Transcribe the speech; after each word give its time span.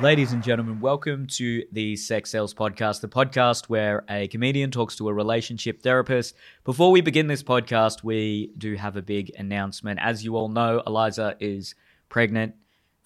Ladies 0.00 0.32
and 0.32 0.44
gentlemen, 0.44 0.78
welcome 0.78 1.26
to 1.26 1.64
the 1.72 1.96
Sex 1.96 2.30
Cells 2.30 2.54
Podcast, 2.54 3.00
the 3.00 3.08
podcast 3.08 3.64
where 3.68 4.04
a 4.08 4.28
comedian 4.28 4.70
talks 4.70 4.94
to 4.96 5.08
a 5.08 5.12
relationship 5.12 5.82
therapist. 5.82 6.36
Before 6.64 6.92
we 6.92 7.00
begin 7.00 7.26
this 7.26 7.42
podcast, 7.42 8.04
we 8.04 8.52
do 8.56 8.76
have 8.76 8.96
a 8.96 9.02
big 9.02 9.32
announcement. 9.36 9.98
As 10.00 10.24
you 10.24 10.36
all 10.36 10.48
know, 10.48 10.82
Eliza 10.86 11.34
is 11.40 11.74
pregnant, 12.10 12.54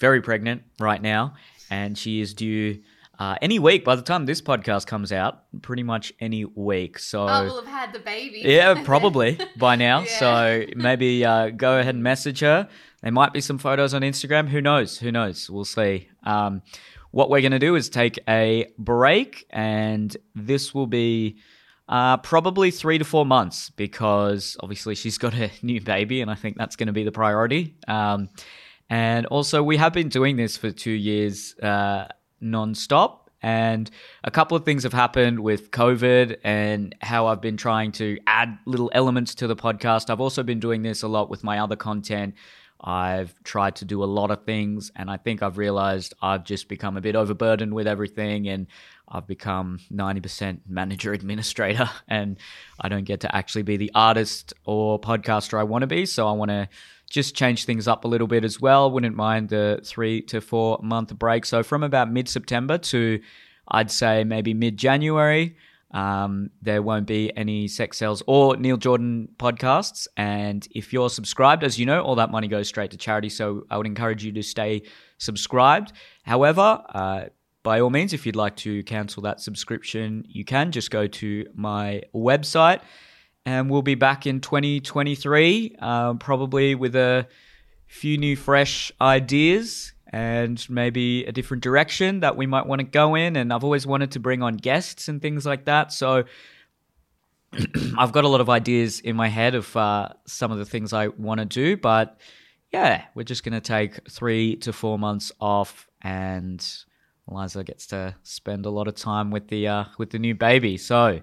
very 0.01 0.20
pregnant 0.20 0.65
right 0.79 1.01
now, 1.01 1.33
and 1.70 1.97
she 1.97 2.20
is 2.20 2.34
due 2.34 2.83
uh, 3.19 3.37
any 3.41 3.59
week 3.59 3.84
by 3.87 3.97
the 3.97 4.02
time 4.02 4.27
this 4.27 4.43
podcast 4.43 4.87
comes 4.87 5.12
out, 5.12 5.45
pretty 5.62 5.83
much 5.83 6.12
any 6.20 6.45
week. 6.45 6.98
So, 6.98 7.27
Oh, 7.27 7.45
we'll 7.45 7.65
have 7.65 7.73
had 7.73 7.93
the 7.95 8.01
baby. 8.01 8.43
yeah, 8.45 8.83
probably 8.84 9.38
by 9.56 9.77
now. 9.77 10.01
Yeah. 10.06 10.19
So 10.19 10.65
maybe 10.77 11.24
uh, 11.24 11.51
go 11.51 11.79
ahead 11.79 11.95
and 11.95 12.05
message 12.05 12.41
her. 12.41 12.69
There 13.02 13.12
might 13.12 13.33
be 13.33 13.41
some 13.41 13.56
photos 13.59 13.95
on 13.95 14.02
Instagram. 14.02 14.48
Who 14.48 14.61
knows? 14.61 14.98
Who 14.98 15.11
knows? 15.11 15.48
We'll 15.48 15.65
see. 15.65 16.09
Um, 16.25 16.62
what 17.11 17.31
we're 17.31 17.41
going 17.41 17.53
to 17.53 17.59
do 17.59 17.75
is 17.75 17.89
take 17.89 18.19
a 18.29 18.67
break, 18.79 19.47
and 19.51 20.17
this 20.35 20.75
will 20.75 20.87
be 20.87 21.39
uh, 21.89 22.17
probably 22.19 22.71
three 22.71 22.98
to 22.98 23.05
four 23.05 23.27
months 23.27 23.71
because 23.71 24.57
obviously 24.61 24.95
she's 24.95 25.19
got 25.19 25.35
a 25.35 25.51
new 25.62 25.81
baby, 25.81 26.21
and 26.21 26.31
I 26.31 26.35
think 26.35 26.57
that's 26.57 26.77
going 26.77 26.87
to 26.87 26.93
be 26.93 27.05
the 27.05 27.12
priority. 27.12 27.77
Um, 27.89 28.29
and 28.89 29.27
also, 29.27 29.62
we 29.62 29.77
have 29.77 29.93
been 29.93 30.09
doing 30.09 30.37
this 30.37 30.57
for 30.57 30.71
two 30.71 30.91
years 30.91 31.55
uh, 31.59 32.09
non-stop 32.41 33.23
and 33.43 33.91
a 34.25 34.31
couple 34.31 34.57
of 34.57 34.65
things 34.65 34.84
have 34.84 34.93
happened 34.93 35.41
with 35.41 35.70
covid 35.70 36.39
and 36.45 36.95
how 37.01 37.27
i've 37.27 37.41
been 37.41 37.57
trying 37.57 37.91
to 37.93 38.19
add 38.27 38.57
little 38.67 38.91
elements 38.95 39.34
to 39.34 39.47
the 39.47 39.57
podcast 39.57 40.11
i've 40.11 40.20
also 40.20 40.43
been 40.43 40.61
doing 40.61 40.83
this 40.83 41.03
a 41.03 41.09
lot 41.09 41.29
with 41.29 41.43
my 41.43 41.59
other 41.59 41.77
content 41.77 42.34
i've 42.84 43.34
tried 43.45 43.77
to 43.77 43.84
do 43.84 44.02
a 44.02 44.06
lot 44.06 44.30
of 44.30 44.45
things 44.45 44.91
and 44.97 45.11
i 45.11 45.16
think 45.16 45.42
i've 45.42 45.58
realized 45.58 46.14
i've 46.22 46.44
just 46.44 46.69
become 46.69 46.97
a 46.97 47.00
bit 47.00 47.14
overburdened 47.14 47.74
with 47.74 47.86
everything 47.86 48.48
and 48.48 48.66
i've 49.08 49.27
become 49.27 49.78
90% 49.92 50.61
manager 50.69 51.12
administrator 51.19 51.91
and 52.08 52.39
i 52.80 52.89
don't 52.89 53.05
get 53.05 53.20
to 53.20 53.34
actually 53.34 53.62
be 53.62 53.77
the 53.77 53.91
artist 53.94 54.52
or 54.64 55.00
podcaster 55.00 55.58
i 55.58 55.62
want 55.62 55.83
to 55.83 55.86
be 55.86 56.06
so 56.06 56.27
i 56.27 56.33
want 56.33 56.50
to 56.50 56.69
just 57.12 57.34
change 57.34 57.66
things 57.66 57.86
up 57.86 58.05
a 58.05 58.08
little 58.08 58.27
bit 58.27 58.42
as 58.42 58.58
well. 58.58 58.91
Wouldn't 58.91 59.14
mind 59.14 59.50
the 59.50 59.80
three 59.84 60.22
to 60.22 60.41
four 60.41 60.78
month 60.83 61.14
break. 61.19 61.44
So 61.44 61.62
from 61.62 61.83
about 61.83 62.11
mid 62.11 62.27
September 62.27 62.78
to 62.78 63.20
I'd 63.69 63.91
say 63.91 64.24
maybe 64.24 64.55
mid 64.55 64.78
January, 64.78 65.56
um, 65.93 66.51
there 66.62 66.83
won't 66.83 67.07
be 67.07 67.31
any 67.37 67.69
sex 67.69 67.98
cells 67.98 68.23
or 68.27 68.57
Neil 68.57 68.77
Jordan 68.77 69.29
podcasts. 69.37 70.07
And 70.17 70.67
if 70.71 70.93
you're 70.93 71.11
subscribed, 71.11 71.65
as 71.65 71.79
you 71.79 71.87
know, 71.87 72.03
all 72.03 72.15
that 72.17 72.31
money 72.31 72.48
goes 72.48 72.69
straight 72.69 72.91
to 72.93 72.97
charity. 72.97 73.29
So 73.29 73.67
I 73.71 73.77
would 73.77 73.87
encourage 73.87 74.25
you 74.25 74.33
to 74.33 74.43
stay 74.43 74.83
subscribed. 75.19 75.93
However, 76.23 76.83
uh, 76.89 77.25
by 77.63 77.81
all 77.81 77.91
means, 77.91 78.13
if 78.13 78.27
you'd 78.27 78.37
like 78.37 78.57
to 78.57 78.83
cancel 78.85 79.23
that 79.23 79.41
subscription, 79.41 80.25
you 80.29 80.45
can 80.45 80.73
just 80.73 80.91
go 80.91 81.07
to 81.07 81.47
my 81.55 82.03
website 82.15 82.81
and 83.45 83.70
we'll 83.70 83.83
be 83.83 83.95
back 83.95 84.27
in 84.27 84.41
2023, 84.41 85.77
um, 85.81 86.19
probably 86.19 86.75
with 86.75 86.97
a 86.97 87.27
few 87.87 88.17
new, 88.17 88.37
fresh 88.37 88.91
ideas 89.01 89.92
and 90.12 90.64
maybe 90.68 91.24
a 91.24 91.32
different 91.32 91.62
direction 91.62 92.20
that 92.20 92.36
we 92.36 92.46
might 92.46 92.66
want 92.66 92.80
to 92.80 92.84
go 92.84 93.14
in. 93.14 93.36
And 93.36 93.52
I've 93.52 93.64
always 93.64 93.86
wanted 93.86 94.12
to 94.12 94.20
bring 94.20 94.42
on 94.42 94.58
guests 94.58 95.08
and 95.08 95.22
things 95.22 95.46
like 95.46 95.64
that. 95.64 95.92
So 95.92 96.24
I've 97.98 98.12
got 98.12 98.24
a 98.24 98.28
lot 98.28 98.42
of 98.42 98.50
ideas 98.50 99.00
in 99.00 99.16
my 99.16 99.28
head 99.28 99.55
of 99.55 99.74
uh, 99.77 100.10
some 100.27 100.52
of 100.52 100.58
the 100.58 100.66
things 100.66 100.92
I 100.92 101.08
want 101.08 101.38
to 101.40 101.46
do, 101.46 101.77
but 101.77 102.20
yeah, 102.72 103.05
we're 103.14 103.22
just 103.22 103.44
going 103.44 103.55
to 103.55 103.60
take 103.60 104.08
three 104.10 104.56
to 104.56 104.72
four 104.72 104.98
months 104.98 105.33
off 105.40 105.88
and. 106.02 106.64
Eliza 107.30 107.62
gets 107.62 107.86
to 107.86 108.14
spend 108.24 108.67
a 108.67 108.70
lot 108.70 108.89
of 108.89 108.96
time 108.96 109.30
with 109.30 109.46
the 109.46 109.68
uh, 109.68 109.84
with 109.96 110.11
the 110.11 110.18
new 110.18 110.34
baby. 110.34 110.77
So, 110.77 111.22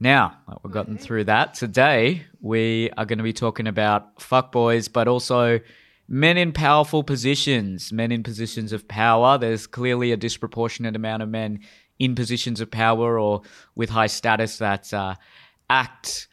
now 0.00 0.36
that 0.48 0.58
we've 0.62 0.72
gotten 0.72 0.98
through 0.98 1.24
that, 1.24 1.54
today 1.54 2.24
we 2.40 2.90
are 2.96 3.06
going 3.06 3.18
to 3.18 3.24
be 3.24 3.32
talking 3.32 3.66
about 3.66 4.20
fuck 4.20 4.52
boys, 4.52 4.88
but 4.88 5.08
also 5.08 5.60
men 6.08 6.36
in 6.36 6.52
powerful 6.52 7.02
positions, 7.02 7.92
men 7.92 8.12
in 8.12 8.22
positions 8.22 8.72
of 8.72 8.86
power. 8.88 9.38
There's 9.38 9.66
clearly 9.66 10.12
a 10.12 10.16
disproportionate 10.16 10.96
amount 10.96 11.22
of 11.22 11.28
men 11.28 11.60
in 11.98 12.14
positions 12.14 12.60
of 12.60 12.70
power 12.70 13.18
or 13.18 13.42
with 13.74 13.90
high 13.90 14.06
status 14.06 14.58
that 14.58 14.92
uh, 14.92 15.14
act 15.68 16.28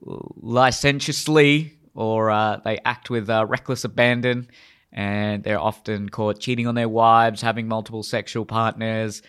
licentiously 0.00 1.76
or 1.94 2.30
uh, 2.30 2.58
they 2.58 2.78
act 2.84 3.10
with 3.10 3.28
uh, 3.28 3.46
reckless 3.46 3.84
abandon. 3.84 4.48
And 4.92 5.42
they're 5.42 5.60
often 5.60 6.08
caught 6.08 6.40
cheating 6.40 6.66
on 6.66 6.74
their 6.74 6.88
wives, 6.88 7.42
having 7.42 7.68
multiple 7.68 8.02
sexual 8.02 8.46
partners, 8.46 9.20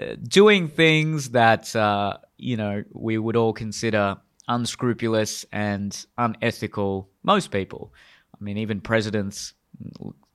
uh, 0.00 0.16
doing 0.22 0.68
things 0.68 1.30
that 1.30 1.76
uh, 1.76 2.16
you 2.38 2.56
know 2.56 2.82
we 2.92 3.16
would 3.16 3.36
all 3.36 3.52
consider 3.52 4.16
unscrupulous 4.48 5.44
and 5.52 6.06
unethical. 6.18 7.08
Most 7.22 7.52
people, 7.52 7.92
I 8.38 8.44
mean, 8.44 8.58
even 8.58 8.80
presidents, 8.80 9.54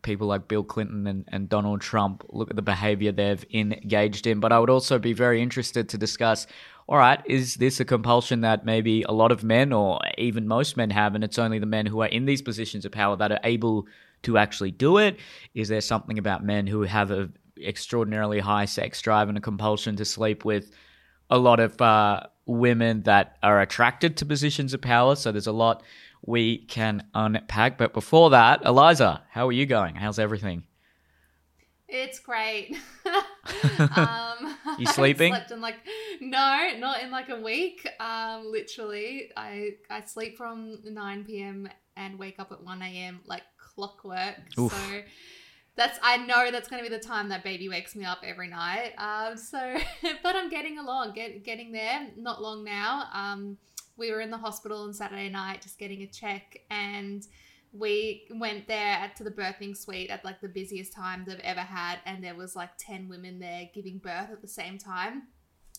people 0.02 0.28
like 0.28 0.48
Bill 0.48 0.64
Clinton 0.64 1.08
and, 1.08 1.26
and 1.28 1.50
Donald 1.50 1.82
Trump, 1.82 2.24
look 2.30 2.50
at 2.50 2.56
the 2.56 2.62
behavior 2.62 3.12
they've 3.12 3.46
engaged 3.54 4.28
in. 4.28 4.40
But 4.40 4.52
I 4.52 4.60
would 4.60 4.70
also 4.70 5.00
be 5.00 5.14
very 5.14 5.42
interested 5.42 5.90
to 5.90 5.98
discuss. 5.98 6.48
All 6.88 6.98
right, 6.98 7.22
is 7.26 7.56
this 7.56 7.80
a 7.80 7.86
compulsion 7.86 8.42
that 8.42 8.66
maybe 8.66 9.04
a 9.04 9.12
lot 9.12 9.32
of 9.32 9.44
men 9.44 9.72
or 9.72 10.00
even 10.18 10.48
most 10.48 10.76
men 10.76 10.90
have, 10.90 11.16
and 11.16 11.24
it's 11.24 11.40
only 11.40 11.60
the 11.60 11.66
men 11.66 11.86
who 11.86 12.02
are 12.02 12.08
in 12.08 12.26
these 12.26 12.42
positions 12.42 12.86
of 12.86 12.92
power 12.92 13.16
that 13.16 13.32
are 13.32 13.40
able 13.44 13.88
to 14.24 14.38
actually 14.38 14.72
do 14.72 14.98
it? 14.98 15.18
Is 15.54 15.70
there 15.70 15.82
something 15.82 16.18
about 16.18 16.44
men 16.44 16.68
who 16.68 16.82
have 16.82 17.12
a 17.12 17.30
extraordinarily 17.62 18.40
high 18.40 18.66
sex 18.66 19.02
drive 19.02 19.30
and 19.30 19.38
a 19.38 19.42
compulsion 19.42 19.96
to 19.98 20.06
sleep 20.06 20.44
with 20.44 20.72
a 21.30 21.38
lot 21.38 21.60
of 21.60 21.80
uh, 21.82 22.22
women 22.46 23.04
that 23.04 23.38
are 23.42 23.62
attracted 23.62 24.18
to 24.18 24.26
positions 24.26 24.74
of 24.74 24.82
power? 24.82 25.16
So 25.16 25.32
there's 25.32 25.48
a 25.48 25.52
lot 25.52 25.84
we 26.26 26.60
can 26.60 27.08
unpack. 27.14 27.78
But 27.78 27.94
before 27.94 28.32
that, 28.32 28.64
Eliza, 28.66 29.24
how 29.30 29.48
are 29.48 29.52
you 29.52 29.66
going? 29.66 29.96
How's 29.96 30.20
everything? 30.20 30.64
It's 31.88 32.20
great. 32.20 32.78
um, 33.98 34.56
You 34.78 34.86
I 34.88 34.92
sleeping? 34.94 35.34
slept 35.34 35.52
in 35.52 35.60
like 35.60 35.76
no, 36.22 36.70
not 36.78 37.02
in 37.04 37.12
like 37.12 37.30
a 37.30 37.40
week. 37.40 37.86
Um, 38.00 38.50
literally, 38.50 39.30
I 39.36 39.72
I 39.90 40.02
sleep 40.06 40.38
from 40.38 40.80
nine 40.86 41.26
p.m. 41.26 41.68
and 41.98 42.18
wake 42.18 42.40
up 42.40 42.52
at 42.54 42.64
one 42.64 42.82
a.m. 42.82 43.20
like 43.26 43.44
clockwork. 43.58 44.36
Oof. 44.58 44.72
So 44.72 45.02
that's 45.76 46.00
I 46.02 46.18
know 46.18 46.50
that's 46.50 46.70
going 46.70 46.82
to 46.84 46.90
be 46.90 46.96
the 46.96 47.04
time 47.04 47.28
that 47.30 47.44
baby 47.44 47.68
wakes 47.68 47.94
me 47.96 48.06
up 48.06 48.20
every 48.24 48.48
night. 48.48 48.94
Um, 48.98 49.36
so 49.36 49.78
but 50.24 50.36
I'm 50.36 50.50
getting 50.50 50.78
along, 50.78 51.12
get 51.14 51.44
getting 51.44 51.74
there. 51.74 52.08
Not 52.16 52.42
long 52.42 52.64
now. 52.64 53.08
Um, 53.14 53.58
we 54.02 54.12
were 54.12 54.20
in 54.20 54.32
the 54.32 54.38
hospital 54.38 54.82
on 54.82 54.94
Saturday 54.94 55.30
night 55.30 55.62
just 55.62 55.78
getting 55.78 56.02
a 56.02 56.08
check 56.08 56.60
and 56.72 57.28
we 57.72 58.24
went 58.32 58.68
there 58.68 58.94
at, 58.96 59.16
to 59.16 59.24
the 59.24 59.30
birthing 59.30 59.78
suite 59.78 60.10
at 60.10 60.26
like 60.26 60.42
the 60.42 60.50
busiest 60.50 60.92
time 60.92 61.24
they've 61.26 61.40
ever 61.42 61.62
had 61.62 62.00
and 62.08 62.22
there 62.22 62.34
was 62.34 62.56
like 62.56 62.72
10 62.80 63.08
women 63.08 63.40
there 63.40 63.70
giving 63.74 64.00
birth 64.00 64.32
at 64.32 64.42
the 64.42 64.48
same 64.48 64.80
time. 64.80 65.28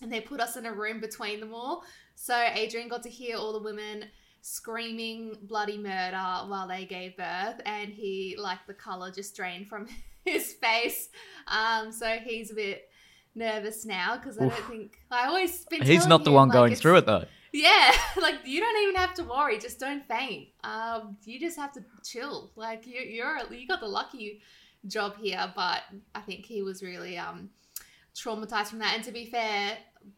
And 0.00 0.10
they 0.10 0.20
put 0.20 0.40
us 0.40 0.56
in 0.56 0.66
a 0.66 0.72
room 0.72 1.00
between 1.00 1.40
them 1.40 1.52
all. 1.52 1.82
So 2.14 2.34
adrian 2.54 2.88
got 2.88 3.02
to 3.02 3.10
hear 3.10 3.36
all 3.36 3.52
the 3.52 3.62
women 3.62 4.04
screaming 4.40 5.36
bloody 5.42 5.76
murder 5.76 6.46
while 6.46 6.68
they 6.68 6.84
gave 6.84 7.16
birth 7.16 7.60
and 7.66 7.92
he 7.92 8.36
like 8.38 8.58
the 8.68 8.74
color 8.74 9.10
just 9.10 9.34
drained 9.34 9.66
from 9.66 9.88
his 10.24 10.52
face. 10.52 11.08
Um 11.48 11.90
so 11.90 12.06
he's 12.24 12.52
a 12.52 12.54
bit 12.54 12.88
nervous 13.34 13.86
now 13.86 14.14
because 14.18 14.36
i 14.36 14.42
don't 14.42 14.52
think 14.66 14.98
i 15.10 15.26
always 15.26 15.64
been 15.64 15.80
He's 15.80 16.06
not 16.06 16.22
the 16.22 16.28
him, 16.28 16.34
one 16.34 16.48
like, 16.48 16.54
going 16.54 16.74
through 16.74 16.96
it 16.96 17.06
though. 17.06 17.24
Yeah, 17.52 17.92
like 18.20 18.36
you 18.44 18.60
don't 18.60 18.82
even 18.82 18.94
have 18.96 19.14
to 19.14 19.24
worry. 19.24 19.58
Just 19.58 19.78
don't 19.78 20.06
faint. 20.08 20.48
Um, 20.64 21.16
you 21.24 21.38
just 21.38 21.56
have 21.58 21.72
to 21.72 21.84
chill. 22.04 22.50
Like 22.56 22.86
you, 22.86 23.00
you're 23.00 23.38
you 23.52 23.66
got 23.68 23.80
the 23.80 23.86
lucky 23.88 24.40
job 24.86 25.16
here, 25.16 25.52
but 25.54 25.82
I 26.14 26.20
think 26.20 26.46
he 26.46 26.62
was 26.62 26.82
really 26.82 27.18
um 27.18 27.50
traumatized 28.14 28.68
from 28.68 28.78
that. 28.80 28.94
And 28.94 29.04
to 29.04 29.12
be 29.12 29.26
fair, 29.26 29.76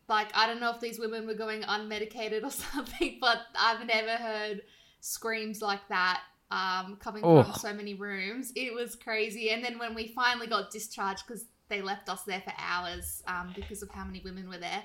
like 0.08 0.28
I 0.34 0.46
don't 0.46 0.60
know 0.60 0.70
if 0.70 0.80
these 0.80 0.98
women 0.98 1.26
were 1.26 1.34
going 1.34 1.62
unmedicated 1.62 2.44
or 2.44 2.50
something, 2.72 3.18
but 3.20 3.38
I've 3.58 3.86
never 3.86 4.12
heard 4.12 4.62
screams 5.00 5.60
like 5.60 5.86
that 5.88 6.20
um 6.50 6.96
coming 7.00 7.22
Oh. 7.24 7.42
from 7.42 7.54
so 7.54 7.72
many 7.72 7.94
rooms. 7.94 8.52
It 8.54 8.74
was 8.74 8.96
crazy. 8.96 9.50
And 9.50 9.64
then 9.64 9.78
when 9.78 9.94
we 9.94 10.08
finally 10.08 10.46
got 10.46 10.70
discharged 10.70 11.24
because 11.26 11.46
they 11.68 11.80
left 11.80 12.08
us 12.10 12.22
there 12.24 12.42
for 12.42 12.52
hours 12.58 13.22
um, 13.26 13.52
because 13.56 13.82
of 13.82 13.88
how 13.90 14.04
many 14.04 14.20
women 14.22 14.48
were 14.50 14.58
there 14.58 14.82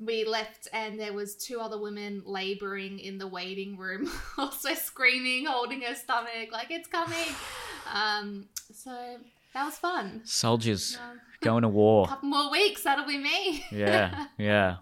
we 0.00 0.24
left 0.24 0.66
and 0.72 0.98
there 0.98 1.12
was 1.12 1.36
two 1.36 1.60
other 1.60 1.78
women 1.78 2.22
laboring 2.24 2.98
in 2.98 3.18
the 3.18 3.26
waiting 3.26 3.76
room 3.76 4.10
also 4.38 4.72
screaming 4.74 5.46
holding 5.46 5.82
her 5.82 5.94
stomach 5.94 6.48
like 6.52 6.70
it's 6.70 6.88
coming 6.88 7.28
um 7.94 8.46
so 8.72 9.16
that 9.52 9.64
was 9.64 9.76
fun 9.76 10.20
Soldiers 10.24 10.98
um, 11.10 11.20
going 11.42 11.62
to 11.62 11.68
a 11.68 11.70
war. 11.70 12.06
couple 12.08 12.28
more 12.28 12.50
weeks 12.50 12.82
that'll 12.84 13.06
be 13.06 13.18
me 13.18 13.64
Yeah, 13.70 14.26
yeah. 14.38 14.76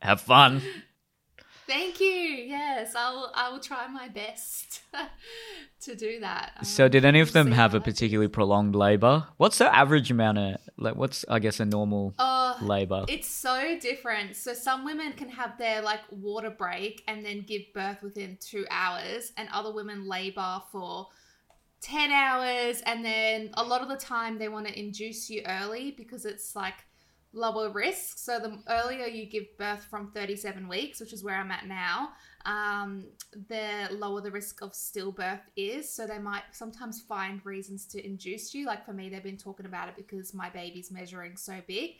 Have 0.00 0.20
fun. 0.22 0.62
Thank 1.70 2.00
you. 2.00 2.06
Yes, 2.08 2.96
I'll 2.96 3.30
I 3.32 3.48
will 3.50 3.60
try 3.60 3.86
my 3.86 4.08
best 4.08 4.82
to 5.82 5.94
do 5.94 6.18
that. 6.18 6.66
So, 6.66 6.86
Um, 6.86 6.90
did 6.90 7.04
any 7.04 7.20
of 7.20 7.32
them 7.32 7.52
have 7.52 7.74
a 7.74 7.80
particularly 7.80 8.26
prolonged 8.26 8.74
labor? 8.74 9.28
What's 9.36 9.58
the 9.58 9.72
average 9.72 10.10
amount 10.10 10.38
of 10.38 10.56
like? 10.76 10.96
What's 10.96 11.24
I 11.28 11.38
guess 11.38 11.60
a 11.60 11.64
normal 11.64 12.14
Oh, 12.18 12.56
labor? 12.60 13.04
It's 13.06 13.28
so 13.28 13.78
different. 13.80 14.34
So 14.34 14.52
some 14.52 14.84
women 14.84 15.12
can 15.12 15.28
have 15.28 15.58
their 15.58 15.80
like 15.80 16.00
water 16.10 16.50
break 16.50 17.04
and 17.06 17.24
then 17.24 17.42
give 17.42 17.62
birth 17.72 18.02
within 18.02 18.36
two 18.40 18.66
hours, 18.68 19.32
and 19.36 19.48
other 19.52 19.72
women 19.72 20.08
labor 20.08 20.60
for 20.72 21.06
10 21.82 22.10
hours. 22.10 22.82
And 22.84 23.04
then 23.04 23.50
a 23.54 23.62
lot 23.62 23.80
of 23.80 23.88
the 23.88 23.96
time 23.96 24.38
they 24.38 24.48
want 24.48 24.66
to 24.66 24.76
induce 24.76 25.30
you 25.30 25.42
early 25.46 25.92
because 25.92 26.24
it's 26.24 26.56
like 26.56 26.74
lower 27.32 27.70
risk. 27.70 28.18
So 28.18 28.38
the 28.38 28.58
earlier 28.68 29.06
you 29.06 29.26
give 29.26 29.56
birth 29.56 29.84
from 29.84 30.10
37 30.12 30.66
weeks, 30.68 31.00
which 31.00 31.12
is 31.12 31.22
where 31.22 31.36
I'm 31.36 31.50
at 31.50 31.66
now, 31.66 32.10
um, 32.44 33.04
the 33.48 33.88
lower 33.92 34.20
the 34.20 34.30
risk 34.30 34.62
of 34.62 34.72
stillbirth 34.72 35.42
is. 35.56 35.92
So 35.92 36.06
they 36.06 36.18
might 36.18 36.42
sometimes 36.52 37.00
find 37.00 37.44
reasons 37.44 37.86
to 37.86 38.04
induce 38.04 38.54
you. 38.54 38.66
Like 38.66 38.84
for 38.84 38.92
me, 38.92 39.08
they've 39.08 39.22
been 39.22 39.36
talking 39.36 39.66
about 39.66 39.88
it 39.88 39.96
because 39.96 40.34
my 40.34 40.50
baby's 40.50 40.90
measuring 40.90 41.36
so 41.36 41.60
big. 41.66 41.92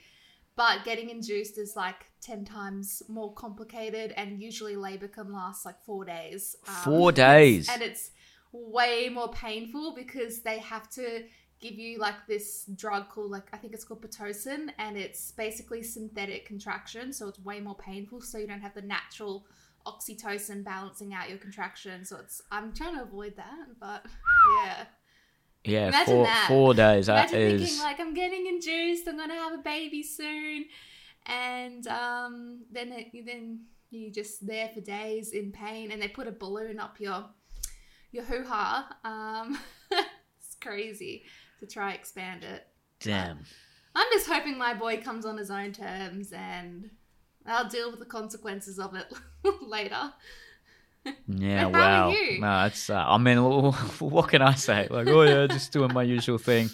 But 0.56 0.84
getting 0.84 1.10
induced 1.10 1.58
is 1.58 1.76
like 1.76 2.10
10 2.22 2.44
times 2.44 3.02
more 3.08 3.32
complicated, 3.32 4.12
and 4.16 4.42
usually 4.42 4.76
labor 4.76 5.08
can 5.08 5.32
last 5.32 5.64
like 5.64 5.80
four 5.84 6.04
days. 6.04 6.56
Um, 6.68 6.74
Four 6.74 7.12
days. 7.12 7.68
And 7.68 7.82
it's 7.82 8.10
way 8.52 9.08
more 9.08 9.30
painful 9.30 9.94
because 9.94 10.40
they 10.42 10.58
have 10.58 10.90
to 10.90 11.22
give 11.60 11.74
you 11.74 11.98
like 11.98 12.26
this 12.26 12.64
drug 12.74 13.08
called, 13.08 13.30
like, 13.30 13.48
I 13.52 13.56
think 13.56 13.74
it's 13.74 13.84
called 13.84 14.02
Pitocin, 14.02 14.68
and 14.78 14.96
it's 14.96 15.32
basically 15.32 15.82
synthetic 15.82 16.46
contraction. 16.46 17.12
So 17.12 17.28
it's 17.28 17.38
way 17.40 17.60
more 17.60 17.76
painful. 17.76 18.20
So 18.20 18.38
you 18.38 18.46
don't 18.46 18.60
have 18.60 18.74
the 18.74 18.82
natural 18.82 19.46
oxytocin 19.86 20.64
balancing 20.64 21.14
out 21.14 21.28
your 21.28 21.38
contraction. 21.38 22.04
So 22.04 22.16
it's, 22.18 22.42
I'm 22.50 22.72
trying 22.72 22.96
to 22.96 23.02
avoid 23.02 23.36
that, 23.36 23.66
but 23.78 24.04
yeah. 24.56 24.84
yeah, 25.64 25.88
imagine 25.88 26.14
four 26.14 26.24
that. 26.24 26.44
four 26.48 26.74
days. 26.74 27.06
That 27.06 27.30
Imagine 27.30 27.40
is 27.40 27.62
thinking 27.62 27.84
like 27.84 28.00
I'm 28.00 28.14
getting 28.14 28.46
induced, 28.46 29.08
I'm 29.08 29.16
gonna 29.16 29.34
have 29.34 29.54
a 29.54 29.62
baby 29.62 30.02
soon, 30.02 30.66
and 31.26 31.86
um, 31.86 32.60
then 32.70 32.92
it, 32.92 33.08
then 33.26 33.64
you 33.90 34.10
just 34.10 34.46
there 34.46 34.68
for 34.68 34.80
days 34.80 35.32
in 35.32 35.52
pain, 35.52 35.90
and 35.92 36.00
they 36.00 36.08
put 36.08 36.26
a 36.26 36.32
balloon 36.32 36.78
up 36.78 37.00
your 37.00 37.24
your 38.12 38.24
hoo 38.24 38.44
ha. 38.46 38.96
Um, 39.04 39.58
crazy 40.60 41.24
to 41.60 41.66
try 41.66 41.92
expand 41.92 42.44
it. 42.44 42.66
damn. 43.00 43.38
I'm 43.94 44.06
just 44.12 44.28
hoping 44.28 44.56
my 44.56 44.72
boy 44.74 44.98
comes 44.98 45.26
on 45.26 45.36
his 45.36 45.50
own 45.50 45.72
terms, 45.72 46.32
and 46.32 46.90
I'll 47.44 47.68
deal 47.68 47.90
with 47.90 47.98
the 47.98 48.06
consequences 48.06 48.78
of 48.78 48.94
it 48.94 49.12
later. 49.62 50.12
Yeah, 51.26 51.64
But 51.64 51.72
wow. 51.72 52.10
you? 52.10 52.40
No, 52.40 52.66
it's. 52.66 52.88
Uh, 52.88 53.04
I 53.06 53.18
mean, 53.18 53.38
what 53.98 54.28
can 54.28 54.42
I 54.42 54.54
say? 54.54 54.86
Like, 54.88 55.08
oh 55.08 55.22
yeah, 55.22 55.46
just 55.48 55.72
doing 55.72 55.92
my 55.92 56.02
usual 56.04 56.38
thing. 56.38 56.70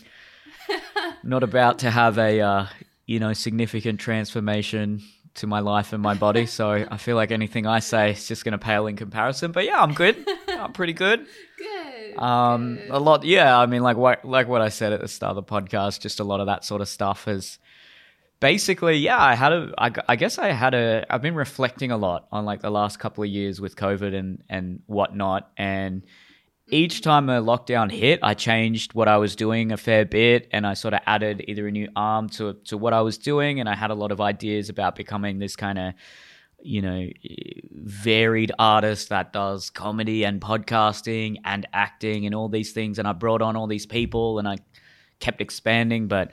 Not 1.22 1.42
about 1.42 1.78
to 1.80 1.90
have 1.90 2.18
a, 2.18 2.40
uh, 2.40 2.66
you 3.06 3.18
know, 3.20 3.32
significant 3.32 3.98
transformation 4.00 5.00
to 5.36 5.46
my 5.46 5.60
life 5.60 5.92
and 5.92 6.02
my 6.02 6.14
body. 6.14 6.44
So 6.46 6.70
I 6.90 6.96
feel 6.98 7.16
like 7.16 7.30
anything 7.30 7.66
I 7.66 7.78
say 7.78 8.10
is 8.12 8.26
just 8.28 8.44
going 8.44 8.52
to 8.52 8.58
pale 8.58 8.86
in 8.88 8.96
comparison. 8.96 9.52
But 9.52 9.64
yeah, 9.64 9.80
I'm 9.80 9.94
good. 9.94 10.16
I'm 10.48 10.72
pretty 10.72 10.92
good. 10.92 11.26
Good. 11.56 11.95
Um, 12.18 12.78
a 12.90 12.98
lot. 12.98 13.24
Yeah, 13.24 13.58
I 13.58 13.66
mean, 13.66 13.82
like 13.82 13.96
what, 13.96 14.24
like 14.24 14.48
what 14.48 14.62
I 14.62 14.68
said 14.68 14.92
at 14.92 15.00
the 15.00 15.08
start 15.08 15.36
of 15.36 15.36
the 15.36 15.42
podcast. 15.42 16.00
Just 16.00 16.20
a 16.20 16.24
lot 16.24 16.40
of 16.40 16.46
that 16.46 16.64
sort 16.64 16.80
of 16.80 16.88
stuff 16.88 17.24
has 17.24 17.58
basically, 18.40 18.96
yeah, 18.98 19.22
I 19.22 19.34
had 19.34 19.52
a, 19.52 19.72
I, 19.78 19.90
I 20.08 20.16
guess 20.16 20.38
I 20.38 20.48
had 20.48 20.74
a, 20.74 21.06
I've 21.10 21.22
been 21.22 21.34
reflecting 21.34 21.90
a 21.90 21.96
lot 21.96 22.26
on 22.30 22.44
like 22.44 22.60
the 22.60 22.70
last 22.70 22.98
couple 22.98 23.24
of 23.24 23.30
years 23.30 23.60
with 23.60 23.76
COVID 23.76 24.14
and, 24.14 24.42
and 24.48 24.82
whatnot. 24.86 25.50
And 25.56 26.02
each 26.68 27.00
time 27.00 27.28
a 27.28 27.40
lockdown 27.40 27.90
hit, 27.90 28.20
I 28.22 28.34
changed 28.34 28.94
what 28.94 29.08
I 29.08 29.16
was 29.18 29.36
doing 29.36 29.72
a 29.72 29.76
fair 29.76 30.04
bit 30.04 30.48
and 30.52 30.66
I 30.66 30.74
sort 30.74 30.94
of 30.94 31.00
added 31.06 31.44
either 31.48 31.66
a 31.66 31.70
new 31.70 31.88
arm 31.94 32.28
to, 32.30 32.54
to 32.64 32.76
what 32.76 32.92
I 32.92 33.00
was 33.02 33.18
doing. 33.18 33.60
And 33.60 33.68
I 33.68 33.74
had 33.74 33.90
a 33.90 33.94
lot 33.94 34.12
of 34.12 34.20
ideas 34.20 34.68
about 34.68 34.96
becoming 34.96 35.38
this 35.38 35.56
kind 35.56 35.78
of, 35.78 35.94
you 36.62 36.82
know, 36.82 37.08
varied 37.72 38.52
artist 38.58 39.08
that 39.10 39.32
does 39.32 39.70
comedy 39.70 40.24
and 40.24 40.40
podcasting 40.40 41.36
and 41.44 41.66
acting 41.72 42.26
and 42.26 42.34
all 42.34 42.48
these 42.48 42.72
things. 42.72 42.98
And 42.98 43.06
I 43.06 43.12
brought 43.12 43.42
on 43.42 43.56
all 43.56 43.66
these 43.66 43.86
people 43.86 44.38
and 44.38 44.48
I 44.48 44.56
kept 45.20 45.40
expanding. 45.40 46.08
But 46.08 46.32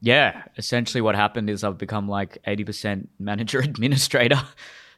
yeah, 0.00 0.44
essentially 0.56 1.00
what 1.00 1.14
happened 1.14 1.50
is 1.50 1.64
I've 1.64 1.78
become 1.78 2.08
like 2.08 2.38
80% 2.46 3.08
manager 3.18 3.58
administrator. 3.60 4.40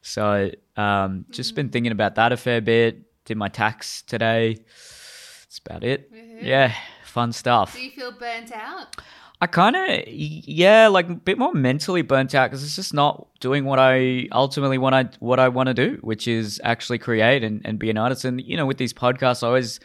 So 0.02 0.50
um, 0.76 1.24
just 1.30 1.54
been 1.54 1.70
thinking 1.70 1.92
about 1.92 2.14
that 2.16 2.32
a 2.32 2.36
fair 2.36 2.60
bit. 2.60 3.24
Did 3.24 3.36
my 3.36 3.48
tax 3.48 4.02
today. 4.02 4.54
That's 4.54 5.58
about 5.64 5.84
it. 5.84 6.12
Woohoo. 6.12 6.42
Yeah, 6.42 6.74
fun 7.04 7.32
stuff. 7.32 7.74
Do 7.74 7.82
you 7.82 7.90
feel 7.90 8.12
burnt 8.12 8.52
out? 8.52 8.96
I 9.40 9.46
kind 9.46 9.76
of, 9.76 10.08
yeah, 10.08 10.88
like 10.88 11.08
a 11.08 11.14
bit 11.14 11.38
more 11.38 11.55
mentally 11.55 12.02
burnt 12.02 12.35
out 12.35 12.50
because 12.50 12.64
it's 12.64 12.75
just 12.75 12.93
not 12.93 13.29
doing 13.38 13.64
what 13.64 13.79
I 13.79 14.29
ultimately 14.32 14.79
want 14.79 14.94
I 14.96 15.11
what 15.20 15.38
I 15.38 15.49
want 15.49 15.69
to 15.69 15.75
do, 15.75 15.99
which 16.00 16.26
is 16.26 16.61
actually 16.64 16.99
create 16.99 17.44
and, 17.44 17.61
and 17.64 17.79
be 17.79 17.88
an 17.88 17.99
artist. 17.99 18.25
And 18.25 18.40
you 18.40 18.56
know, 18.56 18.67
with 18.67 18.79
these 18.79 18.93
podcasts, 18.93 19.44
I 19.44 19.46
always 19.46 19.79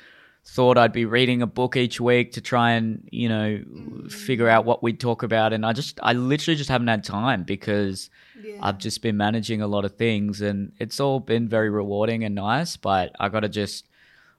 thought 0.45 0.77
I'd 0.77 0.91
be 0.91 1.05
reading 1.05 1.41
a 1.41 1.47
book 1.47 1.77
each 1.77 2.01
week 2.01 2.31
to 2.33 2.41
try 2.41 2.71
and 2.71 3.07
you 3.11 3.29
know 3.29 3.63
figure 4.09 4.49
out 4.49 4.65
what 4.65 4.81
we'd 4.81 4.99
talk 4.99 5.21
about, 5.21 5.53
and 5.53 5.65
I 5.67 5.73
just 5.73 5.99
I 6.01 6.13
literally 6.13 6.57
just 6.57 6.69
haven't 6.69 6.87
had 6.87 7.03
time 7.03 7.43
because 7.43 8.09
Yeah. 8.43 8.57
I've 8.59 8.79
just 8.79 9.03
been 9.03 9.17
managing 9.17 9.61
a 9.61 9.67
lot 9.67 9.85
of 9.85 9.95
things, 9.97 10.41
and 10.41 10.71
it's 10.79 10.99
all 10.99 11.19
been 11.19 11.47
very 11.47 11.69
rewarding 11.69 12.23
and 12.23 12.33
nice. 12.33 12.75
But 12.75 13.11
I 13.19 13.29
got 13.29 13.41
to 13.41 13.49
just 13.49 13.87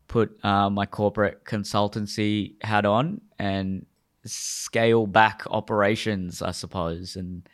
put 0.08 0.44
uh, 0.44 0.68
my 0.70 0.86
corporate 0.86 1.44
consultancy 1.44 2.54
hat 2.62 2.84
on 2.84 3.20
and 3.38 3.86
scale 4.26 5.06
back 5.06 5.42
operations, 5.50 6.42
I 6.42 6.52
suppose, 6.52 7.16
and 7.16 7.48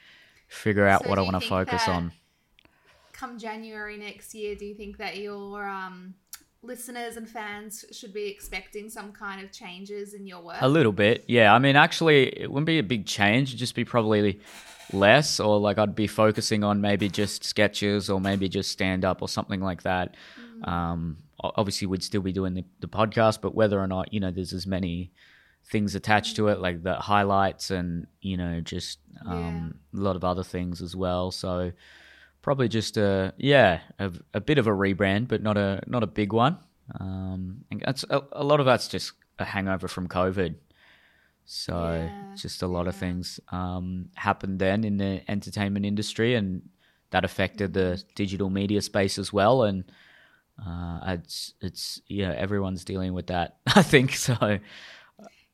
figure 0.49 0.87
out 0.87 1.05
So 1.05 1.11
what 1.11 1.19
I 1.19 1.22
want 1.22 1.40
to 1.40 1.49
focus 1.49 1.87
on. 1.88 2.12
come 3.12 3.38
January 3.38 3.96
next 3.96 4.34
year, 4.34 4.55
do 4.55 4.64
you 4.64 4.75
think 4.75 4.99
that 4.99 5.19
your 5.19 5.69
um, 5.69 6.14
listeners 6.62 7.17
and 7.17 7.28
fans 7.28 7.84
should 7.93 8.12
be 8.12 8.28
expecting 8.28 8.88
some 8.88 9.12
kind 9.12 9.43
of 9.43 9.52
changes 9.52 10.14
in 10.14 10.26
your 10.26 10.43
work? 10.43 10.56
A 10.61 10.69
little 10.69 10.93
bit, 10.93 11.25
yeah. 11.28 11.55
I 11.55 11.58
mean, 11.58 11.76
actually, 11.76 12.28
it 12.28 12.50
wouldn't 12.50 12.67
be 12.67 12.78
a 12.78 12.82
big 12.82 13.06
change. 13.06 13.50
It'd 13.50 13.58
just 13.58 13.75
be 13.75 13.84
probably 13.84 14.40
less, 14.93 15.38
or 15.40 15.58
like 15.58 15.78
I'd 15.78 15.94
be 15.94 16.06
focusing 16.06 16.64
on 16.64 16.81
maybe 16.81 17.08
just 17.08 17.44
sketches 17.44 18.11
or 18.11 18.20
maybe 18.20 18.49
just 18.49 18.73
stand 18.73 19.05
up 19.05 19.23
or 19.23 19.28
something 19.28 19.61
like 19.61 19.82
that. 19.82 20.16
Um, 20.64 21.19
obviously, 21.40 21.87
we'd 21.87 22.02
still 22.02 22.20
be 22.23 22.32
doing 22.32 22.55
the, 22.55 22.64
the 22.81 22.88
podcast, 22.88 23.40
but 23.40 23.55
whether 23.55 23.81
or 23.81 23.87
not, 23.87 24.12
you 24.12 24.21
know, 24.21 24.30
there's 24.30 24.52
as 24.52 24.66
many 24.66 25.12
things 25.64 25.95
attached 25.95 26.37
to 26.37 26.49
it, 26.49 26.61
like 26.61 26.83
the 26.83 26.95
highlights 26.95 27.71
and, 27.71 28.07
you 28.21 28.37
know, 28.37 28.61
just 28.61 28.99
um, 29.26 29.75
a 29.95 30.00
lot 30.00 30.17
of 30.17 30.25
other 30.25 30.43
things 30.43 30.83
as 30.83 30.97
well. 30.97 31.31
So 31.31 31.73
probably 32.43 32.69
just 32.69 32.97
a, 32.97 33.33
yeah, 33.37 33.81
a, 33.99 34.11
a 34.35 34.40
bit 34.40 34.59
of 34.59 34.67
a 34.67 34.71
rebrand, 34.71 35.29
but 35.29 35.43
not 35.43 35.57
a, 35.57 35.81
not 35.87 36.02
a 36.02 36.07
big 36.09 36.33
one. 36.33 36.59
Um, 36.99 37.64
and 37.71 37.83
that's 37.85 38.05
a, 38.11 38.23
a 38.33 38.45
lot 38.45 38.61
of 38.61 38.67
that's 38.67 38.88
just 38.88 39.12
a 39.38 39.45
hangover 39.45 39.88
from 39.88 40.09
COVID. 40.09 40.55
So 41.45 41.75
Yeah, 41.75 42.35
just 42.37 42.62
a 42.62 42.67
lot 42.69 42.87
of 42.87 42.95
things 42.95 43.40
um, 43.50 44.11
happened 44.14 44.61
then 44.61 44.85
in 44.85 44.99
the 44.99 45.23
entertainment 45.29 45.85
industry, 45.85 46.37
and 46.37 46.62
that 47.11 47.25
affected 47.25 47.73
the 47.73 48.02
digital 48.14 48.50
media 48.50 48.81
space 48.83 49.19
as 49.19 49.33
well. 49.33 49.64
And 49.64 49.85
uh, 50.64 51.00
it's 51.09 51.55
it's 51.61 52.00
yeah, 52.07 52.33
everyone's 52.37 52.85
dealing 52.85 53.14
with 53.14 53.29
that. 53.29 53.57
I 53.67 53.83
think 53.83 54.12
so. 54.12 54.61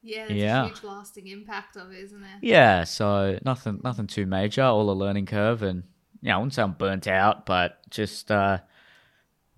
Yeah, 0.07 0.29
yeah. 0.29 0.65
a 0.65 0.69
huge 0.69 0.85
lasting 0.85 1.27
impact 1.27 1.77
of 1.77 1.93
it, 1.93 1.99
isn't 2.05 2.23
it? 2.23 2.39
Yeah, 2.41 2.85
so 2.85 3.39
nothing 3.45 3.81
nothing 3.83 4.07
too 4.07 4.25
major. 4.25 4.63
All 4.63 4.89
a 4.89 4.93
learning 4.93 5.27
curve, 5.27 5.63
and 5.63 5.83
yeah, 6.23 6.35
I 6.35 6.39
wouldn't 6.39 6.55
say 6.55 6.63
I'm 6.63 6.73
burnt 6.73 7.09
out, 7.09 7.45
but 7.45 7.79
just 7.91 8.31
uh, 8.31 8.59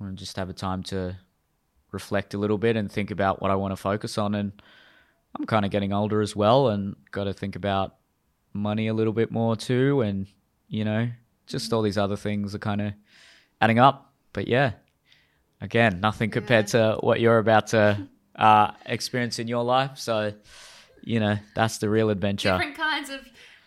want 0.01 0.17
to 0.17 0.25
just 0.25 0.37
have 0.37 0.49
a 0.49 0.55
time 0.55 0.83
to 0.85 1.17
reflect 1.93 2.35
a 2.35 2.39
little 2.39 2.59
bit 2.59 2.77
and 2.77 2.91
think 2.91 3.11
about 3.11 3.43
what 3.43 3.51
I 3.51 3.57
want 3.57 3.73
to 3.73 3.77
focus 3.77 4.19
on. 4.19 4.35
And 4.35 4.53
I'm 5.39 5.47
kind 5.47 5.65
of 5.65 5.71
getting 5.71 5.93
older 5.93 6.23
as 6.23 6.35
well, 6.35 6.69
and 6.69 6.97
got 7.11 7.25
to 7.25 7.35
think 7.35 7.55
about 7.55 7.97
money 8.55 8.89
a 8.89 8.95
little 8.95 9.13
bit 9.13 9.31
more 9.31 9.55
too, 9.55 10.01
and 10.01 10.27
you 10.69 10.85
know, 10.85 11.11
just 11.47 11.73
all 11.75 11.83
these 11.83 11.99
other 11.99 12.17
things 12.17 12.55
are 12.55 12.59
kind 12.59 12.81
of 12.81 12.93
adding 13.61 13.79
up. 13.79 14.15
But 14.33 14.49
yeah, 14.49 14.73
again, 15.61 16.01
nothing 16.01 16.31
compared 16.31 16.69
to 16.69 16.97
what 17.01 17.21
you're 17.21 17.39
about 17.39 17.69
to 17.69 18.09
uh, 18.39 18.73
experience 18.87 19.39
in 19.39 19.49
your 19.49 19.65
life. 19.65 19.99
So, 19.99 20.33
you 21.03 21.21
know, 21.21 21.37
that's 21.55 21.79
the 21.79 21.91
real 21.91 22.11
adventure. 22.11 22.53
Different 22.53 22.77
kinds 22.77 23.11
of 23.11 23.21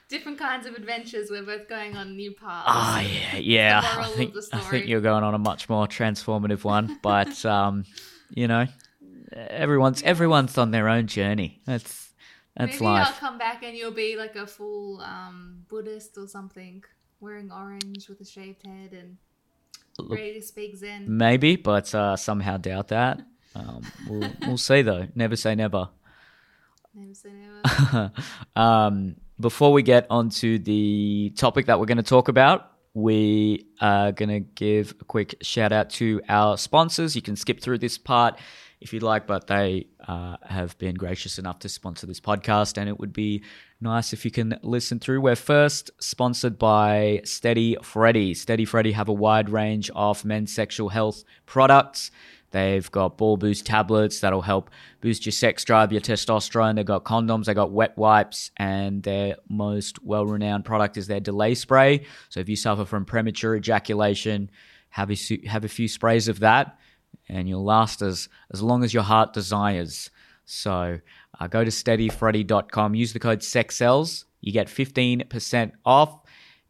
different 0.07 0.39
kinds 0.39 0.65
of 0.65 0.75
adventures. 0.75 1.29
We're 1.29 1.43
both 1.43 1.67
going 1.67 1.95
on 1.95 2.15
new 2.15 2.31
paths. 2.31 2.67
Oh 2.67 2.99
yeah, 2.99 3.37
yeah. 3.37 3.81
I 3.83 4.07
think 4.09 4.35
I 4.53 4.59
think 4.59 4.87
you're 4.87 5.01
going 5.01 5.23
on 5.23 5.33
a 5.33 5.39
much 5.39 5.69
more 5.69 5.87
transformative 5.87 6.63
one, 6.63 6.99
but 7.03 7.45
um, 7.45 7.85
you 8.29 8.47
know, 8.47 8.67
everyone's 9.33 10.01
everyone's 10.03 10.57
on 10.57 10.71
their 10.71 10.87
own 10.87 11.07
journey. 11.07 11.61
That's 11.65 12.11
that's 12.55 12.81
life. 12.81 13.07
Maybe 13.07 13.13
I'll 13.13 13.19
come 13.19 13.37
back 13.37 13.63
and 13.63 13.75
you'll 13.77 13.91
be 13.91 14.15
like 14.17 14.35
a 14.35 14.47
full 14.47 15.01
um, 15.01 15.65
Buddhist 15.69 16.17
or 16.17 16.27
something, 16.27 16.83
wearing 17.19 17.51
orange 17.51 18.07
with 18.09 18.21
a 18.21 18.25
shaved 18.25 18.65
head 18.65 18.93
and 18.93 19.17
Ready 19.99 20.33
to 20.33 20.41
speak 20.41 20.77
Zen. 20.77 21.05
maybe, 21.05 21.55
but 21.57 21.93
uh, 21.93 22.15
somehow 22.15 22.57
doubt 22.57 22.87
that. 22.89 23.21
Um, 23.55 23.81
we'll 24.07 24.31
we'll 24.41 24.57
see 24.57 24.81
though. 24.81 25.07
Never 25.15 25.35
say 25.35 25.55
never. 25.55 25.89
Never 26.93 27.13
say 27.13 27.29
never. 27.31 28.11
um, 28.55 29.15
before 29.39 29.71
we 29.73 29.81
get 29.81 30.07
onto 30.09 30.59
the 30.59 31.33
topic 31.35 31.65
that 31.65 31.79
we're 31.79 31.85
going 31.85 31.97
to 31.97 32.03
talk 32.03 32.27
about, 32.27 32.71
we 32.93 33.67
are 33.79 34.11
going 34.11 34.29
to 34.29 34.39
give 34.39 34.93
a 34.99 35.05
quick 35.05 35.35
shout 35.41 35.71
out 35.71 35.89
to 35.91 36.21
our 36.27 36.57
sponsors. 36.57 37.15
You 37.15 37.21
can 37.21 37.35
skip 37.35 37.61
through 37.61 37.79
this 37.79 37.97
part 37.97 38.37
if 38.81 38.91
you'd 38.93 39.03
like, 39.03 39.27
but 39.27 39.47
they 39.47 39.87
uh, 40.07 40.37
have 40.43 40.77
been 40.79 40.95
gracious 40.95 41.37
enough 41.37 41.59
to 41.59 41.69
sponsor 41.69 42.07
this 42.07 42.19
podcast, 42.19 42.77
and 42.77 42.89
it 42.89 42.99
would 42.99 43.13
be 43.13 43.43
nice 43.79 44.11
if 44.11 44.25
you 44.25 44.31
can 44.31 44.57
listen 44.63 44.99
through. 44.99 45.21
We're 45.21 45.35
first 45.35 45.91
sponsored 45.99 46.57
by 46.57 47.21
Steady 47.23 47.77
Freddy. 47.83 48.33
Steady 48.33 48.65
Freddy 48.65 48.91
have 48.91 49.07
a 49.07 49.13
wide 49.13 49.49
range 49.49 49.91
of 49.95 50.25
men's 50.25 50.51
sexual 50.51 50.89
health 50.89 51.23
products. 51.45 52.11
They've 52.51 52.89
got 52.91 53.17
ball 53.17 53.37
boost 53.37 53.65
tablets 53.65 54.19
that'll 54.19 54.41
help 54.41 54.69
boost 54.99 55.25
your 55.25 55.31
sex 55.31 55.63
drive, 55.63 55.91
your 55.91 56.01
testosterone. 56.01 56.75
They've 56.75 56.85
got 56.85 57.05
condoms, 57.05 57.45
they've 57.45 57.55
got 57.55 57.71
wet 57.71 57.97
wipes, 57.97 58.51
and 58.57 59.01
their 59.03 59.37
most 59.49 60.03
well 60.03 60.25
renowned 60.25 60.65
product 60.65 60.97
is 60.97 61.07
their 61.07 61.19
delay 61.19 61.55
spray. 61.55 62.05
So 62.29 62.39
if 62.39 62.49
you 62.49 62.55
suffer 62.55 62.85
from 62.85 63.05
premature 63.05 63.55
ejaculation, 63.55 64.51
have 64.89 65.09
a, 65.09 65.17
have 65.47 65.63
a 65.63 65.69
few 65.69 65.87
sprays 65.87 66.27
of 66.27 66.39
that, 66.41 66.77
and 67.29 67.47
you'll 67.47 67.63
last 67.63 68.01
as, 68.01 68.27
as 68.53 68.61
long 68.61 68.83
as 68.83 68.93
your 68.93 69.03
heart 69.03 69.31
desires. 69.33 70.09
So 70.45 70.99
uh, 71.39 71.47
go 71.47 71.63
to 71.63 71.71
steadyfreddy.com, 71.71 72.95
use 72.95 73.13
the 73.13 73.19
code 73.19 73.39
SEXCELLS, 73.39 74.25
you 74.41 74.51
get 74.51 74.67
15% 74.67 75.71
off, 75.85 76.19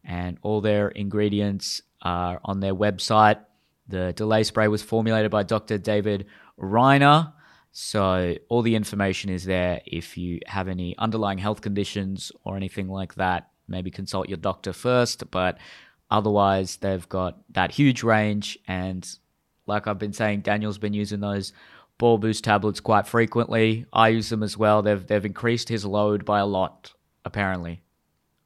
and 0.04 0.38
all 0.42 0.60
their 0.60 0.88
ingredients 0.88 1.82
are 2.02 2.40
on 2.44 2.60
their 2.60 2.74
website. 2.74 3.40
The 3.88 4.12
delay 4.12 4.44
spray 4.44 4.68
was 4.68 4.82
formulated 4.82 5.30
by 5.30 5.42
Dr. 5.42 5.78
David 5.78 6.26
Reiner. 6.58 7.32
So, 7.72 8.36
all 8.48 8.62
the 8.62 8.74
information 8.74 9.30
is 9.30 9.44
there. 9.44 9.80
If 9.86 10.18
you 10.18 10.40
have 10.46 10.68
any 10.68 10.96
underlying 10.98 11.38
health 11.38 11.62
conditions 11.62 12.30
or 12.44 12.56
anything 12.56 12.88
like 12.88 13.14
that, 13.14 13.48
maybe 13.66 13.90
consult 13.90 14.28
your 14.28 14.36
doctor 14.36 14.72
first. 14.72 15.30
But 15.30 15.58
otherwise, 16.10 16.76
they've 16.76 17.08
got 17.08 17.38
that 17.50 17.72
huge 17.72 18.02
range. 18.02 18.58
And 18.68 19.08
like 19.66 19.86
I've 19.86 19.98
been 19.98 20.12
saying, 20.12 20.42
Daniel's 20.42 20.78
been 20.78 20.92
using 20.92 21.20
those 21.20 21.52
ball 21.98 22.18
boost 22.18 22.44
tablets 22.44 22.80
quite 22.80 23.06
frequently. 23.06 23.86
I 23.92 24.08
use 24.08 24.28
them 24.28 24.42
as 24.42 24.56
well. 24.58 24.82
They've, 24.82 25.06
they've 25.06 25.24
increased 25.24 25.68
his 25.68 25.84
load 25.84 26.24
by 26.24 26.40
a 26.40 26.46
lot, 26.46 26.92
apparently. 27.24 27.82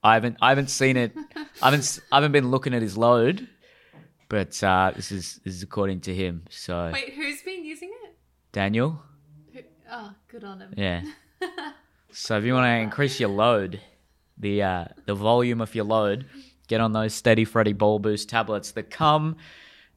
I 0.04 0.14
haven't, 0.14 0.36
I 0.40 0.50
haven't 0.50 0.70
seen 0.70 0.96
it. 0.96 1.12
I 1.62 1.70
haven't, 1.70 2.00
I 2.12 2.16
haven't 2.16 2.32
been 2.32 2.50
looking 2.50 2.74
at 2.74 2.82
his 2.82 2.96
load, 2.96 3.48
but 4.28 4.62
uh, 4.62 4.92
this 4.94 5.12
is 5.12 5.40
this 5.44 5.54
is 5.54 5.62
according 5.62 6.00
to 6.02 6.14
him. 6.14 6.44
So 6.50 6.90
Wait, 6.92 7.12
who's 7.14 7.42
been 7.42 7.64
using 7.64 7.90
it? 8.04 8.14
Daniel, 8.52 9.00
Who- 9.52 9.60
Oh, 9.90 10.12
good 10.28 10.44
on 10.44 10.60
him. 10.60 10.74
yeah. 10.76 11.02
So 12.12 12.38
if 12.38 12.44
you 12.44 12.54
want 12.54 12.64
to 12.64 12.70
increase 12.78 13.20
your 13.20 13.28
load, 13.28 13.80
the 14.38 14.62
uh, 14.62 14.84
the 15.04 15.14
volume 15.14 15.60
of 15.60 15.74
your 15.74 15.84
load, 15.84 16.24
get 16.66 16.80
on 16.80 16.92
those 16.92 17.12
Steady 17.12 17.44
Freddy 17.44 17.74
Ball 17.74 17.98
Boost 17.98 18.30
tablets 18.30 18.70
that 18.72 18.90
come. 18.90 19.36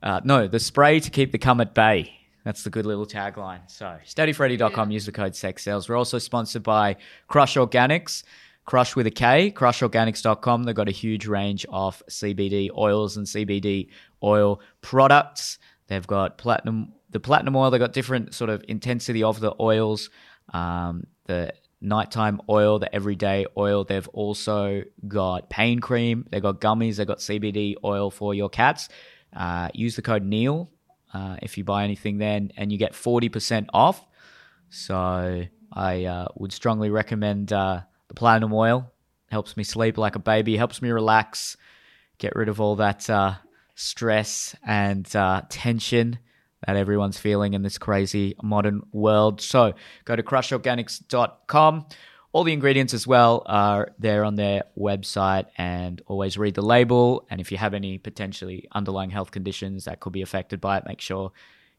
Uh, 0.03 0.19
no, 0.25 0.45
the 0.47 0.59
spray 0.59 0.99
to 0.99 1.09
keep 1.09 1.31
the 1.31 1.37
cum 1.37 1.61
at 1.61 1.73
bay. 1.73 2.11
That's 2.43 2.63
the 2.63 2.69
good 2.69 2.85
little 2.85 3.05
tagline. 3.05 3.61
So 3.69 3.97
steadyfreddy.com, 4.05 4.89
Yeah. 4.89 4.93
use 4.93 5.05
the 5.05 5.11
code 5.13 5.35
sex 5.35 5.63
cells. 5.63 5.87
We're 5.87 5.97
also 5.97 6.17
sponsored 6.17 6.63
by 6.63 6.97
Krush 7.29 7.55
Organics. 7.55 8.23
Krush 8.69 8.95
with 8.95 9.07
a 9.07 9.11
K, 9.11 9.51
krushorganics.com. 9.51 10.63
They've 10.63 10.75
got 10.75 10.87
a 10.87 10.91
huge 10.91 11.25
range 11.25 11.65
of 11.69 12.03
CBD 12.07 12.69
oils 12.77 13.17
and 13.17 13.25
CBD 13.25 13.89
oil 14.21 14.61
products. 14.81 15.57
They've 15.87 16.05
got 16.05 16.37
platinum, 16.37 16.93
the 17.09 17.19
platinum 17.19 17.55
oil. 17.55 17.71
They've 17.71 17.79
got 17.79 17.93
different 17.93 18.35
sort 18.35 18.51
of 18.51 18.63
intensity 18.67 19.23
of 19.23 19.39
the 19.39 19.55
oils. 19.59 20.11
Um, 20.53 21.07
the 21.25 21.51
nighttime 21.81 22.41
oil, 22.47 22.77
the 22.77 22.93
everyday 22.93 23.47
oil. 23.57 23.85
They've 23.85 24.07
also 24.09 24.83
got 25.07 25.49
pain 25.49 25.79
cream. 25.79 26.27
They've 26.29 26.39
got 26.39 26.61
gummies. 26.61 26.97
They've 26.97 27.07
got 27.07 27.17
CBD 27.17 27.73
oil 27.83 28.11
for 28.11 28.35
your 28.35 28.49
cats. 28.49 28.87
Uh, 29.35 29.69
use 29.73 29.95
the 29.95 30.03
code 30.03 30.23
Neil 30.23 30.69
uh, 31.11 31.37
if 31.41 31.57
you 31.57 31.63
buy 31.63 31.85
anything 31.85 32.19
then, 32.19 32.51
and 32.55 32.71
you 32.71 32.77
get 32.77 32.93
40% 32.93 33.65
off. 33.73 34.05
So 34.69 35.45
I 35.73 36.05
uh, 36.05 36.27
would 36.35 36.53
strongly 36.53 36.91
recommend 36.91 37.51
uh, 37.51 37.81
the 38.09 38.13
platinum 38.13 38.53
oil. 38.53 38.91
Helps 39.31 39.55
me 39.55 39.63
sleep 39.63 39.97
like 39.97 40.15
a 40.15 40.19
baby, 40.19 40.57
helps 40.57 40.81
me 40.81 40.89
relax, 40.89 41.55
get 42.17 42.35
rid 42.35 42.49
of 42.49 42.59
all 42.59 42.75
that 42.75 43.09
uh, 43.09 43.35
stress 43.75 44.55
and 44.65 45.15
uh, 45.15 45.43
tension 45.49 46.19
that 46.65 46.75
everyone's 46.75 47.17
feeling 47.17 47.53
in 47.53 47.61
this 47.61 47.77
crazy 47.77 48.35
modern 48.43 48.81
world. 48.91 49.39
So 49.39 49.73
go 50.05 50.15
to 50.15 50.23
krushorganics.com. 50.23 51.85
All 52.31 52.43
the 52.43 52.53
ingredients 52.53 52.93
as 52.93 53.07
well 53.07 53.43
are 53.47 53.91
there 53.97 54.23
on 54.23 54.35
their 54.35 54.63
website 54.77 55.45
and 55.57 56.01
always 56.05 56.37
read 56.37 56.53
the 56.55 56.61
label. 56.61 57.25
And 57.29 57.41
if 57.41 57.51
you 57.51 57.57
have 57.57 57.73
any 57.73 57.97
potentially 57.97 58.67
underlying 58.71 59.09
health 59.09 59.31
conditions 59.31 59.85
that 59.85 59.99
could 59.99 60.13
be 60.13 60.21
affected 60.21 60.61
by 60.61 60.77
it, 60.77 60.83
make 60.85 61.01
sure 61.01 61.31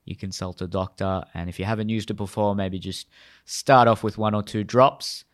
you 0.04 0.16
consult 0.16 0.62
a 0.62 0.66
doctor. 0.66 1.24
And 1.34 1.48
if 1.48 1.58
you 1.58 1.66
haven't 1.66 1.88
used 1.88 2.10
it 2.10 2.14
before, 2.14 2.54
maybe 2.54 2.78
just 2.78 3.08
start 3.44 3.86
off 3.86 4.02
with 4.02 4.18
one 4.18 4.34
or 4.34 4.42
two 4.42 4.64
drops. 4.64 5.24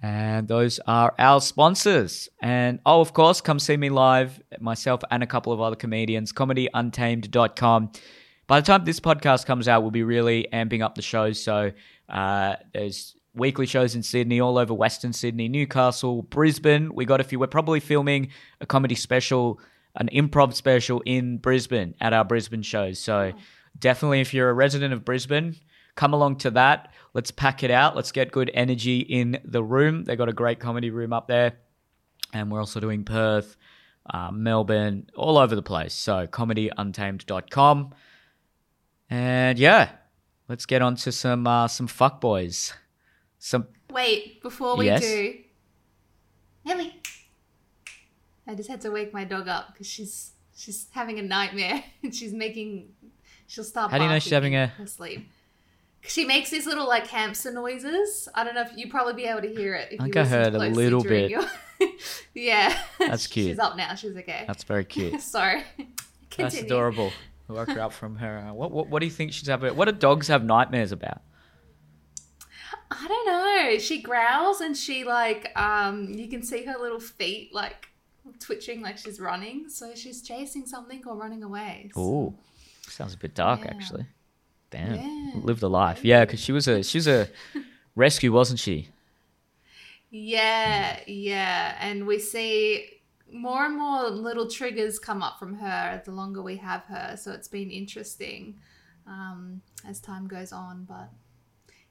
And 0.00 0.46
those 0.46 0.78
are 0.86 1.12
our 1.18 1.40
sponsors. 1.40 2.28
And 2.40 2.78
oh, 2.86 3.00
of 3.00 3.12
course, 3.12 3.40
come 3.40 3.58
see 3.58 3.76
me 3.76 3.90
live, 3.90 4.40
myself 4.60 5.02
and 5.10 5.22
a 5.22 5.26
couple 5.26 5.52
of 5.52 5.60
other 5.60 5.76
comedians, 5.76 6.32
comedyuntamed.com. 6.32 7.92
By 8.46 8.60
the 8.60 8.66
time 8.66 8.84
this 8.84 9.00
podcast 9.00 9.44
comes 9.44 9.68
out, 9.68 9.82
we'll 9.82 9.90
be 9.90 10.04
really 10.04 10.46
amping 10.52 10.82
up 10.82 10.94
the 10.94 11.02
shows. 11.02 11.42
So 11.42 11.72
uh, 12.08 12.56
there's 12.72 13.16
weekly 13.34 13.66
shows 13.66 13.94
in 13.94 14.02
Sydney, 14.02 14.40
all 14.40 14.56
over 14.56 14.72
Western 14.72 15.12
Sydney, 15.12 15.48
Newcastle, 15.48 16.22
Brisbane. 16.22 16.94
We 16.94 17.04
got 17.04 17.20
a 17.20 17.24
few. 17.24 17.38
We're 17.38 17.48
probably 17.48 17.80
filming 17.80 18.30
a 18.60 18.66
comedy 18.66 18.94
special, 18.94 19.60
an 19.96 20.08
improv 20.12 20.54
special 20.54 21.02
in 21.06 21.38
Brisbane 21.38 21.94
at 22.00 22.12
our 22.12 22.24
Brisbane 22.24 22.62
shows. 22.62 22.98
So 22.98 23.32
definitely, 23.78 24.20
if 24.20 24.32
you're 24.32 24.50
a 24.50 24.54
resident 24.54 24.92
of 24.92 25.04
Brisbane, 25.04 25.56
come 25.94 26.14
along 26.14 26.36
to 26.36 26.50
that. 26.52 26.92
Let's 27.14 27.30
pack 27.30 27.62
it 27.62 27.70
out. 27.70 27.96
Let's 27.96 28.12
get 28.12 28.30
good 28.32 28.50
energy 28.54 28.98
in 29.00 29.40
the 29.44 29.62
room. 29.62 30.04
They've 30.04 30.18
got 30.18 30.28
a 30.28 30.32
great 30.32 30.60
comedy 30.60 30.90
room 30.90 31.12
up 31.12 31.26
there. 31.28 31.54
And 32.32 32.50
we're 32.50 32.60
also 32.60 32.78
doing 32.80 33.04
Perth, 33.04 33.56
uh, 34.10 34.30
Melbourne, 34.30 35.08
all 35.16 35.38
over 35.38 35.54
the 35.56 35.62
place. 35.62 35.94
So 35.94 36.26
comedyuntamed.com. 36.26 37.94
And 39.10 39.58
yeah, 39.58 39.90
let's 40.48 40.66
get 40.66 40.82
on 40.82 40.96
to 40.96 41.12
some 41.12 41.46
uh, 41.46 41.68
some 41.68 41.88
fuckboys. 41.88 42.72
Some 43.38 43.66
Wait, 43.90 44.42
before 44.42 44.76
we 44.76 44.84
Yes? 44.86 45.00
do, 45.00 45.34
Ellie, 46.68 47.00
I 48.46 48.54
just 48.54 48.68
had 48.68 48.82
to 48.82 48.90
wake 48.90 49.14
my 49.14 49.24
dog 49.24 49.48
up 49.48 49.72
because 49.72 49.86
she's 49.86 50.32
she's 50.54 50.88
having 50.90 51.18
a 51.18 51.22
nightmare 51.22 51.82
and 52.02 52.14
she's 52.14 52.34
making. 52.34 52.90
She'll 53.46 53.64
start. 53.64 53.90
How 53.90 53.96
do 53.96 54.04
you 54.04 54.10
know 54.10 54.18
she's 54.18 54.32
having 54.32 54.54
a- 54.56 54.70
sleep? 54.84 55.26
She 56.02 56.24
makes 56.24 56.50
these 56.50 56.66
little 56.66 56.86
like 56.86 57.06
hamster 57.08 57.52
noises. 57.52 58.28
I 58.34 58.44
don't 58.44 58.54
know 58.54 58.62
if 58.62 58.70
you'd 58.76 58.90
probably 58.90 59.14
be 59.14 59.24
able 59.24 59.42
to 59.42 59.48
hear 59.48 59.74
it. 59.74 59.92
If 59.92 60.00
I 60.00 60.04
think 60.04 60.16
I 60.16 60.24
heard 60.24 60.54
a 60.54 60.58
little 60.58 61.02
bit. 61.02 61.30
Your... 61.30 61.44
yeah, 62.34 62.78
That's 62.98 63.26
cute. 63.34 63.48
She's 63.48 63.58
up 63.58 63.76
now. 63.76 63.94
She's 63.94 64.16
okay. 64.16 64.44
that's 64.46 64.64
very 64.64 64.84
cute. 64.84 65.20
Sorry. 65.20 65.62
That's 66.36 66.58
adorable. 66.60 67.12
I 67.48 67.52
woke 67.52 67.70
her 67.70 67.80
up 67.80 67.92
from 67.92 68.16
her. 68.16 68.46
uh, 68.48 68.52
What, 68.52 68.70
what 68.70 68.88
what 68.88 69.00
do 69.00 69.06
you 69.06 69.12
think 69.12 69.32
she's 69.32 69.48
having? 69.48 69.74
What 69.76 69.86
do 69.86 69.92
dogs 69.92 70.28
have 70.28 70.44
nightmares 70.44 70.92
about? 70.92 71.22
I 72.90 73.06
don't 73.06 73.26
know. 73.26 73.78
She 73.78 74.00
growls 74.00 74.60
and 74.60 74.76
she 74.76 75.04
like 75.04 75.50
um 75.58 76.08
you 76.14 76.28
can 76.28 76.42
see 76.42 76.64
her 76.64 76.76
little 76.78 77.00
feet 77.00 77.52
like 77.54 77.88
twitching 78.40 78.80
like 78.82 78.98
she's 78.98 79.20
running. 79.20 79.68
So 79.68 79.94
she's 79.94 80.22
chasing 80.22 80.66
something 80.66 81.02
or 81.06 81.16
running 81.16 81.42
away. 81.42 81.90
So- 81.94 82.00
Ooh, 82.00 82.34
sounds 82.88 83.14
a 83.14 83.18
bit 83.18 83.34
dark 83.34 83.60
Yeah. 83.64 83.70
actually. 83.70 84.06
Damn, 84.70 84.94
Yeah. 84.94 85.30
lived 85.42 85.62
a 85.62 85.68
life. 85.68 86.04
Yeah, 86.04 86.24
because 86.24 86.40
she 86.40 86.52
was 86.52 86.68
a 86.68 86.82
she 86.82 86.98
was 86.98 87.08
a 87.08 87.28
rescue, 87.94 88.32
wasn't 88.32 88.58
she? 88.60 88.88
Yeah, 90.10 91.00
yeah. 91.06 91.76
And 91.80 92.06
we 92.06 92.18
see 92.18 92.88
more 93.30 93.64
and 93.66 93.76
more 93.76 94.08
little 94.08 94.48
triggers 94.48 94.98
come 94.98 95.22
up 95.22 95.38
from 95.38 95.54
her 95.56 96.02
the 96.04 96.12
longer 96.12 96.42
we 96.42 96.56
have 96.56 96.82
her. 96.84 97.16
So 97.16 97.32
it's 97.32 97.48
been 97.48 97.70
interesting 97.70 98.58
um, 99.06 99.60
as 99.86 100.00
time 100.00 100.26
goes 100.26 100.52
on, 100.52 100.84
but 100.88 101.10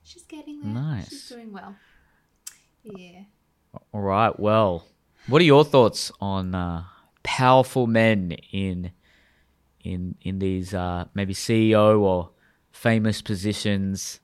she's 0.03 0.23
getting 0.23 0.61
there. 0.61 0.73
Nice. 0.73 1.09
She's 1.09 1.29
doing 1.29 1.51
well. 1.53 1.75
Yeah. 2.83 3.23
All 3.93 4.01
right. 4.01 4.37
Well, 4.39 4.85
what 5.27 5.41
are 5.41 5.45
your 5.45 5.63
thoughts 5.63 6.11
on 6.21 6.55
uh, 6.55 6.83
powerful 7.23 7.85
men 7.85 8.31
in 8.51 8.91
in 9.83 10.15
in 10.21 10.39
these 10.39 10.73
uh, 10.73 11.05
maybe 11.13 11.33
CEO 11.33 11.99
or 11.99 12.29
famous 12.77 13.21
positions? 13.21 14.19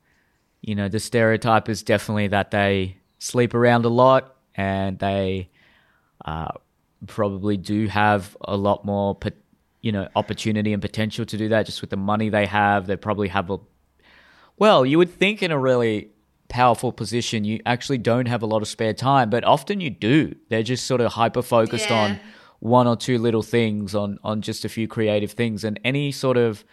You 0.61 0.75
know, 0.75 0.87
the 0.87 0.99
stereotype 0.99 1.67
is 1.69 1.83
definitely 1.83 2.27
that 2.29 2.51
they 2.51 2.97
sleep 3.19 3.53
around 3.53 3.85
a 3.85 3.89
lot 3.89 4.35
and 4.55 4.99
they 4.99 5.49
uh, 6.25 6.51
probably 7.07 7.57
do 7.57 7.87
have 7.87 8.37
a 8.41 8.55
lot 8.55 8.85
more 8.85 9.17
you 9.81 9.91
know 9.91 10.07
opportunity 10.15 10.71
and 10.71 10.81
potential 10.81 11.25
to 11.25 11.37
do 11.37 11.49
that 11.49 11.65
just 11.65 11.81
with 11.81 11.89
the 11.89 11.97
money 11.97 12.29
they 12.29 12.45
have. 12.45 12.87
They 12.87 12.95
probably 12.95 13.27
have 13.29 13.49
a 13.49 13.57
well, 14.57 14.85
you 14.85 14.97
would 14.99 15.11
think 15.11 15.41
in 15.41 15.51
a 15.51 15.57
really 15.59 16.09
powerful 16.47 16.91
position 16.91 17.43
you 17.43 17.59
actually 17.65 17.97
don't 17.97 18.27
have 18.27 18.43
a 18.43 18.45
lot 18.45 18.61
of 18.61 18.67
spare 18.67 18.93
time, 18.93 19.29
but 19.29 19.43
often 19.43 19.81
you 19.81 19.89
do. 19.89 20.35
They're 20.49 20.61
just 20.63 20.85
sort 20.85 21.01
of 21.01 21.13
hyper 21.13 21.41
focused 21.41 21.89
Yeah. 21.89 21.95
on 22.03 22.19
one 22.59 22.87
or 22.87 22.95
two 22.95 23.17
little 23.17 23.41
things 23.41 23.93
on 23.95 24.19
on 24.23 24.41
just 24.41 24.63
a 24.63 24.69
few 24.69 24.87
creative 24.87 25.31
things 25.31 25.63
and 25.63 25.79
any 25.83 26.11
sort 26.11 26.37
of 26.37 26.63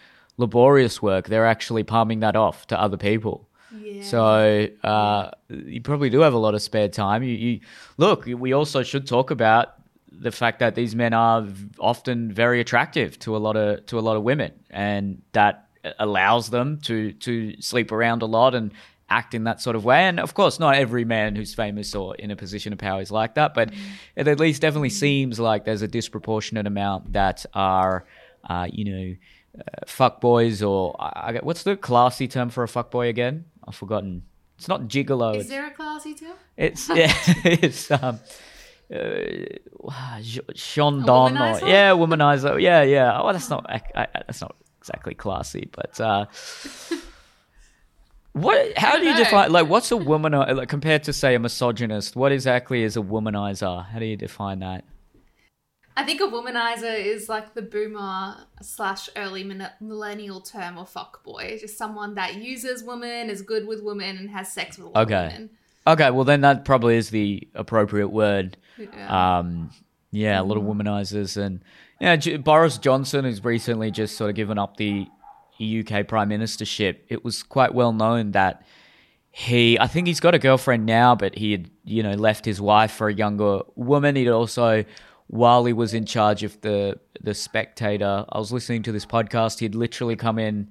laborious 0.41 1.01
work 1.03 1.29
they're 1.29 1.47
actually 1.47 1.85
palming 1.85 2.21
that 2.21 2.35
off 2.35 2.67
to 2.67 2.81
other 2.81 2.97
people. 2.97 3.47
Yeah. 3.73 4.03
so 4.03 4.69
uh, 4.83 5.31
you 5.49 5.81
probably 5.81 6.11
do 6.11 6.21
have 6.21 6.35
a 6.35 6.39
lot 6.39 6.55
of 6.55 6.63
spare 6.63 6.89
time. 6.89 7.23
You, 7.23 7.35
you 7.35 7.61
look 7.99 8.25
we 8.27 8.53
also 8.53 8.83
should 8.83 9.07
talk 9.07 9.31
about 9.31 9.75
the 10.11 10.33
fact 10.33 10.59
that 10.59 10.75
these 10.75 10.97
men 10.97 11.13
are 11.13 11.47
often 11.79 12.33
very 12.33 12.61
attractive 12.61 13.19
to 13.21 13.37
a 13.37 13.39
lot 13.39 13.57
of 13.57 13.87
to 13.87 13.99
a 13.99 14.01
lot 14.09 14.17
of 14.17 14.23
women 14.23 14.53
and 14.71 15.23
that 15.33 15.69
allows 15.99 16.51
them 16.51 16.79
to 16.81 17.13
to 17.13 17.61
sleep 17.61 17.93
around 17.93 18.23
a 18.23 18.27
lot 18.27 18.55
and 18.55 18.73
act 19.09 19.35
in 19.35 19.45
that 19.45 19.61
sort 19.61 19.75
of 19.77 19.85
way. 19.85 20.03
And 20.03 20.19
of 20.19 20.35
course 20.35 20.59
not 20.59 20.75
every 20.75 21.05
man 21.05 21.37
who's 21.37 21.55
famous 21.55 21.95
or 21.95 22.17
in 22.17 22.31
a 22.31 22.37
position 22.37 22.73
of 22.73 22.79
power 22.79 23.01
is 23.01 23.11
like 23.11 23.35
that 23.35 23.55
but 23.55 23.73
it 24.17 24.27
at 24.27 24.41
least 24.41 24.63
definitely 24.63 24.91
seems 24.91 25.39
like 25.39 25.65
there's 25.65 25.83
a 25.83 25.89
disproportionate 25.89 26.67
amount 26.67 27.13
that 27.13 27.47
are 27.55 28.05
uh, 28.49 28.67
you 28.71 28.85
know 28.85 29.15
uh, 29.59 29.63
fuck 29.87 30.21
boys 30.21 30.63
or 30.63 30.95
I, 31.01 31.07
I, 31.07 31.39
what's 31.43 31.63
the 31.63 31.77
classy 31.77 32.29
term 32.29 32.51
for 32.51 32.63
a 32.63 32.69
fuck 32.69 32.91
boy 32.91 33.09
again 33.09 33.47
i've 33.67 33.75
forgotten 33.75 34.23
it's 34.57 34.69
not 34.69 34.83
gigolo 34.83 35.37
Is 35.37 35.49
there 35.49 35.67
a 35.67 35.71
classy 35.71 36.15
term? 36.15 36.35
it's 36.57 36.89
yeah, 36.95 37.13
it's 37.45 37.91
um, 37.91 38.21
uh, 38.93 40.21
Sean 40.55 41.05
Don 41.05 41.39
or 41.39 41.61
yeah, 41.67 41.93
womanizer. 41.93 42.61
Yeah, 42.61 42.83
yeah. 42.83 43.21
Oh, 43.21 43.33
that's 43.33 43.49
not 43.49 43.65
I, 43.71 43.81
I, 43.95 44.07
that's 44.27 44.41
not 44.41 44.57
exactly 44.79 45.15
classy, 45.15 45.69
but 45.73 46.01
uh, 46.01 46.27
what? 48.33 48.77
How 48.77 48.99
do 48.99 49.07
you 49.07 49.17
define 49.17 49.53
like 49.53 49.69
what's 49.69 49.93
a 49.93 49.95
womanizer 49.95 50.57
like, 50.57 50.69
compared 50.69 51.05
to 51.05 51.13
say 51.13 51.35
a 51.35 51.39
misogynist? 51.39 52.17
What 52.17 52.33
exactly 52.33 52.83
is 52.83 52.97
a 52.97 53.01
womanizer? 53.01 53.87
How 53.87 53.99
do 53.99 54.05
you 54.05 54.17
define 54.17 54.59
that? 54.61 54.85
I 55.97 56.05
think 56.05 56.21
a 56.21 56.25
womanizer 56.25 56.99
is 56.99 57.29
like 57.29 57.55
the 57.55 57.63
boomer 57.63 58.37
slash 58.63 59.09
early 59.17 59.45
millennial 59.81 60.41
term 60.41 60.79
of 60.79 60.93
fuckboy. 60.93 61.61
Just 61.61 61.77
someone 61.77 62.15
that 62.15 62.37
uses 62.37 62.83
women, 62.83 63.29
is 63.29 63.43
good 63.43 63.67
with 63.67 63.83
women, 63.83 64.17
and 64.17 64.31
has 64.31 64.51
sex 64.53 64.79
with 64.79 64.95
Okay. 64.97 65.29
women. 65.29 65.51
Okay, 65.87 66.11
well 66.11 66.25
then 66.25 66.43
that 66.43 66.65
probably 66.65 66.97
is 66.97 67.11
the 67.11 67.47
appropriate 67.55 68.09
word. 68.09 68.57
Yeah. 68.79 69.39
Um, 69.39 69.71
yeah, 70.13 70.41
a 70.41 70.45
lot 70.45 70.57
of 70.57 70.63
womanizers 70.63 71.37
and 71.37 71.61
yeah, 72.01 72.17
J- 72.17 72.37
Boris 72.39 72.79
Johnson 72.79 73.25
has 73.25 73.45
recently 73.45 73.91
just 73.91 74.17
sort 74.17 74.31
of 74.31 74.37
given 74.37 74.59
up 74.59 74.77
the 74.77 75.07
UK 75.61 76.07
prime 76.07 76.31
ministership. 76.31 76.97
It 77.09 77.25
was 77.25 77.43
quite 77.43 77.75
well 77.75 77.93
known 77.93 78.33
that 78.33 78.63
he, 79.31 79.79
I 79.79 79.87
think 79.87 80.07
he's 80.07 80.21
got 80.21 80.35
a 80.35 80.39
girlfriend 80.39 80.87
now, 80.87 81.15
but 81.15 81.37
he 81.37 81.53
had 81.53 81.71
you 81.85 82.03
know 82.03 82.13
left 82.15 82.45
his 82.45 82.61
wife 82.61 82.91
for 82.93 83.09
a 83.09 83.15
younger 83.15 83.61
woman. 83.77 84.17
He'd 84.17 84.29
also, 84.29 84.85
while 85.31 85.65
he 85.65 85.73
was 85.73 85.95
in 85.95 86.05
charge 86.05 86.43
of 86.43 86.61
the 86.61 86.99
the 87.23 87.35
Spectator, 87.35 88.25
I 88.29 88.39
was 88.39 88.53
listening 88.53 88.83
to 88.83 88.93
this 88.93 89.07
podcast. 89.07 89.61
He'd 89.61 89.77
literally 89.77 90.17
come 90.17 90.41
in 90.41 90.71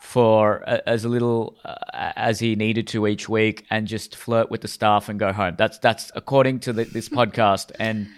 for 0.00 0.68
uh, 0.68 0.80
as 0.86 1.04
little 1.04 1.56
uh, 1.64 1.76
as 2.16 2.40
he 2.40 2.56
needed 2.56 2.88
to 2.88 3.06
each 3.06 3.28
week 3.28 3.64
and 3.70 3.86
just 3.86 4.16
flirt 4.16 4.50
with 4.50 4.62
the 4.62 4.68
staff 4.68 5.08
and 5.08 5.20
go 5.20 5.32
home. 5.32 5.54
That's 5.56 5.78
that's 5.78 6.10
according 6.16 6.60
to 6.60 6.72
the, 6.72 6.84
this 6.84 7.08
podcast. 7.20 7.70
And 7.78 8.08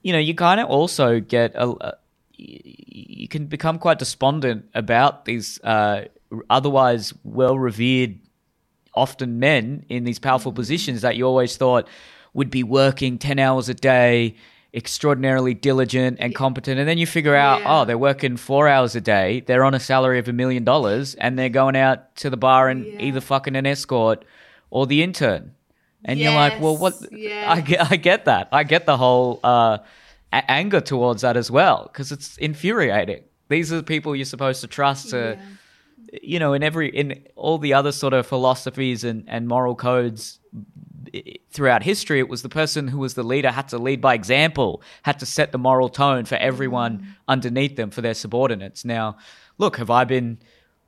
you 0.00 0.14
know, 0.14 0.18
you 0.18 0.34
kind 0.34 0.58
of 0.58 0.68
also 0.68 1.20
get 1.20 1.54
a, 1.54 1.68
a 1.68 1.94
you 2.36 3.28
can 3.28 3.44
become 3.44 3.78
quite 3.78 3.98
despondent 3.98 4.64
about 4.74 5.26
these 5.26 5.62
uh, 5.64 6.06
otherwise 6.48 7.12
well 7.24 7.58
revered 7.58 8.18
often 8.94 9.38
men 9.38 9.84
in 9.90 10.04
these 10.04 10.18
powerful 10.18 10.52
positions 10.52 11.02
that 11.02 11.14
you 11.14 11.26
always 11.26 11.58
thought 11.58 11.86
would 12.32 12.50
be 12.50 12.62
working 12.62 13.18
10 13.18 13.38
hours 13.38 13.68
a 13.68 13.74
day 13.74 14.34
extraordinarily 14.74 15.54
diligent 15.54 16.16
and 16.20 16.34
competent 16.34 16.80
and 16.80 16.88
then 16.88 16.98
you 16.98 17.06
figure 17.06 17.34
out 17.36 17.60
Yeah. 17.60 17.80
oh 17.80 17.84
they're 17.84 17.96
working 17.96 18.36
four 18.36 18.66
hours 18.68 18.96
a 18.96 19.00
day 19.00 19.40
they're 19.46 19.64
on 19.64 19.72
a 19.74 19.78
salary 19.80 20.18
of 20.18 20.26
a 20.28 20.32
million 20.32 20.64
dollars 20.64 21.14
and 21.14 21.38
they're 21.38 21.48
going 21.48 21.76
out 21.76 22.16
to 22.16 22.28
the 22.28 22.36
bar 22.36 22.68
and 22.68 22.84
Yeah. 22.84 23.00
either 23.00 23.20
fucking 23.20 23.54
an 23.54 23.66
escort 23.66 24.24
or 24.70 24.86
the 24.86 25.02
intern 25.02 25.52
and 26.04 26.18
you're 26.18 26.34
like 26.34 26.60
well 26.60 26.76
what 26.76 26.94
Yes, 27.00 27.10
yeah. 27.12 27.52
I, 27.52 27.60
get, 27.60 27.92
I 27.92 27.96
get 27.96 28.24
that 28.24 28.48
i 28.50 28.64
get 28.64 28.84
the 28.84 28.96
whole 28.96 29.38
uh, 29.44 29.78
a- 30.32 30.50
anger 30.50 30.80
towards 30.80 31.22
that 31.22 31.36
as 31.36 31.50
well 31.52 31.88
because 31.92 32.10
it's 32.10 32.36
infuriating 32.38 33.22
these 33.48 33.72
are 33.72 33.76
the 33.76 33.82
people 33.84 34.16
you're 34.16 34.24
supposed 34.24 34.60
to 34.62 34.66
trust 34.66 35.10
to 35.10 35.38
Yeah. 35.38 36.18
you 36.22 36.38
know, 36.38 36.52
in 36.52 36.62
every 36.62 36.88
in 36.88 37.24
all 37.36 37.58
the 37.58 37.74
other 37.74 37.92
sort 37.92 38.12
of 38.12 38.26
philosophies 38.26 39.04
and, 39.04 39.24
and 39.28 39.46
moral 39.48 39.74
codes 39.74 40.38
throughout 41.50 41.82
history, 41.82 42.18
it 42.18 42.28
was 42.28 42.42
the 42.42 42.48
person 42.48 42.88
who 42.88 42.98
was 42.98 43.14
the 43.14 43.22
leader 43.22 43.50
had 43.50 43.68
to 43.68 43.78
lead 43.78 44.00
by 44.00 44.14
example, 44.14 44.82
had 45.02 45.18
to 45.20 45.26
set 45.26 45.52
the 45.52 45.58
moral 45.58 45.88
tone 45.88 46.24
for 46.24 46.36
everyone 46.36 47.16
underneath 47.28 47.76
them, 47.76 47.90
for 47.90 48.00
their 48.00 48.14
subordinates. 48.14 48.84
Now, 48.84 49.16
look, 49.58 49.76
have 49.76 49.90
I 49.90 50.04
been 50.04 50.38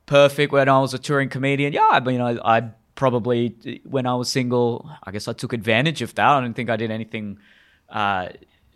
perfect 0.05 0.51
when 0.51 0.69
I 0.69 0.79
was 0.79 0.93
a 0.93 0.99
touring 0.99 1.29
comedian? 1.29 1.73
Yeah, 1.73 1.87
I 1.89 1.99
mean, 1.99 2.21
I, 2.21 2.57
I 2.57 2.71
probably 2.95 3.81
when 3.83 4.05
I 4.05 4.15
was 4.15 4.29
single, 4.29 4.89
I 5.03 5.11
guess 5.11 5.27
I 5.27 5.33
took 5.33 5.53
advantage 5.53 6.01
of 6.01 6.15
that. 6.15 6.27
I 6.27 6.41
don't 6.41 6.53
think 6.53 6.69
I 6.69 6.75
did 6.75 6.91
anything. 6.91 7.39
Uh, 7.89 8.29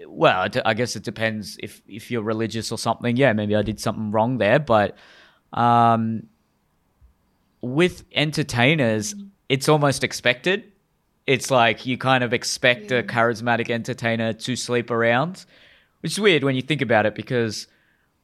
well, 0.07 0.47
I 0.65 0.73
guess 0.73 0.95
it 0.95 1.03
depends 1.03 1.57
if 1.61 1.81
if 1.87 2.09
you're 2.09 2.21
religious 2.23 2.71
or 2.71 2.77
something. 2.77 3.17
Yeah, 3.17 3.33
maybe 3.33 3.55
I 3.55 3.61
did 3.61 3.79
something 3.79 4.11
wrong 4.11 4.37
there, 4.37 4.59
but 4.59 4.97
um, 5.53 6.27
with 7.61 8.03
entertainers, 8.13 9.15
it's 9.49 9.67
almost 9.67 10.03
expected. 10.03 10.70
It's 11.27 11.51
like 11.51 11.85
you 11.85 11.97
kind 11.97 12.23
of 12.23 12.33
expect 12.33 12.91
a 12.91 13.03
charismatic 13.03 13.69
entertainer 13.69 14.33
to 14.33 14.55
sleep 14.55 14.89
around, 14.89 15.45
which 16.01 16.13
is 16.13 16.19
weird 16.19 16.43
when 16.43 16.55
you 16.55 16.61
think 16.61 16.81
about 16.81 17.05
it 17.05 17.15
because 17.15 17.67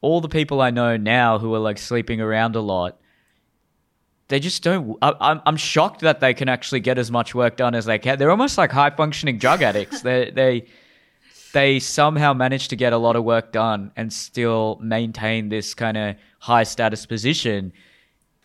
all 0.02 0.22
the 0.22 0.30
people 0.30 0.62
I 0.62 0.72
know 0.72 0.98
now 0.98 1.40
who 1.40 1.54
are 1.54 1.60
like 1.60 1.78
sleeping 1.78 2.22
around 2.22 2.56
a 2.56 2.62
lot, 2.62 3.00
they 4.28 4.40
just 4.40 4.64
don't. 4.64 4.98
I, 5.02 5.14
I'm 5.20 5.42
I'm 5.46 5.58
shocked 5.58 6.02
that 6.02 6.20
they 6.20 6.34
can 6.34 6.50
actually 6.50 6.82
get 6.82 6.98
as 6.98 7.10
much 7.12 7.34
work 7.34 7.56
done 7.56 7.76
as 7.76 7.86
they 7.86 8.00
can. 8.00 8.20
They're 8.20 8.32
almost 8.32 8.58
like 8.58 8.72
high 8.72 8.90
functioning 8.90 9.38
drug 9.38 9.62
addicts. 9.62 10.02
they 10.02 10.32
they 10.32 10.66
they 11.54 11.80
somehow 11.80 12.34
manage 12.34 12.68
to 12.70 12.76
get 12.76 12.94
a 12.94 12.98
lot 12.98 13.16
of 13.16 13.24
work 13.24 13.52
done 13.52 13.92
and 13.96 14.12
still 14.12 14.80
maintain 14.82 15.50
this 15.50 15.74
kind 15.74 15.98
of 15.98 16.16
high 16.40 16.64
status 16.64 17.06
position. 17.06 17.72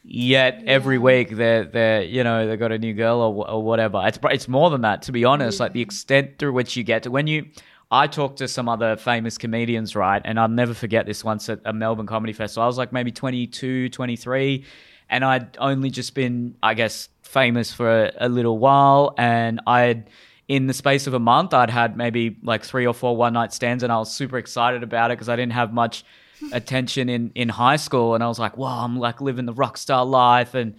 Yet 0.05 0.65
every 0.67 0.99
week 0.99 1.31
they're 1.31 1.65
they're 1.65 2.03
you 2.03 2.25
know 2.25 2.47
they 2.47 2.57
got 2.57 2.73
a 2.73 2.79
new 2.79 2.93
girl 2.93 3.21
or, 3.21 3.49
or 3.49 3.63
whatever. 3.63 4.03
It's 4.05 4.19
it's 4.25 4.49
more 4.49 4.69
than 4.71 4.81
that 4.81 5.03
to 5.03 5.13
be 5.13 5.25
honest. 5.25 5.61
Like 5.61 5.73
the 5.73 5.81
extent 5.81 6.39
through 6.39 6.53
which 6.53 6.77
you 6.77 6.83
get 6.83 7.05
to 7.05 7.11
when 7.11 7.27
you. 7.27 7.47
I 7.95 8.07
talked 8.07 8.39
to 8.39 8.49
some 8.49 8.71
other 8.71 8.97
famous 8.97 9.37
comedians, 9.37 9.95
right? 9.95 10.23
And 10.25 10.41
I'll 10.41 10.49
never 10.49 10.73
forget 10.73 11.05
this 11.05 11.23
once 11.23 11.51
at 11.51 11.61
a 11.67 11.75
Melbourne 11.75 12.07
Comedy 12.07 12.33
Festival. 12.33 12.63
I 12.63 12.67
was 12.67 12.79
like 12.79 12.91
maybe 12.91 13.13
22, 13.13 13.91
23, 13.91 14.65
and 15.11 15.23
I'd 15.23 15.59
only 15.59 15.91
just 15.91 16.15
been, 16.15 16.57
I 16.63 16.73
guess, 16.73 17.11
famous 17.21 17.71
for 17.71 18.05
a, 18.05 18.13
a 18.17 18.29
little 18.31 18.57
while. 18.57 19.15
And 19.19 19.61
I'd, 19.67 20.09
in 20.49 20.69
the 20.69 20.73
space 20.73 21.07
of 21.07 21.13
a 21.13 21.19
month, 21.19 21.53
I'd 21.53 21.69
had 21.69 21.95
maybe 21.95 22.39
like 22.43 22.65
three 22.65 22.87
or 22.87 22.95
four 22.95 23.15
one 23.15 23.35
night 23.35 23.53
stands, 23.53 23.83
and 23.83 23.93
I 23.93 23.99
was 23.99 24.11
super 24.11 24.39
excited 24.39 24.83
about 24.83 25.11
it 25.11 25.19
because 25.19 25.29
I 25.29 25.37
didn't 25.37 25.53
have 25.53 25.75
much 25.75 26.03
attention 26.53 27.09
in, 27.09 27.31
in 27.35 27.49
high 27.49 27.77
school. 27.77 28.15
And 28.15 28.25
I 28.25 28.29
was 28.29 28.39
like, 28.39 28.57
wow, 28.57 28.85
I'm 28.85 28.99
like 28.99 29.21
living 29.21 29.47
the 29.47 29.53
rock 29.53 29.77
star 29.79 30.05
life. 30.05 30.55
And 30.55 30.75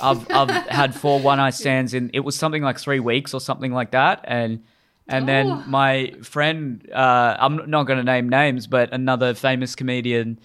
I've, 0.00 0.30
I've 0.30 0.50
had 0.68 0.94
four 0.94 1.20
one 1.20 1.38
night 1.38 1.54
stands 1.54 1.94
in, 1.94 2.10
it 2.14 2.20
was 2.20 2.36
something 2.36 2.62
like 2.62 2.78
three 2.78 3.00
weeks 3.00 3.34
or 3.34 3.40
something 3.40 3.72
like 3.72 3.90
that. 3.92 4.20
And, 4.24 4.62
and 5.06 5.24
Oh. 5.24 5.26
then 5.26 5.64
my 5.70 6.14
friend, 6.22 6.88
uh, 6.92 7.36
I'm 7.38 7.68
not 7.70 7.84
going 7.84 7.98
to 7.98 8.04
name 8.04 8.28
names, 8.30 8.66
but 8.66 8.92
another 8.92 9.34
famous 9.34 9.74
comedian 9.74 10.38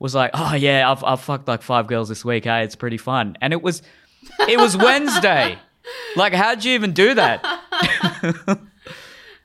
was 0.00 0.14
like, 0.16 0.30
"Oh 0.34 0.54
yeah, 0.54 0.90
I've 0.90 1.04
I've 1.04 1.20
fucked 1.20 1.46
like 1.46 1.62
five 1.62 1.86
girls 1.86 2.08
this 2.08 2.24
week. 2.24 2.44
Hey, 2.44 2.64
it's 2.64 2.74
pretty 2.74 2.96
fun." 2.96 3.36
And 3.40 3.52
it 3.52 3.62
was, 3.62 3.82
it 4.48 4.58
was 4.58 4.76
Wednesday. 4.88 5.58
Like, 6.16 6.32
how'd 6.32 6.64
you 6.64 6.72
even 6.74 6.92
do 6.92 7.14
that? 7.14 7.44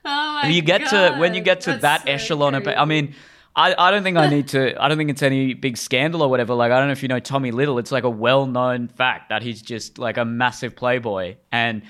Oh 0.08 0.40
my 0.42 0.48
you 0.48 0.62
get 0.62 0.88
to 0.90 1.16
when 1.18 1.34
you 1.34 1.40
get 1.40 1.62
to 1.62 1.70
that's 1.72 1.82
that 1.82 2.02
so 2.02 2.10
echelon 2.10 2.52
crazy. 2.62 2.76
I 2.76 2.84
mean. 2.84 3.14
I, 3.58 3.74
I 3.78 3.90
don't 3.90 4.02
think 4.02 4.18
I 4.18 4.28
need 4.28 4.48
to. 4.48 4.80
I 4.82 4.86
don't 4.88 4.98
think 4.98 5.08
it's 5.08 5.22
any 5.22 5.54
big 5.54 5.78
scandal 5.78 6.22
or 6.22 6.28
whatever. 6.28 6.52
Like 6.54 6.72
I 6.72 6.78
don't 6.78 6.88
know 6.88 6.92
if 6.92 7.02
you 7.02 7.08
know 7.08 7.20
Tommy 7.20 7.50
Little. 7.52 7.78
It's 7.78 7.90
like 7.90 8.04
a 8.04 8.10
well-known 8.10 8.88
fact 8.88 9.30
that 9.30 9.42
he's 9.42 9.62
just 9.62 9.98
like 9.98 10.18
a 10.18 10.24
massive 10.26 10.76
playboy, 10.76 11.36
and 11.50 11.82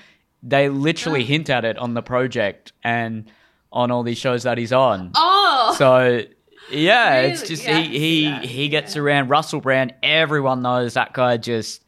they 0.43 0.69
literally 0.69 1.23
Oh. 1.23 1.27
hint 1.27 1.51
at 1.51 1.65
it 1.65 1.77
on 1.77 1.95
the 1.95 2.03
project 2.03 2.73
and 2.85 3.29
on 3.73 3.91
all 3.91 4.05
these 4.05 4.17
shows 4.19 4.45
that 4.45 4.59
he's 4.59 4.73
on. 4.73 5.11
Oh, 5.17 5.75
So 5.77 6.23
yeah, 6.71 7.23
it's 7.23 7.43
just 7.49 7.65
Yeah, 7.65 7.81
he 7.81 7.99
he 7.99 8.47
he 8.47 8.69
gets 8.69 8.95
yeah. 8.95 9.03
around 9.03 9.29
Russell 9.29 9.61
Brand. 9.61 9.93
Everyone 10.05 10.63
knows 10.63 10.95
that 10.95 11.13
guy 11.15 11.37
just 11.37 11.83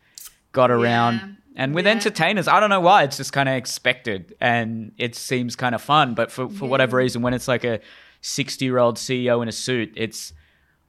got 0.50 0.72
around. 0.72 1.14
Yeah, 1.14 1.62
And 1.62 1.74
with 1.74 1.86
entertainers, 1.86 2.48
I 2.48 2.58
don't 2.58 2.70
know 2.70 2.80
why 2.80 3.04
it's 3.04 3.16
just 3.16 3.32
kind 3.32 3.48
of 3.48 3.54
expected 3.54 4.34
and 4.40 4.90
it 4.98 5.14
seems 5.14 5.54
kind 5.54 5.74
of 5.74 5.80
fun. 5.82 6.14
But 6.14 6.32
for 6.32 6.48
for 6.48 6.68
whatever 6.68 6.96
reason, 6.96 7.22
when 7.22 7.32
it's 7.32 7.46
like 7.48 7.62
a 7.64 7.78
sixty 8.20 8.64
year 8.64 8.78
old 8.78 8.96
CEO 8.96 9.42
in 9.42 9.48
a 9.48 9.52
suit, 9.52 9.92
it's 9.96 10.32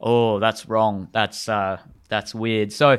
oh, 0.00 0.38
that's 0.38 0.66
wrong. 0.66 1.08
That's 1.12 1.48
uh, 1.48 1.78
that's 2.08 2.34
weird. 2.34 2.72
So, 2.72 2.98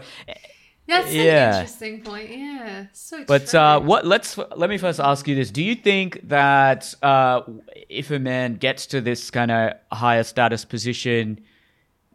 That's 0.87 1.13
Yeah. 1.13 1.47
an 1.47 1.53
interesting 1.61 2.01
point. 2.01 2.29
Yeah, 2.31 2.85
so 2.91 3.23
but 3.25 3.53
uh, 3.55 3.79
what? 3.79 4.05
Let's 4.05 4.37
let 4.37 4.69
me 4.69 4.77
first 4.77 4.99
ask 4.99 5.27
you 5.27 5.35
this: 5.35 5.49
Do 5.51 5.63
you 5.63 5.75
think 5.75 6.27
that 6.27 6.93
uh, 7.01 7.41
if 7.89 8.11
a 8.11 8.19
man 8.19 8.55
gets 8.55 8.87
to 8.87 9.01
this 9.01 9.31
kind 9.31 9.51
of 9.51 9.73
higher 9.91 10.23
status 10.23 10.65
position, 10.65 11.39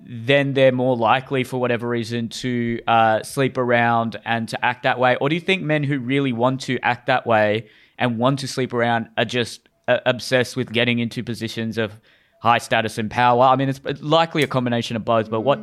then 0.00 0.52
they're 0.52 0.72
more 0.72 0.96
likely, 0.96 1.42
for 1.42 1.58
whatever 1.58 1.88
reason, 1.88 2.28
to 2.28 2.80
uh, 2.86 3.22
sleep 3.22 3.56
around 3.56 4.16
and 4.24 4.48
to 4.50 4.62
act 4.64 4.82
that 4.82 4.98
way, 4.98 5.16
or 5.20 5.28
do 5.28 5.34
you 5.34 5.40
think 5.40 5.62
men 5.62 5.82
who 5.82 5.98
really 5.98 6.32
want 6.32 6.60
to 6.62 6.78
act 6.82 7.06
that 7.06 7.26
way 7.26 7.68
and 7.98 8.18
want 8.18 8.40
to 8.40 8.48
sleep 8.48 8.74
around 8.74 9.08
are 9.16 9.24
just 9.24 9.65
uh, 9.88 9.98
obsessed 10.06 10.56
with 10.56 10.72
getting 10.72 10.98
into 10.98 11.22
positions 11.22 11.78
of 11.78 12.00
high 12.40 12.58
status 12.58 12.98
and 12.98 13.10
power? 13.10 13.44
I 13.44 13.56
mean, 13.56 13.68
it's 13.68 13.80
likely 14.02 14.42
a 14.42 14.46
combination 14.46 14.96
of 14.96 15.04
both. 15.04 15.30
But 15.30 15.40
what 15.40 15.60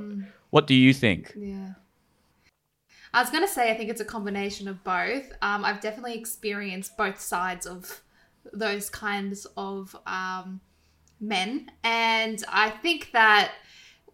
what 0.49 0.67
do 0.67 0.75
you 0.75 0.93
think? 0.93 1.33
Yeah. 1.35 1.73
I 3.15 3.21
was 3.21 3.29
going 3.29 3.43
to 3.43 3.51
say, 3.51 3.71
I 3.71 3.77
think 3.77 3.91
it's 3.91 4.01
a 4.01 4.05
combination 4.05 4.67
of 4.67 4.83
both. 4.83 5.31
Um, 5.41 5.63
I've 5.63 5.81
definitely 5.81 6.15
experienced 6.15 6.97
both 6.97 7.21
sides 7.21 7.67
of 7.67 8.01
those 8.51 8.89
kinds 8.89 9.45
of 9.55 9.95
um, 10.07 10.61
men. 11.19 11.69
And 11.83 12.43
I 12.49 12.71
think 12.71 13.11
that 13.13 13.51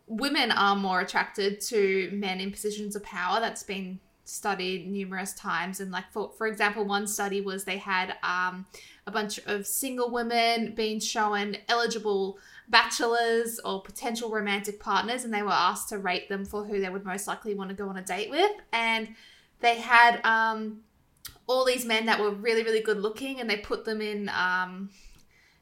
women 0.07 0.51
are 0.51 0.75
more 0.75 0.99
attracted 0.99 1.61
to 1.61 2.09
men 2.11 2.41
in 2.41 2.51
positions 2.51 2.95
of 2.97 3.03
power. 3.03 3.39
That's 3.39 3.63
been 3.63 4.01
studied 4.25 4.91
numerous 4.91 5.33
times. 5.33 5.79
And, 5.79 5.91
like, 5.91 6.11
for, 6.11 6.33
for 6.37 6.47
example, 6.47 6.83
one 6.83 7.07
study 7.07 7.39
was 7.39 7.63
they 7.63 7.77
had 7.77 8.15
um, 8.21 8.65
a 9.09 9.11
bunch 9.11 9.39
of 9.47 9.65
single 9.65 10.11
women 10.11 10.75
being 10.75 10.99
shown 10.99 11.57
eligible 11.67 12.37
bachelors 12.69 13.59
or 13.65 13.81
potential 13.81 14.29
romantic 14.29 14.79
partners 14.79 15.23
and 15.23 15.33
they 15.33 15.41
were 15.41 15.49
asked 15.49 15.89
to 15.89 15.97
rate 15.97 16.29
them 16.29 16.45
for 16.45 16.63
who 16.63 16.79
they 16.79 16.89
would 16.89 17.03
most 17.03 17.27
likely 17.27 17.55
want 17.55 17.69
to 17.71 17.75
go 17.75 17.89
on 17.89 17.97
a 17.97 18.03
date 18.03 18.29
with. 18.29 18.51
And 18.71 19.15
they 19.61 19.79
had 19.79 20.23
um, 20.23 20.81
all 21.47 21.65
these 21.65 21.85
men 21.85 22.05
that 22.05 22.19
were 22.19 22.29
really 22.29 22.61
really 22.61 22.81
good 22.81 22.99
looking 22.99 23.39
and 23.39 23.49
they 23.49 23.57
put 23.57 23.83
them 23.83 23.99
in 23.99 24.29
um, 24.29 24.91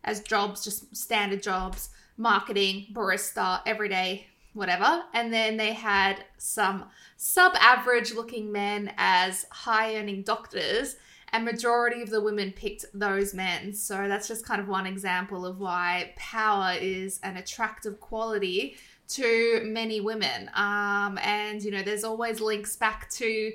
as 0.04 0.20
jobs 0.20 0.66
just 0.66 0.94
standard 0.94 1.42
jobs 1.42 1.90
marketing 2.18 2.88
barista 2.92 3.62
everyday 3.66 4.28
whatever. 4.54 5.04
And 5.14 5.32
then 5.32 5.56
they 5.56 5.72
had 5.72 6.26
some 6.38 6.86
sub 7.16 7.54
average 7.56 8.14
looking 8.14 8.52
men 8.52 8.92
as 8.98 9.46
high 9.52 9.96
earning 9.96 10.24
doctors 10.24 10.98
and 11.34 11.44
majority 11.44 12.02
of 12.02 12.10
the 12.10 12.22
women 12.22 12.52
picked 12.52 12.86
those 12.94 13.34
men. 13.34 13.74
So 13.74 14.08
that's 14.08 14.28
just 14.28 14.46
kind 14.46 14.62
of 14.62 14.68
one 14.68 14.86
example 14.86 15.46
of 15.46 15.60
why 15.60 16.14
power 16.16 16.74
is 16.80 17.20
an 17.24 17.38
attractive 17.38 18.00
quality 18.00 18.78
to 19.10 19.62
many 19.66 20.02
women. 20.02 20.50
Um, 20.56 21.18
and 21.22 21.62
you 21.62 21.72
know 21.72 21.82
there's 21.82 22.04
always 22.04 22.40
links 22.40 22.76
back 22.76 23.10
to 23.12 23.54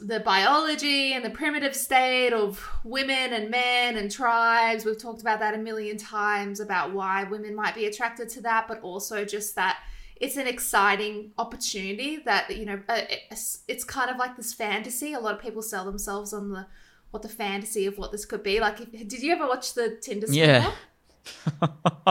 the 0.00 0.20
biology 0.20 1.12
and 1.12 1.22
the 1.22 1.30
primitive 1.30 1.76
state 1.76 2.32
of 2.32 2.66
women 2.84 3.34
and 3.34 3.50
men 3.50 3.96
and 3.96 4.10
tribes. 4.10 4.84
We've 4.84 5.00
talked 5.00 5.20
about 5.20 5.40
that 5.40 5.54
a 5.54 5.58
million 5.58 5.98
times 5.98 6.60
about 6.60 6.92
why 6.92 7.24
women 7.24 7.54
might 7.54 7.74
be 7.74 7.86
attracted 7.86 8.28
to 8.30 8.40
that 8.42 8.66
but 8.66 8.80
also 8.80 9.24
just 9.24 9.54
that 9.56 9.78
it's 10.20 10.36
an 10.36 10.46
exciting 10.46 11.32
opportunity 11.38 12.18
that 12.24 12.54
you 12.54 12.66
know 12.66 12.80
uh, 12.88 13.00
it's, 13.66 13.84
kind 13.84 14.10
of 14.10 14.16
like 14.18 14.36
this 14.36 14.52
fantasy 14.54 15.14
a 15.14 15.18
lot 15.20 15.34
of 15.34 15.40
people 15.40 15.62
sell 15.62 15.84
themselves 15.84 16.32
on 16.32 16.50
the 16.50 16.66
what 17.10 17.22
the 17.22 17.28
fantasy 17.28 17.86
of 17.86 17.98
what 17.98 18.12
this 18.12 18.24
could 18.24 18.42
be 18.42 18.60
like 18.60 18.80
if, 18.80 19.08
did 19.08 19.22
you 19.22 19.32
ever 19.32 19.46
watch 19.48 19.74
the 19.74 19.96
tinder 20.00 20.26
Yeah. 20.30 20.60
Swindler? 20.60 20.76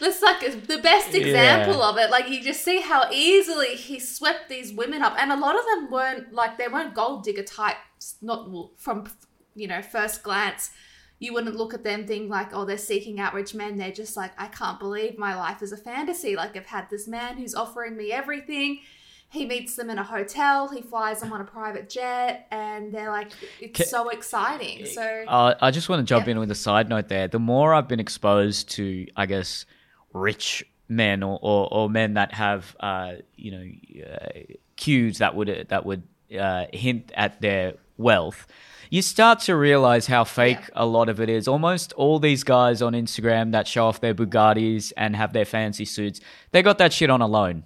That's 0.00 0.22
like 0.22 0.66
the 0.66 0.80
best 0.82 1.14
example 1.14 1.78
Yeah. 1.78 1.88
of 1.88 1.98
it. 1.98 2.10
Like 2.10 2.28
you 2.28 2.42
just 2.42 2.64
see 2.64 2.80
how 2.80 3.10
easily 3.10 3.76
he 3.76 3.98
swept 4.00 4.48
these 4.48 4.72
women 4.72 5.02
up, 5.02 5.14
and 5.18 5.30
a 5.30 5.36
lot 5.36 5.58
of 5.58 5.64
them 5.66 5.90
weren't 5.90 6.32
like 6.32 6.58
they 6.58 6.68
weren't 6.68 6.94
gold 6.94 7.24
digger 7.24 7.42
types. 7.42 8.16
Not 8.22 8.48
from 8.76 9.06
you 9.54 9.68
know 9.68 9.82
first 9.82 10.22
glance, 10.22 10.70
you 11.20 11.32
wouldn't 11.34 11.54
look 11.54 11.72
at 11.74 11.84
them 11.84 12.06
think 12.06 12.28
like, 12.30 12.48
oh, 12.52 12.64
they're 12.64 12.78
seeking 12.78 13.20
out 13.20 13.34
rich 13.34 13.54
men. 13.54 13.76
They're 13.76 13.92
just 13.92 14.16
like, 14.16 14.32
I 14.38 14.46
can't 14.48 14.78
believe 14.80 15.16
my 15.18 15.36
life 15.36 15.62
is 15.62 15.70
a 15.70 15.76
fantasy. 15.76 16.34
Like 16.34 16.56
I've 16.56 16.66
had 16.66 16.88
this 16.90 17.06
man 17.06 17.36
who's 17.36 17.54
offering 17.54 17.96
me 17.96 18.10
everything. 18.10 18.80
He 19.28 19.46
meets 19.46 19.76
them 19.76 19.90
in 19.90 19.98
a 19.98 20.02
hotel. 20.02 20.68
He 20.68 20.80
flies 20.82 21.20
them 21.20 21.32
on 21.32 21.40
a 21.40 21.44
private 21.44 21.88
jet, 21.88 22.48
and 22.50 22.92
they're 22.92 23.10
like, 23.10 23.30
it's 23.60 23.88
so 23.88 24.08
exciting. 24.08 24.86
So 24.86 25.02
Uh, 25.28 25.54
I 25.60 25.70
just 25.70 25.88
want 25.88 26.00
to 26.00 26.04
jump 26.04 26.26
Yeah. 26.26 26.32
in 26.32 26.38
with 26.40 26.50
a 26.50 26.56
side 26.56 26.88
note 26.88 27.06
there. 27.08 27.28
The 27.28 27.38
more 27.38 27.72
I've 27.72 27.86
been 27.86 28.00
exposed 28.00 28.70
to, 28.70 29.06
I 29.14 29.26
guess, 29.26 29.66
rich 30.12 30.64
men 30.88 31.22
or, 31.22 31.38
or, 31.42 31.68
or 31.72 31.88
men 31.88 32.14
that 32.14 32.34
have, 32.34 32.74
uh, 32.80 33.12
you 33.36 33.50
know, 33.52 34.04
uh, 34.10 34.54
cues 34.76 35.18
that 35.18 35.36
would 35.36 35.66
that 35.68 35.86
would 35.86 36.02
uh, 36.36 36.66
hint 36.72 37.12
at 37.14 37.40
their 37.40 37.74
wealth, 37.98 38.48
you 38.90 39.00
start 39.02 39.38
to 39.40 39.54
realize 39.56 40.06
how 40.08 40.24
fake 40.24 40.58
Yeah. 40.60 40.84
a 40.84 40.86
lot 40.86 41.08
of 41.08 41.20
it 41.20 41.28
is. 41.28 41.46
Almost 41.48 41.92
all 41.94 42.18
these 42.18 42.44
guys 42.44 42.82
on 42.82 42.92
Instagram 42.92 43.52
that 43.52 43.66
show 43.66 43.86
off 43.86 44.00
their 44.00 44.14
Bugattis 44.14 44.92
and 44.96 45.16
have 45.16 45.32
their 45.32 45.44
fancy 45.44 45.84
suits, 45.84 46.20
they 46.50 46.60
got 46.62 46.78
that 46.78 46.92
shit 46.92 47.08
on 47.08 47.22
a 47.22 47.26
loan. 47.26 47.62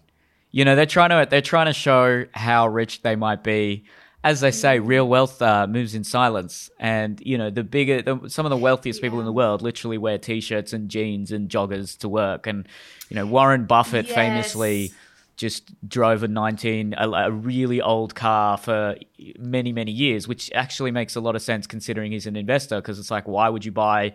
You 0.53 0.65
know, 0.65 0.77
they're 0.77 0.87
trying 0.87 1.11
to 1.11 1.27
they're 1.29 1.41
trying 1.43 1.67
to 1.67 1.73
show 1.73 2.27
how 2.33 2.69
rich 2.69 3.03
they 3.03 3.17
might 3.17 3.43
be. 3.43 3.85
As 4.23 4.41
they 4.41 4.53
say, 4.53 4.79
real 4.79 5.07
wealth 5.07 5.43
uh, 5.43 5.67
moves 5.67 5.95
in 5.95 6.03
silence, 6.03 6.71
and 6.79 7.21
you 7.27 7.37
know 7.37 7.51
the 7.51 7.63
bigger, 7.63 8.01
the, 8.01 8.29
some 8.31 8.47
of 8.47 8.51
the 8.51 8.57
wealthiest 8.57 9.03
people 9.03 9.19
in 9.19 9.27
the 9.27 9.33
world 9.33 9.61
literally 9.61 9.99
wear 9.99 10.17
t-shirts 10.17 10.73
and 10.73 10.89
jeans 10.89 11.31
and 11.31 11.51
joggers 11.51 11.99
to 11.99 12.09
work. 12.09 12.47
And 12.47 12.67
you 13.11 13.17
know, 13.17 13.27
Warren 13.27 13.67
Buffett 13.67 14.07
Yes. 14.07 14.15
famously 14.15 14.93
just 15.37 15.73
drove 15.89 16.23
a 16.23 16.29
19 16.29 16.95
a, 16.97 17.11
a 17.11 17.31
really 17.31 17.81
old 17.81 18.15
car 18.15 18.57
for 18.57 18.97
many 19.39 19.73
many 19.73 19.91
years 19.91 20.29
which 20.29 20.51
actually 20.55 20.91
makes 20.91 21.17
a 21.17 21.21
lot 21.21 21.35
of 21.35 21.43
sense 21.43 21.67
considering 21.67 22.13
he's 22.13 22.27
an 22.27 22.37
investor 22.37 22.77
because 22.81 22.99
it's 22.99 23.11
like 23.11 23.27
why 23.27 23.49
would 23.49 23.65
you 23.65 23.73
buy 23.73 24.13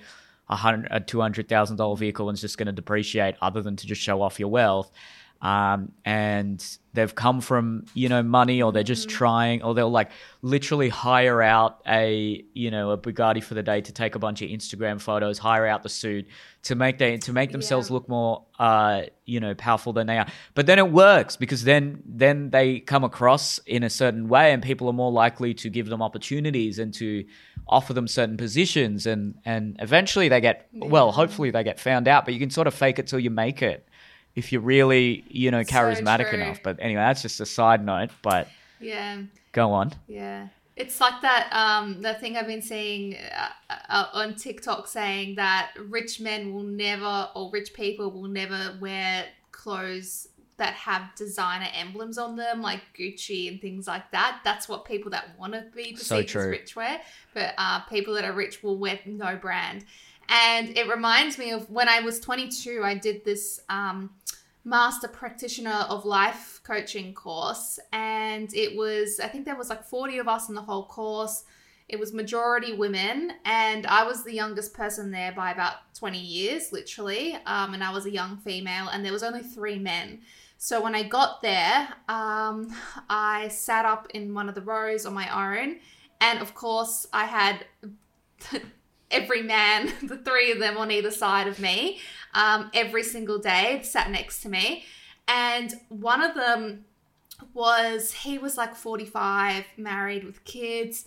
a 0.50 0.56
hundred 0.56 0.88
a 0.92 1.00
two 1.00 1.22
hundred 1.22 1.48
thousand 1.48 1.78
dollar 1.78 1.96
vehicle 1.96 2.30
and 2.30 2.36
it's 2.36 2.42
just 2.42 2.58
going 2.58 2.68
to 2.68 2.72
depreciate 2.72 3.36
other 3.42 3.62
than 3.62 3.76
to 3.76 3.86
just 3.86 4.02
show 4.02 4.22
off 4.22 4.40
your 4.40 4.50
wealth 4.50 4.92
um, 5.42 5.92
and 6.06 6.64
they've 6.94 7.14
come 7.16 7.40
from 7.40 7.86
you 7.94 8.10
know 8.10 8.24
money 8.24 8.62
or 8.62 8.72
they're 8.72 8.84
just 8.84 9.08
trying 9.10 9.62
or 9.62 9.74
they'll 9.74 9.92
like 9.92 10.10
literally 10.42 10.90
hire 10.90 11.42
out 11.42 11.82
a 11.88 12.44
you 12.54 12.72
know 12.72 12.92
a 12.92 12.98
Bugatti 12.98 13.42
for 13.44 13.54
the 13.54 13.64
day 13.64 13.80
to 13.80 13.92
take 13.94 14.16
a 14.16 14.20
bunch 14.20 14.42
of 14.42 14.50
Instagram 14.50 15.00
photos 15.00 15.38
hire 15.38 15.66
out 15.68 15.84
the 15.84 15.90
suit 15.90 16.28
to 16.64 16.76
make 16.76 16.98
they 16.98 17.18
to 17.18 17.32
make 17.32 17.52
themselves 17.52 17.90
Yeah. 17.90 17.94
look 17.94 18.10
more 18.10 18.44
uh 18.58 19.04
you 19.26 19.40
know 19.40 19.54
powerful 19.56 19.94
than 19.94 20.08
they 20.08 20.18
are. 20.18 20.28
But 20.56 20.66
then 20.66 20.78
it 20.80 20.92
works 20.92 21.36
because 21.38 21.64
then 21.64 22.02
then 22.06 22.50
they 22.50 22.80
come 22.80 23.04
across 23.04 23.60
in 23.60 23.84
a 23.84 23.90
certain 23.90 24.28
way 24.28 24.52
and 24.52 24.62
people 24.62 24.88
are 24.90 24.94
more 24.94 25.12
likely 25.12 25.54
to 25.54 25.70
give 25.70 25.88
them 25.88 26.02
opportunities 26.02 26.80
and 26.80 26.94
to 26.96 27.24
offer 27.68 27.94
them 27.94 28.08
certain 28.08 28.36
positions 28.36 29.06
and 29.06 29.36
and 29.46 29.78
eventually 29.80 30.28
they 30.28 30.42
get 30.42 30.68
well 30.74 31.12
hopefully 31.12 31.52
they 31.52 31.64
get 31.64 31.80
found 31.80 32.08
out 32.08 32.26
but 32.26 32.34
you 32.34 32.40
can 32.40 32.50
sort 32.50 32.68
of 32.68 32.74
fake 32.74 32.98
it 33.00 33.06
till 33.08 33.20
you 33.20 33.30
make 33.30 33.62
it 33.62 33.88
if 34.40 34.52
you're 34.52 34.62
really 34.62 35.24
you 35.28 35.52
know 35.52 35.62
charismatic 35.62 36.30
true. 36.30 36.40
enough 36.40 36.60
but 36.64 36.78
anyway 36.80 37.02
that's 37.02 37.22
just 37.22 37.40
a 37.40 37.46
side 37.46 37.86
note 37.86 38.10
but 38.24 38.48
yeah. 38.80 39.22
go 39.52 39.72
on 39.72 39.94
Yeah. 40.08 40.48
It's 40.76 41.02
like 41.02 41.22
that 41.22 41.50
um 41.52 42.02
that 42.04 42.22
thing 42.22 42.38
I've 42.38 42.48
been 42.48 42.62
seeing 42.62 43.16
uh, 43.16 43.74
uh, 43.90 44.06
on 44.14 44.36
TikTok 44.36 44.88
saying 44.88 45.36
that 45.36 45.72
rich 45.78 46.22
men 46.22 46.54
will 46.54 46.64
never 46.64 47.30
or 47.36 47.52
rich 47.52 47.74
people 47.74 48.10
will 48.12 48.30
never 48.30 48.78
wear 48.80 49.26
clothes 49.52 50.30
that 50.60 50.74
have 50.74 51.14
designer 51.16 51.68
emblems 51.74 52.18
on 52.18 52.36
them 52.36 52.62
like 52.62 52.82
Gucci 52.98 53.50
and 53.50 53.60
things 53.60 53.88
like 53.88 54.10
that. 54.12 54.42
That's 54.44 54.70
what 54.70 54.86
people 54.86 55.12
that 55.12 55.38
want 55.40 55.54
to 55.54 55.66
be 55.76 55.94
perceived 55.94 56.30
true. 56.30 56.42
as 56.42 56.48
rich 56.48 56.76
wear, 56.76 57.02
but 57.34 57.54
uh, 57.58 57.80
people 57.82 58.14
that 58.14 58.26
are 58.26 58.34
rich 58.34 58.62
will 58.62 58.78
wear 58.78 59.00
no 59.06 59.38
brand. 59.38 59.86
And 60.30 60.78
it 60.78 60.88
reminds 60.88 61.38
me 61.38 61.52
of 61.52 61.70
when 61.70 61.90
I 61.90 62.02
was 62.02 62.20
22, 62.20 62.82
I 62.84 62.94
did 62.94 63.26
this 63.26 63.60
um, 63.68 64.12
master 64.64 65.08
practitioner 65.08 65.86
of 65.90 66.06
life 66.06 66.62
coaching 66.64 67.14
course. 67.14 67.80
And 67.92 68.54
it 68.54 68.78
was 68.78 69.20
i 69.20 69.28
think 69.28 69.46
there 69.46 69.56
was 69.56 69.70
like 69.70 69.84
40 69.84 70.20
of 70.20 70.28
us 70.28 70.50
in 70.50 70.56
the 70.56 70.62
whole 70.62 70.86
course. 70.86 71.44
It 71.88 72.00
was 72.00 72.14
majority 72.14 72.74
women. 72.74 73.34
And 73.46 73.88
i 73.88 74.04
was 74.04 74.24
the 74.24 74.34
youngest 74.34 74.74
person 74.74 75.12
there 75.12 75.32
by 75.32 75.52
about 75.52 75.94
20 75.96 76.20
years 76.20 76.72
literally. 76.72 77.36
Um, 77.46 77.74
and 77.74 77.84
i 77.84 77.92
was 77.92 78.06
a 78.06 78.12
young 78.12 78.38
female 78.38 78.90
and 78.90 79.04
there 79.04 79.14
was 79.14 79.24
only 79.24 79.42
three 79.44 79.80
men. 79.80 80.22
So 80.58 80.82
when 80.84 80.94
i 80.94 81.04
got 81.04 81.42
there 81.42 81.88
um, 82.08 82.74
i 83.10 83.48
sat 83.48 83.86
up 83.86 84.08
in 84.14 84.34
one 84.34 84.50
of 84.50 84.56
the 84.56 84.62
rows 84.62 85.06
on 85.06 85.14
my 85.14 85.30
own. 85.30 85.78
And 86.22 86.40
of 86.42 86.54
course 86.54 87.08
i 87.12 87.26
had 87.26 87.66
every 89.12 89.42
man 89.42 89.92
the 90.04 90.18
three 90.18 90.52
of 90.52 90.60
them 90.60 90.78
on 90.78 90.92
either 90.92 91.12
side 91.12 91.48
of 91.48 91.60
me 91.60 92.00
um, 92.34 92.70
every 92.74 93.04
single 93.04 93.40
day, 93.40 93.82
sat 93.84 94.10
next 94.12 94.42
to 94.42 94.50
me. 94.50 94.86
And 95.28 95.74
one 95.90 96.22
of 96.22 96.36
them 96.36 96.86
was, 97.54 98.12
he 98.12 98.38
was 98.38 98.58
like 98.58 98.76
45, 98.76 99.66
married 99.78 100.24
with 100.24 100.44
kids. 100.44 101.06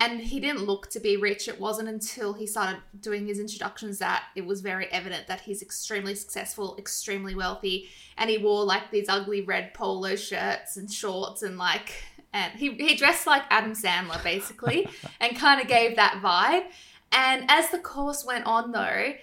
and 0.00 0.20
he 0.20 0.40
didn't 0.40 0.64
look 0.64 0.90
to 0.90 1.00
be 1.00 1.16
rich. 1.16 1.46
It 1.46 1.60
wasn't 1.60 1.88
until 1.88 2.32
he 2.32 2.46
started 2.46 2.80
doing 3.00 3.26
his 3.26 3.38
introductions 3.38 3.98
that 4.00 4.24
it 4.34 4.44
was 4.44 4.60
very 4.60 4.86
evident 4.86 5.28
that 5.28 5.42
he's 5.42 5.62
extremely 5.62 6.16
successful, 6.16 6.76
extremely 6.78 7.34
wealthy, 7.34 7.88
and 8.16 8.28
he 8.28 8.38
wore 8.38 8.64
like 8.64 8.90
these 8.90 9.08
ugly 9.08 9.42
red 9.42 9.72
polo 9.72 10.16
shirts 10.16 10.76
and 10.76 10.92
shorts 10.92 11.42
and 11.42 11.58
like 11.58 11.92
and 12.32 12.52
he 12.54 12.74
he 12.74 12.96
dressed 12.96 13.26
like 13.26 13.44
Adam 13.48 13.72
Sandler 13.72 14.22
basically 14.22 14.88
and 15.20 15.36
kind 15.36 15.60
of 15.60 15.68
gave 15.68 15.96
that 15.96 16.20
vibe. 16.22 16.64
And 17.14 17.44
as 17.48 17.70
the 17.70 17.78
course 17.78 18.24
went 18.24 18.44
on 18.44 18.72
though, 18.72 19.14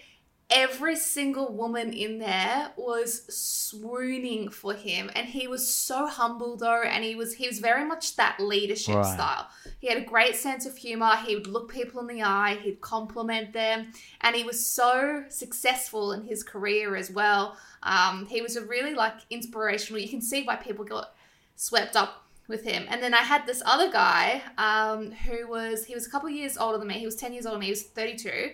every 0.50 0.96
single 0.98 1.54
woman 1.54 1.94
in 1.94 2.20
there 2.20 2.72
was 2.78 3.24
swooning 3.34 4.50
for 4.50 4.74
him. 4.74 5.10
And 5.16 5.28
he 5.28 5.48
was 5.48 5.68
so 5.74 6.08
humble 6.08 6.58
though 6.58 6.82
and 6.84 7.04
he 7.04 7.16
was 7.16 7.34
he 7.34 7.48
was 7.48 7.60
very 7.60 7.86
much 7.86 8.16
that 8.16 8.40
leadership 8.40 8.96
Right. 8.96 9.14
style. 9.14 9.48
He 9.80 9.88
had 9.88 9.98
a 9.98 10.06
great 10.06 10.36
sense 10.36 10.66
of 10.66 10.76
humor. 10.78 11.16
He 11.26 11.36
would 11.36 11.48
look 11.48 11.72
people 11.72 12.02
in 12.02 12.08
the 12.08 12.24
eye. 12.24 12.58
He'd 12.62 12.82
compliment 12.82 13.54
them. 13.54 13.92
And 14.22 14.36
he 14.36 14.44
was 14.44 14.66
so 14.66 15.24
successful 15.30 16.12
in 16.14 16.24
his 16.24 16.44
career 16.44 16.96
as 16.96 17.10
well. 17.12 17.58
Um, 17.84 18.26
he 18.28 18.42
was 18.42 18.56
a 18.56 18.66
really 18.66 18.94
like 18.94 19.16
inspirational. 19.30 20.02
You 20.02 20.10
can 20.10 20.22
see 20.22 20.44
why 20.44 20.56
people 20.58 20.86
got 20.86 21.14
swept 21.56 21.96
up 21.96 22.21
with 22.48 22.64
him. 22.64 22.86
And 22.90 23.02
then 23.02 23.14
i 23.14 23.22
had 23.22 23.46
this 23.46 23.62
other 23.66 23.92
guy 23.92 24.42
um, 24.58 25.12
who 25.12 25.48
was 25.48 25.86
he 25.86 25.94
was 25.94 26.06
a 26.06 26.10
couple 26.10 26.30
years 26.30 26.58
older 26.58 26.78
than 26.78 26.88
me. 26.88 27.00
He 27.00 27.06
was 27.06 27.16
10 27.16 27.34
years 27.34 27.46
older 27.46 27.56
than 27.56 27.62
me. 27.62 27.68
He 27.68 27.72
was 27.72 27.84
32 27.84 28.52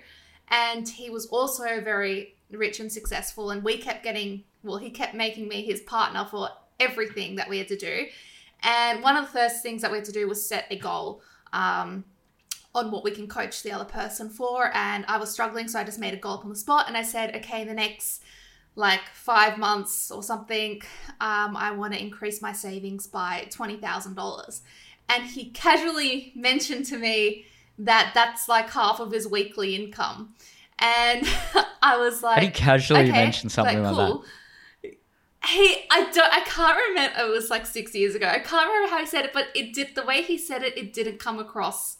and 0.50 0.88
he 0.88 1.10
was 1.10 1.26
also 1.28 1.82
very 1.82 2.36
rich 2.52 2.80
and 2.80 2.92
successful. 2.92 3.52
And 3.52 3.64
we 3.64 3.78
kept 3.78 4.04
getting 4.04 4.44
well 4.64 4.78
he 4.78 4.90
kept 4.90 5.14
making 5.14 5.48
me 5.48 5.64
his 5.64 5.82
partner 5.82 6.26
for 6.30 6.50
everything 6.80 7.36
that 7.36 7.50
we 7.50 7.58
had 7.58 7.68
to 7.70 7.78
do. 7.78 8.06
And 8.64 9.04
one 9.04 9.16
of 9.16 9.26
the 9.26 9.32
first 9.32 9.62
things 9.62 9.82
that 9.82 9.92
we 9.92 9.98
had 9.98 10.06
to 10.06 10.12
do 10.12 10.28
was 10.28 10.48
set 10.48 10.66
a 10.72 10.78
goal 10.78 11.22
um, 11.54 12.06
on 12.74 12.92
what 12.92 13.04
we 13.04 13.12
can 13.12 13.28
coach 13.28 13.64
the 13.64 13.72
other 13.72 13.86
person 13.86 14.30
for. 14.30 14.72
And 14.76 15.06
i 15.08 15.18
was 15.18 15.32
struggling 15.32 15.68
so 15.68 15.80
i 15.80 15.84
just 15.84 16.00
made 16.00 16.14
a 16.14 16.18
goal 16.18 16.38
on 16.44 16.50
the 16.50 16.56
spot. 16.56 16.88
And 16.88 16.98
i 16.98 17.04
said 17.04 17.36
okay 17.38 17.64
the 17.64 17.74
next 17.74 18.24
like 18.78 19.02
five 19.14 19.58
months 19.58 20.12
or 20.12 20.24
something 20.24 20.82
um, 21.20 21.58
i 21.58 21.72
want 21.72 21.94
to 21.94 22.02
increase 22.02 22.42
my 22.42 22.54
savings 22.54 23.08
by 23.08 23.46
$20000 23.50 24.62
and 25.10 25.24
he 25.24 25.50
casually 25.50 26.32
mentioned 26.36 26.86
to 26.88 26.98
me 26.98 27.46
that 27.80 28.12
that's 28.14 28.50
like 28.50 28.70
half 28.70 29.00
of 29.00 29.12
his 29.12 29.28
weekly 29.28 29.76
income. 29.76 30.34
And 30.80 31.28
I 31.82 31.98
was 31.98 32.24
like, 32.24 32.44
you 32.44 32.52
casually 32.52 33.02
okay, 33.02 33.12
mention 33.12 33.50
something 33.50 33.82
like, 33.82 33.96
that? 33.96 34.22
He, 35.48 35.86
I 35.92 36.10
don't, 36.12 36.34
I 36.34 36.42
can't 36.42 36.78
remember. 36.90 37.22
It 37.22 37.30
was 37.30 37.50
like 37.50 37.66
six 37.66 37.96
years 37.96 38.16
ago. 38.16 38.28
I 38.28 38.40
can't 38.40 38.68
remember 38.68 38.90
how 38.90 39.00
he 39.00 39.06
said 39.06 39.26
it, 39.26 39.34
but 39.34 39.48
it 39.56 39.74
did. 39.74 39.96
The 39.96 40.04
way 40.04 40.22
he 40.22 40.38
said 40.38 40.64
it, 40.64 40.78
it 40.78 40.94
didn't 40.94 41.20
come 41.20 41.40
across 41.40 41.97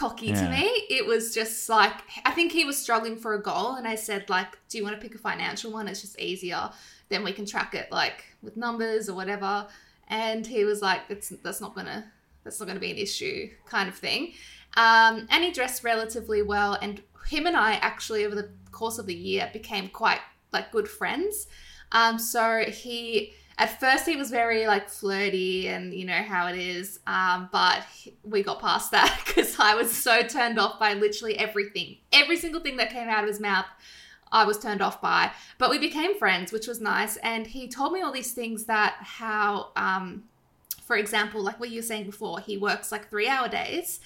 cocky 0.00 0.32
to 0.32 0.48
me. 0.48 0.64
It 0.88 1.04
was 1.06 1.34
just 1.34 1.68
like 1.68 1.92
I 2.24 2.30
think 2.30 2.52
he 2.52 2.64
was 2.64 2.78
struggling 2.78 3.16
for 3.16 3.34
a 3.34 3.42
goal, 3.42 3.74
and 3.74 3.86
I 3.86 3.96
said 3.96 4.30
like, 4.30 4.58
"Do 4.68 4.78
you 4.78 4.84
want 4.84 4.96
to 4.96 5.00
pick 5.00 5.14
a 5.14 5.18
financial 5.18 5.70
one? 5.70 5.86
It's 5.88 6.00
just 6.00 6.18
easier. 6.18 6.70
Then 7.10 7.22
we 7.22 7.32
can 7.32 7.44
track 7.44 7.74
it 7.74 7.92
like 7.92 8.24
with 8.42 8.56
numbers 8.56 9.08
or 9.08 9.14
whatever." 9.14 9.66
And 10.08 10.46
he 10.46 10.64
was 10.64 10.80
like, 10.80 11.06
"That's 11.08 11.28
that's 11.28 11.60
not 11.60 11.74
gonna 11.74 12.10
that's 12.44 12.58
not 12.58 12.66
gonna 12.66 12.80
be 12.80 12.90
an 12.90 12.96
issue," 12.96 13.50
kind 13.66 13.88
of 13.88 13.94
thing. 13.94 14.32
Um, 14.76 15.26
and 15.30 15.44
he 15.44 15.50
dressed 15.50 15.84
relatively 15.84 16.42
well, 16.42 16.78
and 16.80 17.02
him 17.28 17.46
and 17.46 17.56
I 17.56 17.74
actually 17.74 18.24
over 18.24 18.34
the 18.34 18.48
course 18.72 18.98
of 18.98 19.06
the 19.06 19.14
year 19.14 19.50
became 19.52 19.88
quite 19.88 20.20
like 20.52 20.72
good 20.72 20.88
friends. 20.88 21.46
Um, 21.92 22.18
so 22.18 22.64
he 22.68 23.34
at 23.60 23.78
first 23.78 24.06
he 24.06 24.16
was 24.16 24.30
very 24.30 24.66
like 24.66 24.88
flirty 24.88 25.68
and 25.68 25.92
you 25.92 26.06
know 26.06 26.22
how 26.22 26.48
it 26.48 26.58
is 26.58 26.98
um, 27.06 27.48
but 27.52 27.84
we 28.24 28.42
got 28.42 28.58
past 28.58 28.90
that 28.90 29.22
because 29.26 29.56
i 29.60 29.74
was 29.74 29.92
so 29.92 30.22
turned 30.22 30.58
off 30.58 30.80
by 30.80 30.94
literally 30.94 31.38
everything. 31.38 31.98
Every 32.12 32.36
single 32.36 32.62
thing 32.62 32.78
that 32.78 32.90
came 32.90 33.08
out 33.08 33.22
of 33.22 33.28
his 33.28 33.38
mouth 33.38 33.66
i 34.32 34.44
was 34.44 34.58
turned 34.58 34.80
off 34.80 35.00
by. 35.00 35.30
But 35.58 35.70
we 35.70 35.78
became 35.78 36.18
friends 36.18 36.52
which 36.52 36.66
was 36.66 36.80
nice 36.80 37.16
and 37.18 37.46
he 37.46 37.68
told 37.68 37.92
me 37.92 38.00
all 38.00 38.12
these 38.12 38.32
things 38.32 38.64
that 38.64 38.96
how 38.98 39.70
um, 39.76 40.24
for 40.82 40.96
example 40.96 41.42
like 41.42 41.60
what 41.60 41.70
you 41.70 41.80
were 41.80 41.86
saying 41.86 42.06
before 42.06 42.40
he 42.40 42.56
works 42.56 42.90
like 42.90 43.10
three 43.10 43.28
hour 43.28 43.48
days 43.48 44.00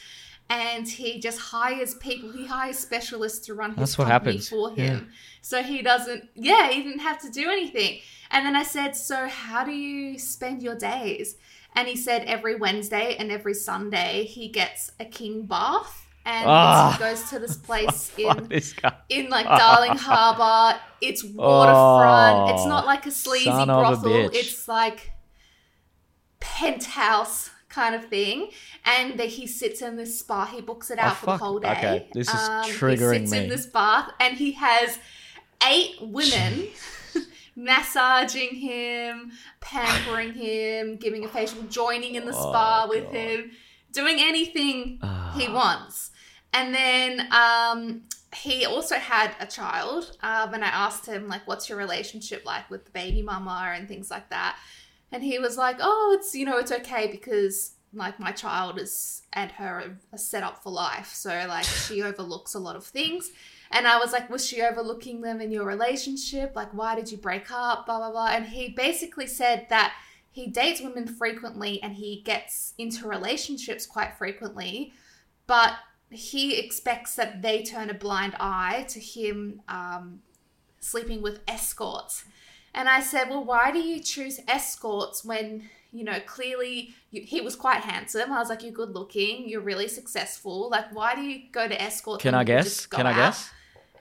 and 0.51 0.87
he 0.89 1.21
just 1.21 1.39
hires 1.39 1.95
people 1.95 2.31
he 2.33 2.47
hires 2.47 2.79
specialists 2.79 3.47
to 3.47 3.55
run 3.55 3.71
his 3.71 3.79
That's 3.79 3.99
what 3.99 4.09
company 4.09 4.33
happens. 4.33 4.49
for 4.49 4.73
Yeah. 4.77 4.85
him 4.85 5.11
so 5.41 5.63
he 5.63 5.83
doesn't 5.83 6.29
yeah 6.35 6.71
he 6.71 6.83
didn't 6.83 7.01
have 7.01 7.21
to 7.23 7.31
do 7.31 7.51
anything 7.51 8.01
and 8.35 8.45
then 8.45 8.57
I 8.57 8.65
said, 8.65 8.97
So, 8.97 9.29
how 9.29 9.65
do 9.65 9.71
you 9.71 10.19
spend 10.19 10.61
your 10.61 10.75
days? 10.75 11.37
And 11.77 11.87
he 11.87 11.95
said, 11.97 12.25
Every 12.25 12.57
Wednesday 12.57 13.15
and 13.17 13.31
every 13.31 13.55
Sunday, 13.55 14.25
he 14.25 14.49
gets 14.49 14.91
a 14.99 15.05
king 15.05 15.47
bath 15.47 16.05
and 16.27 16.43
he 16.43 16.51
ah. 16.51 16.97
goes 16.99 17.31
to 17.31 17.39
this 17.39 17.57
place 17.69 18.11
in, 18.19 18.49
this 18.49 18.75
in 19.09 19.31
like 19.31 19.47
Darling 19.59 19.97
Harbour. 19.97 20.81
It's 21.01 21.23
waterfront. 21.23 22.57
it's 22.57 22.67
not 22.67 22.85
oh, 22.85 22.87
like 22.89 23.07
a 23.07 23.13
sleazy 23.13 23.49
of 23.51 23.61
a 23.61 23.67
brothel. 23.67 24.31
It's 24.33 24.67
like 24.67 25.13
penthouse 26.41 27.51
kind 27.75 27.95
of 27.95 28.05
thing. 28.07 28.51
And 28.85 29.19
that 29.21 29.29
he 29.29 29.47
sits 29.47 29.83
in 29.83 29.97
this 29.97 30.19
spa. 30.21 30.47
He 30.47 30.61
books 30.61 30.91
it 30.91 30.99
Oh, 31.01 31.07
out 31.07 31.17
for 31.19 31.27
the 31.27 31.37
whole 31.37 31.59
day. 31.59 31.73
Okay, 31.73 32.09
this 32.13 32.29
is 32.29 32.35
Um, 32.35 32.65
triggering 32.67 33.21
He 33.21 33.27
sits 33.27 33.33
me. 33.33 33.39
in 33.45 33.49
this 33.49 33.67
bath 33.67 34.11
and 34.21 34.37
he 34.37 34.53
has 34.53 34.99
eight 35.67 35.97
women 36.01 36.69
massaging 37.57 38.55
him, 38.57 39.33
pampering 39.61 40.33
him, 40.35 40.97
giving 40.97 41.25
a 41.25 41.29
facial, 41.29 41.63
joining 41.65 42.15
in 42.15 42.27
the 42.27 42.33
spa 42.33 42.85
Oh, 42.85 42.89
with 42.89 43.05
God. 43.05 43.15
him, 43.15 43.51
doing 43.93 44.17
anything 44.19 44.99
Ah. 45.03 45.35
he 45.39 45.49
wants. 45.49 46.11
And 46.53 46.75
then 46.75 47.29
um, 47.33 48.03
he 48.35 48.65
also 48.65 48.97
had 48.97 49.33
a 49.41 49.47
child. 49.47 50.17
Um, 50.23 50.55
and 50.55 50.65
I 50.65 50.69
asked 50.69 51.07
him, 51.07 51.29
like, 51.29 51.47
what's 51.47 51.69
your 51.69 51.79
relationship 51.79 52.45
like 52.45 52.69
with 52.71 52.85
the 52.87 52.91
baby 52.93 53.23
mama 53.23 53.73
and 53.77 53.89
things 53.89 54.11
like 54.11 54.31
that. 54.31 54.57
And 55.15 55.23
he 55.23 55.39
was 55.39 55.57
like, 55.57 55.77
oh, 55.79 56.17
it's, 56.19 56.35
you 56.35 56.45
know, 56.45 56.59
it's 56.59 56.73
okay 56.73 57.07
because 57.07 57.77
like 57.93 58.19
my 58.19 58.33
child 58.33 58.81
is 58.81 59.23
and 59.33 59.53
her 59.53 59.97
are 60.13 60.19
set 60.19 60.43
up 60.43 60.61
for 60.61 60.73
life. 60.73 61.13
So 61.15 61.29
like 61.49 61.65
she 61.87 62.03
overlooks 62.03 62.55
a 62.55 62.59
lot 62.59 62.75
of 62.75 62.85
things. 62.85 63.31
And 63.71 63.87
I 63.87 63.99
was 63.99 64.13
like, 64.13 64.29
was 64.29 64.45
she 64.45 64.61
overlooking 64.61 65.21
them 65.21 65.41
in 65.41 65.53
your 65.53 65.67
relationship? 65.67 66.57
Like, 66.57 66.75
why 66.75 66.97
did 66.97 67.13
you 67.13 67.17
break 67.17 67.53
up? 67.53 67.87
Blah, 67.87 67.99
blah, 67.99 68.11
blah. 68.11 68.31
And 68.31 68.47
he 68.47 68.71
basically 68.71 69.29
said 69.29 69.69
that 69.71 69.95
he 70.33 70.49
dates 70.49 70.81
women 70.81 71.07
frequently 71.07 71.81
and 71.81 71.93
he 71.93 72.21
gets 72.25 72.75
into 72.77 73.07
relationships 73.07 73.87
quite 73.87 74.19
frequently, 74.19 74.95
but 75.47 75.75
he 76.11 76.59
expects 76.59 77.15
that 77.15 77.41
they 77.41 77.63
turn 77.63 77.89
a 77.89 77.95
blind 77.95 78.35
eye 78.41 78.85
to 78.89 78.99
him 78.99 79.63
um, 79.69 80.23
sleeping 80.81 81.23
with 81.23 81.39
escorts. 81.47 82.25
And 82.75 82.89
I 82.89 83.01
said, 83.01 83.31
well, 83.31 83.45
why 83.45 83.71
do 83.71 83.79
you 83.79 84.01
choose 84.01 84.41
escorts 84.49 85.25
when, 85.25 85.63
you 85.93 86.03
know, 86.05 86.19
clearly 86.27 86.91
you, 87.11 87.23
he 87.23 87.41
was 87.41 87.55
quite 87.55 87.83
handsome? 87.83 88.33
I 88.33 88.39
was 88.39 88.49
like, 88.49 88.63
you're 88.63 88.73
good 88.73 88.95
looking, 88.95 89.49
you're 89.49 89.61
really 89.61 89.89
successful. 89.89 90.69
Like, 90.71 90.93
why 90.95 91.15
do 91.15 91.23
you 91.23 91.43
go 91.53 91.69
to 91.69 91.81
escorts? 91.81 92.23
Can 92.23 92.35
I 92.35 92.45
guess? 92.45 92.87
Can 92.87 93.07
I 93.07 93.15
guess? 93.15 93.51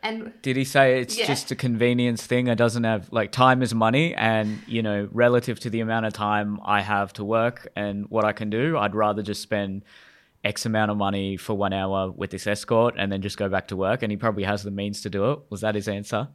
And 0.01 0.33
Did 0.41 0.57
he 0.57 0.65
say 0.65 0.99
it's 0.99 1.17
Yeah. 1.17 1.27
just 1.27 1.49
a 1.51 1.55
convenience 1.55 2.25
thing? 2.25 2.47
It 2.47 2.57
doesn't 2.57 2.83
have 2.83 3.07
like 3.13 3.31
time 3.31 3.61
is 3.61 3.73
money, 3.73 4.13
and 4.15 4.59
you 4.67 4.81
know, 4.81 5.07
relative 5.13 5.61
to 5.61 5.69
the 5.69 5.79
amount 5.79 6.05
of 6.05 6.11
time 6.11 6.59
I 6.65 6.81
have 6.81 7.13
to 7.13 7.23
work 7.23 7.69
and 7.75 8.09
what 8.09 8.25
I 8.25 8.33
can 8.33 8.49
do, 8.49 8.77
I'd 8.77 8.95
rather 8.95 9.21
just 9.21 9.41
spend 9.41 9.83
X 10.43 10.65
amount 10.65 10.91
of 10.91 10.97
money 10.97 11.37
for 11.37 11.53
one 11.53 11.71
hour 11.71 12.11
with 12.11 12.31
this 12.31 12.47
escort 12.47 12.95
and 12.97 13.13
then 13.13 13.21
just 13.21 13.37
go 13.37 13.47
back 13.47 13.69
to 13.69 13.77
work. 13.77 14.03
And 14.03 14.11
he 14.11 14.17
probably 14.17 14.43
has 14.43 14.63
the 14.63 14.71
means 14.71 14.99
to 15.03 15.09
do 15.09 15.31
it. 15.31 15.39
Was 15.49 15.61
that 15.61 15.73
his 15.75 15.87
answer? 15.87 16.27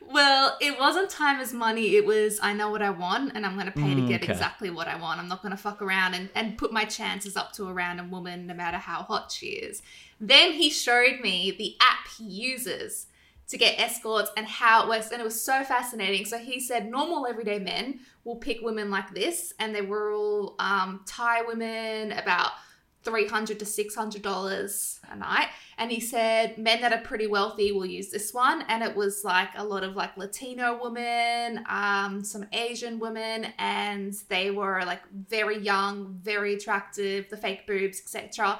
Well, 0.00 0.56
it 0.60 0.78
wasn't 0.78 1.10
time 1.10 1.38
as 1.40 1.52
money. 1.52 1.96
It 1.96 2.06
was 2.06 2.38
I 2.42 2.52
know 2.54 2.70
what 2.70 2.80
I 2.80 2.90
want 2.90 3.32
and 3.34 3.44
I'm 3.44 3.54
going 3.54 3.66
to 3.66 3.72
pay 3.72 3.94
to 3.94 4.00
Mm, 4.00 4.08
get 4.08 4.22
okay. 4.22 4.32
exactly 4.32 4.70
what 4.70 4.88
I 4.88 4.96
want. 4.96 5.20
I'm 5.20 5.28
not 5.28 5.42
going 5.42 5.50
to 5.50 5.56
fuck 5.58 5.82
around 5.82 6.14
and, 6.14 6.30
and 6.34 6.56
put 6.56 6.72
my 6.72 6.84
chances 6.84 7.36
up 7.36 7.52
to 7.54 7.66
a 7.68 7.72
random 7.74 8.10
woman 8.10 8.46
no 8.46 8.54
matter 8.54 8.78
how 8.78 9.02
hot 9.02 9.30
she 9.30 9.48
is. 9.48 9.82
Then 10.20 10.52
he 10.52 10.70
showed 10.70 11.20
me 11.20 11.54
the 11.58 11.76
app 11.80 12.08
he 12.16 12.24
uses 12.24 13.06
to 13.48 13.58
get 13.58 13.78
escorts 13.78 14.30
and 14.36 14.46
how 14.46 14.82
it 14.84 14.88
works. 14.88 15.10
And 15.10 15.20
it 15.20 15.24
was 15.24 15.40
so 15.40 15.62
fascinating. 15.64 16.24
So 16.24 16.38
he 16.38 16.60
said 16.60 16.90
normal 16.90 17.26
everyday 17.26 17.58
men 17.58 18.00
will 18.24 18.36
pick 18.36 18.60
women 18.62 18.90
like 18.90 19.14
this 19.14 19.52
and 19.58 19.74
they 19.74 19.82
were 19.82 20.12
all 20.12 20.54
um, 20.58 21.00
Thai 21.06 21.42
women 21.42 22.12
about 22.12 22.52
300 23.04 23.58
to 23.58 23.64
600 23.64 24.22
dollars 24.22 25.00
a 25.10 25.16
night. 25.16 25.48
And 25.78 25.90
he 25.90 26.00
said 26.00 26.58
men 26.58 26.80
that 26.80 26.92
are 26.92 27.00
pretty 27.00 27.26
wealthy 27.26 27.70
will 27.72 27.86
use 27.86 28.10
this 28.10 28.34
one. 28.34 28.62
And 28.68 28.82
it 28.82 28.96
was 28.96 29.24
like 29.24 29.50
a 29.56 29.64
lot 29.64 29.84
of 29.84 29.96
like 29.96 30.16
latino 30.16 30.78
women 30.82 31.64
um, 31.68 32.24
some 32.24 32.46
asian 32.52 32.98
women 32.98 33.46
and 33.58 34.14
they 34.28 34.50
were 34.50 34.82
like 34.84 35.02
very 35.12 35.58
young 35.58 36.18
very 36.22 36.54
attractive 36.54 37.28
the 37.28 37.36
fake 37.36 37.66
boobs 37.66 38.00
etc 38.00 38.58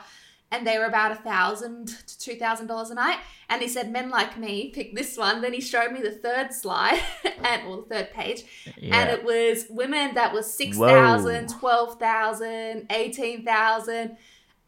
and 0.50 0.66
they 0.66 0.78
were 0.78 0.86
about 0.86 1.12
a 1.12 1.16
thousand 1.16 1.88
to 2.06 2.18
two 2.18 2.36
thousand 2.36 2.66
dollars 2.66 2.90
a 2.90 2.94
night 2.94 3.18
and 3.48 3.60
he 3.60 3.68
said 3.68 3.90
men 3.92 4.08
like 4.10 4.38
me 4.38 4.70
pick 4.70 4.94
this 4.94 5.16
one 5.16 5.40
then 5.42 5.52
he 5.52 5.60
showed 5.60 5.92
me 5.92 6.00
the 6.00 6.10
third 6.10 6.52
slide 6.52 7.00
and 7.44 7.66
or 7.66 7.76
the 7.78 7.82
third 7.82 8.10
page 8.12 8.44
and 8.82 9.10
it 9.10 9.24
was 9.24 9.66
women 9.68 10.14
that 10.14 10.32
was 10.32 10.52
6,000, 10.52 11.50
Whoa. 11.50 11.58
12,000, 11.58 12.86
18,000. 12.90 14.16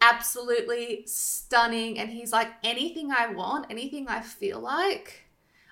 absolutely 0.01 1.03
stunning. 1.07 1.99
And 1.99 2.11
he's 2.11 2.33
like, 2.33 2.49
anything 2.65 3.11
I 3.11 3.29
want, 3.29 3.67
anything 3.71 4.09
I 4.09 4.21
feel 4.21 4.61
like. 4.61 5.25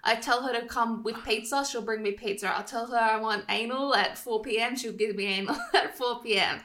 I 0.04 0.14
tell 0.14 0.42
her 0.46 0.52
to 0.58 0.66
come 0.66 1.02
with 1.02 1.22
pizza, 1.24 1.64
she'll 1.64 1.82
bring 1.82 2.02
me 2.02 2.12
pizza. 2.12 2.48
I'll 2.48 2.64
tell 2.64 2.86
her 2.86 2.96
I 2.96 3.16
want 3.18 3.44
anal 3.48 3.94
at 3.94 4.16
4 4.16 4.42
p.m., 4.42 4.76
she'll 4.76 4.92
give 4.92 5.16
me 5.16 5.26
anal 5.26 5.56
at 5.74 5.96
4 5.98 6.22
p.m. 6.22 6.60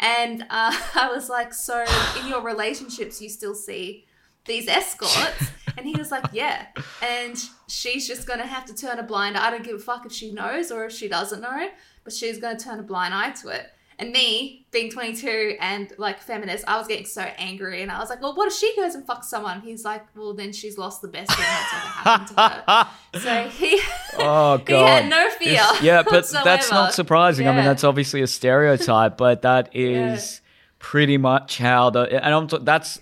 And 0.00 0.42
uh, 0.42 0.72
I 0.94 1.10
was 1.12 1.28
like, 1.28 1.54
So 1.54 1.84
in 2.20 2.28
your 2.28 2.42
relationships, 2.42 3.20
you 3.20 3.28
still 3.28 3.54
see 3.54 4.06
these 4.46 4.68
escorts? 4.68 5.50
And 5.76 5.86
he 5.86 5.94
was 5.96 6.10
like, 6.10 6.24
Yeah. 6.32 6.66
And 7.00 7.40
she's 7.68 8.06
just 8.06 8.26
going 8.26 8.40
to 8.40 8.46
have 8.46 8.66
to 8.66 8.74
turn 8.74 8.98
a 8.98 9.02
blind 9.02 9.36
eye. 9.36 9.46
I 9.46 9.50
don't 9.50 9.62
give 9.62 9.76
a 9.76 9.78
fuck 9.78 10.04
if 10.04 10.12
she 10.12 10.32
knows 10.32 10.70
or 10.70 10.86
if 10.86 10.92
she 10.92 11.08
doesn't 11.08 11.40
know, 11.40 11.68
but 12.04 12.12
she's 12.12 12.38
going 12.38 12.56
to 12.56 12.62
turn 12.62 12.80
a 12.80 12.82
blind 12.82 13.14
eye 13.14 13.30
to 13.42 13.48
it. 13.48 13.68
And 14.00 14.12
me, 14.12 14.66
being 14.70 14.90
22 14.90 15.56
and 15.60 15.92
like 15.98 16.18
feminist, 16.20 16.64
I 16.66 16.78
was 16.78 16.86
getting 16.86 17.04
so 17.06 17.20
angry. 17.36 17.82
And 17.82 17.92
I 17.92 17.98
was 18.00 18.08
like, 18.08 18.22
well, 18.22 18.34
what 18.34 18.48
if 18.48 18.54
she 18.54 18.74
goes 18.74 18.94
and 18.94 19.06
fucks 19.06 19.24
someone? 19.24 19.60
He's 19.60 19.84
like, 19.84 20.04
well, 20.16 20.32
then 20.32 20.52
she's 20.52 20.78
lost 20.78 21.02
the 21.02 21.08
best 21.08 21.30
thing 21.30 21.44
that's 21.44 21.72
ever 21.74 21.86
happened 21.86 22.28
to 22.28 22.34
her. 22.72 22.88
So 23.20 23.48
he, 23.50 23.80
Oh 24.18 24.58
god. 24.58 24.66
he 24.68 24.74
had 24.74 25.08
no 25.10 25.28
fear. 25.30 25.52
It's- 25.52 25.82
yeah, 25.82 26.02
but 26.02 26.26
that's 26.32 26.70
not 26.70 26.94
surprising. 26.94 27.46
I 27.46 27.54
mean, 27.54 27.64
that's 27.64 27.84
obviously 27.84 28.22
a 28.22 28.26
stereotype, 28.26 29.16
but 29.18 29.42
that 29.42 29.68
is 29.76 30.40
pretty 30.78 31.18
much 31.18 31.58
how 31.58 31.90
the 31.90 32.02
and 32.24 32.34
I'm 32.34 32.46
t- 32.46 32.58
that's 32.62 33.00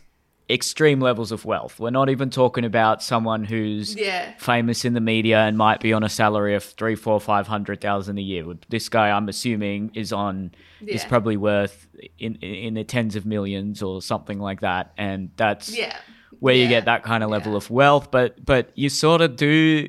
extreme 0.51 1.01
levels 1.01 1.31
of 1.33 1.45
wealth. 1.45 1.79
We're 1.79 1.91
not 1.91 2.09
even 2.09 2.31
talking 2.31 2.65
about 2.65 3.03
someone 3.03 3.45
who's 3.45 3.95
Yeah. 3.95 4.33
famous 4.39 4.85
in 4.85 4.95
the 4.95 5.01
media 5.01 5.41
and 5.41 5.59
might 5.59 5.81
be 5.81 5.93
on 5.93 6.03
a 6.03 6.09
salary 6.09 6.55
of 6.55 6.65
three, 6.65 6.95
four, 6.95 7.21
five 7.21 7.47
hundred 7.47 7.81
thousand 7.81 8.19
a 8.19 8.23
year. 8.23 8.45
This 8.69 8.89
guy, 8.89 9.11
I'm 9.11 9.29
assuming, 9.29 9.91
is 9.95 10.13
on 10.13 10.53
is 10.87 11.05
probably 11.05 11.37
worth 11.37 11.87
in 12.19 12.37
in 12.37 12.75
the 12.75 12.85
tens 12.85 13.15
of 13.17 13.27
millions 13.27 13.83
or 13.83 14.01
something 14.01 14.39
like 14.39 14.61
that, 14.61 14.93
and 14.97 15.31
that's 15.37 15.77
Yeah. 15.77 15.97
where 16.41 16.55
you 16.55 16.67
get 16.69 16.87
that 16.87 17.03
kind 17.03 17.23
of 17.23 17.31
level 17.31 17.53
Yeah. 17.53 17.59
of 17.59 17.71
wealth. 17.71 18.11
But 18.11 18.45
but 18.45 18.71
you 18.75 18.89
sort 18.89 19.21
of 19.21 19.37
do 19.37 19.89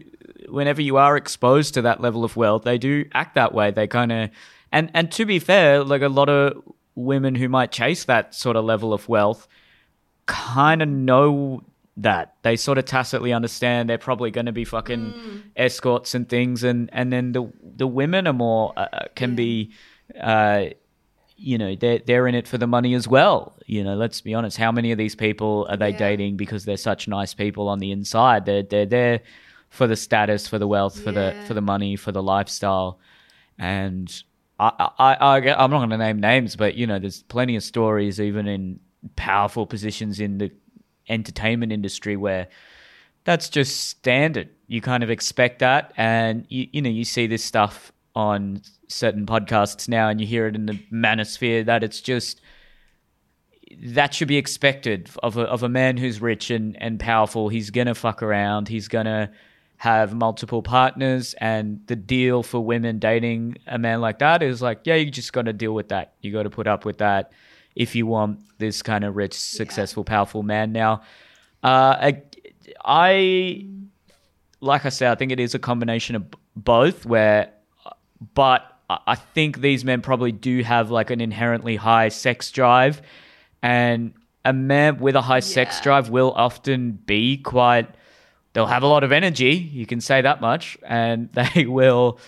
whenever 0.49 0.81
you 0.81 0.97
are 0.97 1.15
exposed 1.15 1.73
to 1.75 1.81
that 1.83 2.01
level 2.01 2.23
of 2.23 2.35
wealth, 2.35 2.63
they 2.63 2.77
do 2.77 3.05
act 3.13 3.35
that 3.35 3.53
way. 3.53 3.71
They 3.71 3.87
kind 3.87 4.11
of 4.11 4.29
and 4.71 4.91
and 4.93 5.11
to 5.13 5.25
be 5.25 5.39
fair, 5.39 5.83
like 5.83 6.01
a 6.01 6.09
lot 6.09 6.27
of 6.27 6.61
women 6.95 7.35
who 7.35 7.47
might 7.47 7.71
chase 7.71 8.03
that 8.05 8.35
sort 8.35 8.57
of 8.57 8.65
level 8.65 8.91
of 8.93 9.07
wealth 9.07 9.47
kind 10.29 10.81
of 10.81 10.87
know 10.89 11.63
that. 11.97 12.35
They 12.43 12.55
sort 12.55 12.77
of 12.77 12.85
tacitly 12.85 13.33
understand 13.33 13.89
they're 13.89 13.97
probably 13.97 14.31
going 14.31 14.45
to 14.45 14.51
be 14.53 14.63
fucking 14.65 15.13
Mm. 15.13 15.41
escorts 15.55 16.15
and 16.15 16.29
things 16.29 16.63
and 16.63 16.89
and 16.93 17.11
then 17.11 17.31
the 17.33 17.51
the 17.81 17.87
women 17.87 18.27
are 18.27 18.33
more 18.33 18.71
uh, 18.77 18.87
uh, 18.93 19.05
can 19.15 19.35
be 19.35 19.71
uh 20.21 20.65
you 21.35 21.57
know 21.57 21.75
they're 21.75 21.99
they're 22.07 22.27
in 22.27 22.35
it 22.35 22.47
for 22.47 22.57
the 22.57 22.67
money 22.67 22.93
as 22.93 23.07
well. 23.07 23.55
You 23.65 23.83
know 23.83 23.95
let's 23.95 24.21
be 24.21 24.33
honest 24.33 24.57
how 24.57 24.71
many 24.71 24.91
of 24.93 24.97
these 24.97 25.15
people 25.15 25.67
are 25.69 25.77
they 25.77 25.89
Yeah. 25.91 25.97
dating 26.09 26.37
because 26.37 26.63
they're 26.65 26.77
such 26.91 27.07
nice 27.07 27.33
people 27.33 27.67
on 27.67 27.79
the 27.79 27.91
inside? 27.91 28.45
They're 28.45 28.63
they're 28.63 28.85
there 28.85 29.19
for 29.69 29.85
the 29.87 29.95
status 29.95 30.47
for 30.47 30.57
the 30.59 30.67
wealth 30.67 30.99
for 30.99 31.11
the 31.11 31.35
for 31.47 31.53
the 31.53 31.61
money 31.73 31.95
for 31.97 32.11
the 32.11 32.23
lifestyle. 32.23 32.99
And 33.57 34.07
I, 34.59 34.89
I, 34.97 35.13
I, 35.15 35.37
I'm 35.63 35.71
not 35.71 35.79
going 35.79 35.89
to 35.91 35.97
name 35.97 36.19
names, 36.19 36.55
but 36.55 36.75
you 36.75 36.87
know, 36.87 36.99
there's 36.99 37.23
plenty 37.23 37.55
of 37.55 37.63
stories, 37.63 38.19
even 38.19 38.47
in 38.47 38.79
powerful 39.15 39.65
positions 39.65 40.19
in 40.19 40.37
the 40.37 40.51
entertainment 41.07 41.71
industry, 41.71 42.15
where 42.15 42.47
that's 43.23 43.49
just 43.49 43.89
standard. 43.89 44.49
You 44.67 44.81
kind 44.81 45.03
of 45.03 45.09
expect 45.09 45.59
that, 45.59 45.93
and 45.97 46.45
you, 46.49 46.67
you 46.71 46.81
know, 46.81 46.89
you 46.89 47.05
see 47.05 47.27
this 47.27 47.43
stuff 47.43 47.91
on 48.15 48.61
certain 48.87 49.25
podcasts 49.25 49.87
now, 49.87 50.09
and 50.09 50.19
you 50.19 50.27
hear 50.27 50.47
it 50.47 50.55
in 50.55 50.65
the 50.65 50.79
manosphere 50.91 51.65
that 51.65 51.83
it's 51.83 52.01
just 52.01 52.41
that 53.81 54.13
should 54.13 54.27
be 54.27 54.37
expected 54.37 55.09
of 55.21 55.37
a, 55.37 55.41
of 55.41 55.61
a 55.61 55.69
man 55.69 55.95
who's 55.95 56.19
rich 56.19 56.49
and, 56.49 56.75
and 56.81 56.99
powerful. 56.99 57.49
He's 57.49 57.69
gonna 57.69 57.95
fuck 57.95 58.23
around. 58.23 58.67
He's 58.67 58.87
gonna 58.87 59.31
have 59.77 60.13
multiple 60.13 60.61
partners, 60.61 61.33
and 61.39 61.79
the 61.87 61.95
deal 61.95 62.43
for 62.43 62.59
women 62.59 62.99
dating 62.99 63.57
a 63.67 63.77
man 63.77 64.01
like 64.01 64.19
that 64.19 64.43
is 64.43 64.61
like, 64.61 64.81
yeah, 64.83 64.95
you 64.95 65.09
just 65.09 65.31
got 65.31 65.43
to 65.43 65.53
deal 65.53 65.73
with 65.73 65.87
that. 65.89 66.15
You 66.21 66.33
got 66.33 66.43
to 66.43 66.49
put 66.49 66.67
up 66.67 66.83
with 66.83 66.97
that 66.97 67.31
if 67.75 67.95
you 67.95 68.05
want 68.05 68.39
this 68.57 68.81
kind 68.81 69.03
of 69.03 69.15
rich, 69.15 69.33
successful, 69.33 70.03
powerful 70.03 70.43
man. 70.43 70.71
Now, 70.71 71.01
uh, 71.63 71.95
I, 71.99 72.21
I 72.83 73.65
like 74.61 74.85
I 74.85 74.89
said, 74.89 75.11
I 75.11 75.15
think 75.15 75.31
it 75.31 75.39
is 75.39 75.55
a 75.55 75.59
combination 75.59 76.15
of 76.15 76.25
both. 76.55 77.05
Where, 77.05 77.51
but 78.33 78.65
I 78.89 78.99
I 79.07 79.15
think 79.15 79.61
these 79.61 79.85
men 79.85 80.01
probably 80.01 80.31
do 80.31 80.63
have 80.63 80.91
like 80.91 81.09
an 81.09 81.21
inherently 81.21 81.75
high 81.75 82.09
sex 82.09 82.51
drive, 82.51 83.01
and 83.61 84.13
a 84.45 84.53
man 84.53 84.99
with 84.99 85.15
a 85.15 85.21
high 85.21 85.39
sex 85.41 85.79
drive 85.81 86.09
will 86.09 86.31
often 86.31 86.93
be 86.93 87.37
quite. 87.37 87.87
They'll 88.53 88.65
have 88.65 88.83
a 88.83 88.87
lot 88.87 89.03
of 89.03 89.11
energy. 89.11 89.55
You 89.55 89.85
can 89.85 90.01
say 90.01 90.21
that 90.21 90.41
much, 90.41 90.77
and 90.83 91.31
they 91.55 91.65
will. 91.65 92.19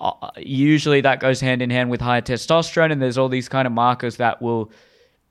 Uh, 0.00 0.30
usually, 0.38 1.00
that 1.02 1.20
goes 1.20 1.40
hand 1.40 1.60
in 1.60 1.70
hand 1.70 1.90
with 1.90 2.00
higher 2.00 2.22
testosterone, 2.22 2.90
and 2.90 3.02
there's 3.02 3.18
all 3.18 3.28
these 3.28 3.48
kind 3.48 3.66
of 3.66 3.72
markers 3.72 4.16
that 4.16 4.40
will 4.40 4.72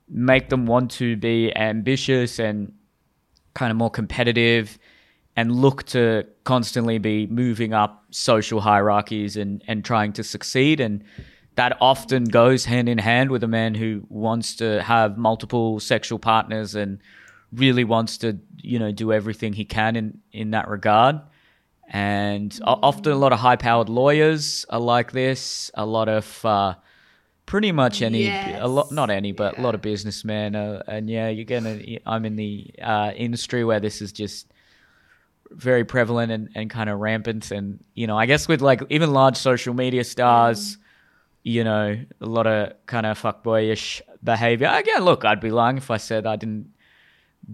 make 0.08 0.48
them 0.48 0.66
want 0.66 0.90
to 0.90 1.16
be 1.16 1.54
ambitious 1.56 2.38
and 2.38 2.72
kind 3.54 3.70
of 3.70 3.76
more 3.76 3.90
competitive 3.90 4.78
and 5.36 5.54
look 5.54 5.84
to 5.84 6.26
constantly 6.44 6.98
be 6.98 7.26
moving 7.28 7.72
up 7.72 8.04
social 8.10 8.60
hierarchies 8.60 9.36
and, 9.36 9.62
and 9.66 9.84
trying 9.84 10.12
to 10.12 10.24
succeed. 10.24 10.80
And 10.80 11.04
that 11.54 11.76
often 11.80 12.24
goes 12.24 12.64
hand 12.64 12.88
in 12.88 12.98
hand 12.98 13.30
with 13.30 13.42
a 13.44 13.48
man 13.48 13.74
who 13.74 14.02
wants 14.08 14.56
to 14.56 14.82
have 14.82 15.16
multiple 15.16 15.80
sexual 15.80 16.18
partners 16.18 16.74
and 16.74 16.98
really 17.52 17.84
wants 17.84 18.18
to, 18.18 18.38
you 18.56 18.78
know, 18.78 18.92
do 18.92 19.12
everything 19.12 19.52
he 19.52 19.64
can 19.64 19.96
in, 19.96 20.18
in 20.32 20.50
that 20.50 20.68
regard. 20.68 21.20
And 21.92 22.56
often 22.64 23.12
a 23.12 23.16
lot 23.16 23.32
of 23.32 23.40
high 23.40 23.56
powered 23.56 23.88
lawyers 23.88 24.64
are 24.70 24.78
like 24.78 25.10
this. 25.10 25.72
A 25.74 25.84
lot 25.84 26.08
of, 26.08 26.44
uh, 26.44 26.74
pretty 27.46 27.72
much 27.72 28.00
any, 28.00 28.28
a 28.28 28.68
lot, 28.68 28.92
not 28.92 29.10
any, 29.10 29.32
but 29.32 29.58
a 29.58 29.60
lot 29.60 29.74
of 29.74 29.82
businessmen. 29.82 30.54
Uh, 30.54 30.84
and 30.86 31.10
yeah, 31.10 31.28
you're 31.28 31.44
going 31.44 31.64
to, 31.64 31.98
I'm 32.06 32.24
in 32.24 32.36
the 32.36 32.70
uh, 32.80 33.10
industry 33.16 33.64
where 33.64 33.80
this 33.80 34.00
is 34.00 34.12
just 34.12 34.46
very 35.50 35.84
prevalent 35.84 36.30
and, 36.30 36.48
and 36.54 36.70
kind 36.70 36.88
of 36.88 37.00
rampant. 37.00 37.50
And, 37.50 37.82
you 37.94 38.06
know, 38.06 38.16
I 38.16 38.26
guess 38.26 38.46
with 38.46 38.60
like 38.60 38.82
even 38.88 39.12
large 39.12 39.36
social 39.36 39.74
media 39.74 40.04
stars, 40.04 40.78
you 41.42 41.64
know, 41.64 41.98
a 42.20 42.26
lot 42.26 42.46
of 42.46 42.74
kind 42.86 43.04
of 43.04 43.20
fuckboyish 43.20 44.00
behavior. 44.22 44.68
Again, 44.72 45.02
look, 45.04 45.24
I'd 45.24 45.40
be 45.40 45.50
lying 45.50 45.76
if 45.76 45.90
I 45.90 45.96
said 45.96 46.24
I 46.24 46.36
didn't 46.36 46.72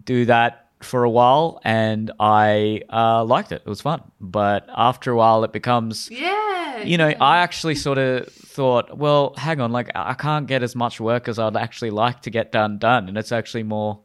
do 0.05 0.27
that 0.27 0.66
for 0.81 1.05
a 1.05 1.11
while 1.11 1.61
and 1.65 2.11
I 2.21 2.83
uh, 2.93 3.25
liked 3.25 3.51
it. 3.53 3.63
It 3.65 3.69
was 3.69 3.81
fun. 3.81 4.03
But 4.21 4.67
after 4.75 5.11
a 5.11 5.17
while, 5.17 5.43
it 5.45 5.53
becomes 5.53 6.11
Yeah. 6.11 6.83
you 6.85 6.99
know, 6.99 7.09
yeah. 7.09 7.17
I 7.25 7.39
actually 7.39 7.75
sort 7.77 7.99
of 7.99 8.29
thought, 8.29 8.97
well, 8.97 9.35
hang 9.37 9.61
on, 9.61 9.73
like 9.73 9.91
I 9.95 10.15
can't 10.15 10.47
get 10.47 10.63
as 10.63 10.75
much 10.77 11.01
work 11.01 11.29
as 11.29 11.39
I'd 11.39 11.57
actually 11.57 11.91
like 11.91 12.23
to 12.23 12.31
get 12.31 12.53
done 12.53 12.79
done, 12.79 13.09
and 13.09 13.17
it's 13.17 13.33
actually 13.33 13.63
more 13.63 14.01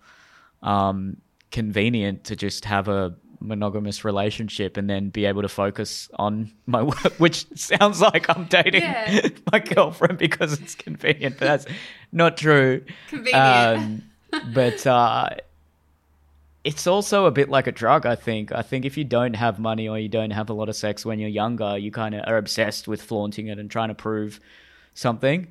um, 0.64 1.18
convenient 1.52 2.24
to 2.26 2.36
just 2.36 2.66
have 2.66 2.88
a 2.88 3.16
monogamous 3.40 4.06
relationship 4.06 4.78
and 4.78 4.90
then 4.90 5.10
be 5.10 5.26
able 5.26 5.42
to 5.42 5.50
focus 5.50 6.10
on 6.16 6.52
my 6.68 6.84
work, 6.84 7.14
which 7.18 7.46
sounds 7.58 8.00
like 8.02 8.30
I'm 8.30 8.46
dating 8.46 8.84
Yeah. 8.84 9.28
my 9.52 9.60
girlfriend 9.60 10.18
because 10.20 10.54
it's 10.54 10.76
convenient, 10.76 11.38
but 11.40 11.46
that's 11.46 11.66
not 12.12 12.38
true. 12.38 12.84
Convenient. 13.10 13.36
Um, 13.36 14.04
but 14.54 14.86
uh, 14.88 15.30
it's 16.64 16.86
also 16.86 17.26
a 17.26 17.32
bit 17.32 17.50
like 17.50 17.68
a 17.68 17.72
drug, 17.72 18.06
I 18.06 18.16
think. 18.16 18.52
I 18.52 18.62
think 18.62 18.86
if 18.86 18.98
you 18.98 19.04
don't 19.04 19.36
have 19.36 19.60
money 19.60 19.88
or 19.90 19.98
you 19.98 20.10
don't 20.10 20.32
have 20.32 20.50
a 20.50 20.54
lot 20.54 20.70
of 20.70 20.76
sex 20.76 21.06
when 21.06 21.20
you're 21.20 21.30
younger, 21.30 21.78
you 21.78 21.92
kind 21.92 22.14
of 22.14 22.24
are 22.28 22.38
obsessed 22.38 22.88
with 22.88 23.02
flaunting 23.02 23.48
it 23.48 23.58
and 23.58 23.70
trying 23.70 23.90
to 23.90 23.96
prove 23.96 24.40
something. 24.94 25.48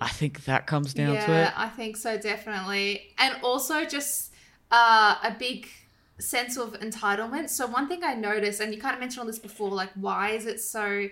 I 0.00 0.08
think 0.08 0.44
that 0.44 0.66
comes 0.66 0.94
down 0.94 1.14
yeah, 1.14 1.26
to 1.26 1.32
it. 1.32 1.52
I 1.56 1.68
think 1.68 1.96
so, 1.96 2.18
definitely. 2.18 3.14
And 3.18 3.36
also 3.42 3.84
just 3.84 4.32
uh, 4.70 5.16
a 5.22 5.34
big 5.38 5.68
sense 6.18 6.56
of 6.56 6.74
entitlement. 6.80 7.48
So, 7.48 7.66
one 7.66 7.88
thing 7.88 8.04
I 8.04 8.14
noticed, 8.14 8.60
and 8.60 8.72
you 8.74 8.80
kind 8.80 8.94
of 8.94 9.00
mentioned 9.00 9.22
on 9.22 9.26
this 9.26 9.38
before, 9.38 9.70
like, 9.70 9.90
why 9.94 10.30
is 10.30 10.46
it 10.46 10.60
so. 10.60 11.08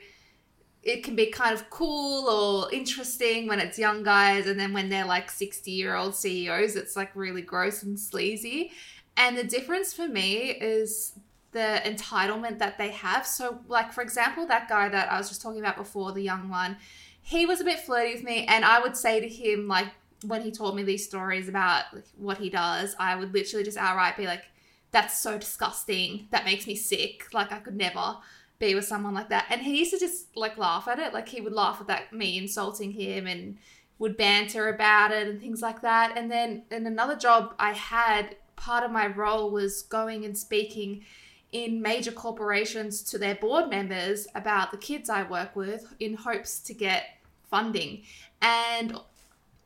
It 0.86 1.02
can 1.02 1.16
be 1.16 1.26
kind 1.26 1.52
of 1.52 1.68
cool 1.68 2.28
or 2.28 2.72
interesting 2.72 3.48
when 3.48 3.58
it's 3.58 3.78
young 3.78 4.02
guys, 4.02 4.46
and 4.46 4.58
then 4.58 4.72
when 4.72 4.88
they're 4.88 5.04
like 5.04 5.30
60 5.30 5.70
year 5.70 5.96
old 5.96 6.14
CEOs, 6.14 6.76
it's 6.76 6.96
like 6.96 7.10
really 7.14 7.42
gross 7.42 7.82
and 7.82 7.98
sleazy. 7.98 8.70
And 9.16 9.36
the 9.36 9.44
difference 9.44 9.92
for 9.92 10.06
me 10.06 10.50
is 10.50 11.18
the 11.52 11.80
entitlement 11.84 12.58
that 12.58 12.78
they 12.78 12.90
have. 12.90 13.26
So, 13.26 13.60
like, 13.66 13.92
for 13.92 14.02
example, 14.02 14.46
that 14.46 14.68
guy 14.68 14.88
that 14.90 15.10
I 15.10 15.18
was 15.18 15.28
just 15.28 15.42
talking 15.42 15.60
about 15.60 15.76
before, 15.76 16.12
the 16.12 16.22
young 16.22 16.48
one, 16.48 16.76
he 17.22 17.46
was 17.46 17.60
a 17.60 17.64
bit 17.64 17.80
flirty 17.80 18.14
with 18.14 18.22
me, 18.22 18.44
and 18.46 18.64
I 18.64 18.78
would 18.78 18.96
say 18.96 19.20
to 19.20 19.28
him, 19.28 19.66
like, 19.66 19.88
when 20.24 20.42
he 20.42 20.50
told 20.50 20.76
me 20.76 20.82
these 20.82 21.04
stories 21.04 21.48
about 21.48 21.84
like, 21.92 22.04
what 22.16 22.38
he 22.38 22.48
does, 22.48 22.94
I 22.98 23.16
would 23.16 23.34
literally 23.34 23.64
just 23.64 23.76
outright 23.76 24.16
be 24.16 24.26
like, 24.26 24.44
that's 24.90 25.18
so 25.18 25.36
disgusting. 25.38 26.28
That 26.30 26.44
makes 26.44 26.66
me 26.66 26.74
sick. 26.74 27.24
Like, 27.32 27.52
I 27.52 27.58
could 27.58 27.76
never 27.76 28.16
be 28.58 28.74
with 28.74 28.84
someone 28.84 29.14
like 29.14 29.28
that. 29.28 29.46
And 29.50 29.62
he 29.62 29.78
used 29.78 29.92
to 29.92 29.98
just 29.98 30.36
like 30.36 30.56
laugh 30.56 30.88
at 30.88 30.98
it. 30.98 31.12
Like, 31.12 31.28
he 31.28 31.40
would 31.40 31.52
laugh 31.52 31.80
at 31.80 31.86
that, 31.88 32.12
me 32.12 32.38
insulting 32.38 32.92
him 32.92 33.26
and 33.26 33.58
would 33.98 34.16
banter 34.16 34.68
about 34.68 35.12
it 35.12 35.28
and 35.28 35.40
things 35.40 35.62
like 35.62 35.82
that. 35.82 36.16
And 36.16 36.30
then 36.30 36.62
in 36.70 36.86
another 36.86 37.16
job 37.16 37.54
I 37.58 37.72
had, 37.72 38.36
part 38.56 38.84
of 38.84 38.90
my 38.90 39.06
role 39.06 39.50
was 39.50 39.82
going 39.82 40.24
and 40.24 40.36
speaking 40.36 41.04
in 41.52 41.80
major 41.80 42.12
corporations 42.12 43.02
to 43.02 43.18
their 43.18 43.34
board 43.34 43.70
members 43.70 44.26
about 44.34 44.70
the 44.72 44.76
kids 44.76 45.08
I 45.08 45.22
work 45.22 45.54
with 45.54 45.94
in 46.00 46.14
hopes 46.14 46.58
to 46.60 46.74
get 46.74 47.04
funding. 47.50 48.02
And 48.42 48.98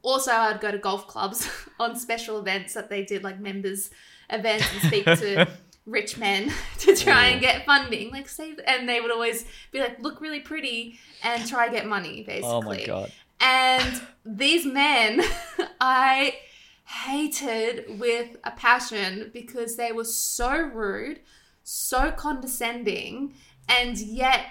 also, 0.03 0.33
I'd 0.33 0.61
go 0.61 0.71
to 0.71 0.79
golf 0.79 1.07
clubs 1.07 1.49
on 1.81 1.97
special 1.97 2.39
events 2.39 2.75
that 2.75 2.89
they 2.89 3.05
did, 3.05 3.23
like 3.23 3.39
members 3.41 3.91
events, 4.29 4.67
and 4.73 4.83
speak 4.83 5.05
to 5.05 5.49
rich 5.91 6.17
men 6.17 6.53
to 6.79 6.97
try 6.97 7.27
and 7.27 7.39
mm. 7.39 7.43
get 7.43 7.67
funding. 7.67 8.11
Like, 8.11 8.29
say, 8.29 8.55
and 8.67 8.89
they 8.89 9.01
would 9.01 9.11
always 9.11 9.45
be 9.73 9.81
like, 9.81 10.01
look 10.01 10.21
really 10.21 10.41
pretty 10.41 10.99
and 11.23 11.47
try 11.47 11.67
to 11.67 11.73
get 11.73 11.87
money, 11.87 12.23
basically. 12.23 12.49
Oh 12.49 12.63
my 12.63 12.85
god. 12.85 13.13
And 13.41 14.03
these 14.25 14.67
men, 14.67 15.23
I 15.81 16.37
hated 16.85 17.99
with 17.99 18.37
a 18.45 18.51
passion 18.51 19.31
because 19.33 19.77
they 19.77 19.93
were 19.93 20.05
so 20.05 20.57
rude, 20.57 21.21
so 21.63 22.11
condescending, 22.11 23.35
and 23.69 23.99
yet 23.99 24.47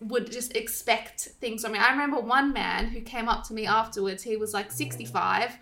would 0.00 0.30
just 0.30 0.56
expect 0.56 1.20
things 1.40 1.62
from 1.62 1.72
me. 1.72 1.78
I 1.78 1.90
remember 1.90 2.20
one 2.20 2.52
man 2.52 2.86
who 2.86 3.00
came 3.00 3.28
up 3.28 3.44
to 3.44 3.54
me 3.54 3.66
afterwards, 3.66 4.22
he 4.22 4.36
was 4.36 4.52
like 4.52 4.70
65 4.70 5.58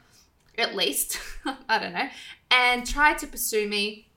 at 0.59 0.75
least, 0.75 1.19
I 1.69 1.79
don't 1.79 1.93
know, 1.93 2.09
and 2.51 2.87
tried 2.87 3.19
to 3.19 3.27
pursue 3.27 3.69
me, 3.69 4.09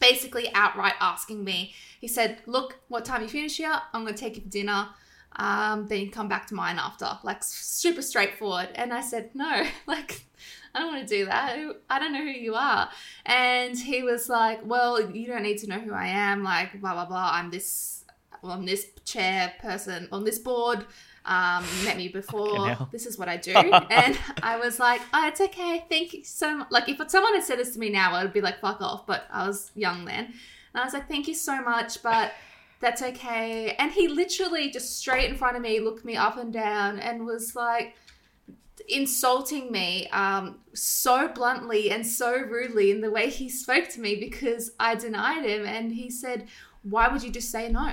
basically 0.00 0.50
outright 0.54 0.94
asking 1.00 1.44
me. 1.44 1.74
He 2.00 2.08
said, 2.08 2.38
Look, 2.46 2.80
what 2.88 3.04
time 3.04 3.22
you 3.22 3.28
finish 3.28 3.58
here? 3.58 3.80
I'm 3.92 4.02
going 4.02 4.14
to 4.14 4.20
take 4.20 4.36
you 4.36 4.42
for 4.42 4.48
dinner. 4.48 4.88
Um, 5.36 5.86
then 5.86 6.00
you 6.00 6.10
come 6.10 6.28
back 6.28 6.48
to 6.48 6.54
mine 6.54 6.78
after. 6.78 7.18
Like, 7.22 7.44
super 7.44 8.02
straightforward. 8.02 8.70
And 8.74 8.92
I 8.92 9.00
said, 9.00 9.30
No, 9.34 9.64
like, 9.86 10.24
I 10.74 10.80
don't 10.80 10.92
want 10.92 11.06
to 11.06 11.16
do 11.16 11.26
that. 11.26 11.58
I 11.88 11.98
don't 11.98 12.12
know 12.12 12.22
who 12.22 12.30
you 12.30 12.54
are. 12.54 12.88
And 13.26 13.78
he 13.78 14.02
was 14.02 14.28
like, 14.28 14.60
Well, 14.64 15.10
you 15.10 15.26
don't 15.26 15.42
need 15.42 15.58
to 15.58 15.68
know 15.68 15.78
who 15.78 15.92
I 15.92 16.06
am. 16.06 16.42
Like, 16.42 16.80
blah, 16.80 16.94
blah, 16.94 17.06
blah. 17.06 17.30
I'm 17.32 17.50
this 17.50 18.04
on 18.42 18.64
this 18.64 18.86
chair 19.04 19.52
person 19.60 20.08
on 20.12 20.24
this 20.24 20.38
board 20.38 20.86
um, 21.24 21.64
met 21.84 21.96
me 21.96 22.08
before. 22.08 22.76
This 22.90 23.06
is 23.06 23.18
what 23.18 23.28
I 23.28 23.36
do. 23.36 23.52
and 23.90 24.18
I 24.42 24.58
was 24.58 24.78
like, 24.78 25.00
oh, 25.12 25.26
it's 25.28 25.40
okay. 25.40 25.84
Thank 25.88 26.12
you 26.12 26.24
so 26.24 26.56
much. 26.58 26.68
Like, 26.70 26.88
if 26.88 26.98
someone 27.10 27.34
had 27.34 27.44
said 27.44 27.58
this 27.58 27.74
to 27.74 27.78
me 27.78 27.90
now, 27.90 28.12
I 28.12 28.22
would 28.22 28.32
be 28.32 28.40
like, 28.40 28.60
fuck 28.60 28.80
off. 28.80 29.06
But 29.06 29.24
I 29.30 29.46
was 29.46 29.70
young 29.74 30.04
then. 30.04 30.26
And 30.26 30.80
I 30.80 30.84
was 30.84 30.94
like, 30.94 31.08
thank 31.08 31.28
you 31.28 31.34
so 31.34 31.60
much, 31.62 32.02
but 32.02 32.32
that's 32.80 33.02
okay. 33.02 33.74
And 33.78 33.92
he 33.92 34.08
literally 34.08 34.70
just 34.70 34.98
straight 34.98 35.28
in 35.28 35.36
front 35.36 35.56
of 35.56 35.62
me 35.62 35.80
looked 35.80 36.04
me 36.04 36.16
up 36.16 36.36
and 36.38 36.52
down 36.52 36.98
and 36.98 37.26
was 37.26 37.54
like, 37.54 37.94
insulting 38.88 39.70
me 39.70 40.08
um, 40.08 40.58
so 40.74 41.28
bluntly 41.28 41.90
and 41.90 42.06
so 42.06 42.32
rudely 42.32 42.90
in 42.90 43.00
the 43.00 43.10
way 43.10 43.28
he 43.28 43.48
spoke 43.48 43.88
to 43.90 44.00
me 44.00 44.16
because 44.16 44.72
I 44.80 44.94
denied 44.94 45.44
him. 45.44 45.66
And 45.66 45.92
he 45.92 46.10
said, 46.10 46.48
Why 46.82 47.08
would 47.08 47.22
you 47.22 47.30
just 47.30 47.50
say 47.50 47.70
no? 47.70 47.92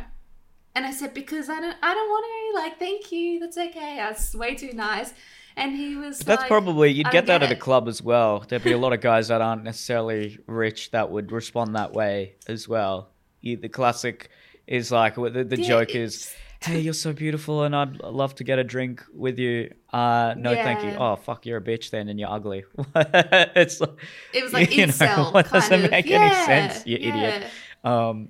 And 0.78 0.86
I 0.86 0.92
said, 0.92 1.16
because 1.16 1.50
I 1.50 1.60
don't, 1.60 1.76
I 1.82 1.94
don't 1.96 2.08
want 2.08 2.26
to. 2.54 2.60
Like, 2.60 2.78
thank 2.78 3.12
you. 3.12 3.40
That's 3.40 3.58
okay. 3.58 3.96
That's 3.98 4.36
way 4.36 4.54
too 4.54 4.74
nice. 4.74 5.12
And 5.56 5.76
he 5.76 5.96
was. 5.96 6.20
That's 6.20 6.42
like, 6.42 6.48
probably 6.48 6.92
you'd 6.92 7.10
get 7.10 7.26
that 7.26 7.42
get 7.42 7.50
at 7.50 7.52
a 7.52 7.60
club 7.60 7.88
as 7.88 8.00
well. 8.00 8.46
There'd 8.48 8.64
be 8.64 8.74
a 8.74 8.78
lot 8.78 8.94
of 8.94 9.02
guys 9.02 9.30
that 9.30 9.42
aren't 9.42 9.64
necessarily 9.64 10.38
rich 10.46 10.92
that 10.92 11.10
would 11.10 11.32
respond 11.32 11.76
that 11.76 11.94
way 11.94 12.36
as 12.48 12.68
well. 12.68 13.10
You, 13.42 13.58
the 13.58 13.70
classic 13.70 14.30
is 14.68 14.92
like 14.92 15.16
the, 15.16 15.44
the 15.44 15.60
Yeah, 15.60 15.68
joke 15.68 15.96
is, 15.96 16.32
"Hey, 16.62 16.80
you're 16.82 16.94
so 16.94 17.12
beautiful, 17.12 17.64
and 17.64 17.76
I'd 17.76 18.00
love 18.04 18.36
to 18.36 18.44
get 18.44 18.60
a 18.60 18.64
drink 18.64 19.04
with 19.12 19.40
you." 19.40 19.74
Uh, 19.92 20.36
no, 20.38 20.54
thank 20.54 20.84
you. 20.84 20.92
Oh, 20.92 21.16
fuck, 21.16 21.48
you're 21.48 21.58
a 21.58 21.62
bitch 21.62 21.90
then, 21.90 22.08
and 22.08 22.20
you're 22.20 22.30
ugly. 22.30 22.66
it's 22.96 23.82
like, 23.82 23.98
It 24.32 24.44
was 24.44 24.54
like 24.54 24.72
you 24.76 24.86
know, 24.86 24.94
incel. 24.94 25.34
what 25.34 25.48
kind 25.48 25.64
doesn't 25.64 25.86
of. 25.86 25.90
make 25.90 26.06
yeah, 26.06 26.22
any 26.22 26.46
sense, 26.46 26.86
you 26.86 27.00
yeah. 27.00 27.10
idiot. 27.10 27.52
Um, 27.84 28.30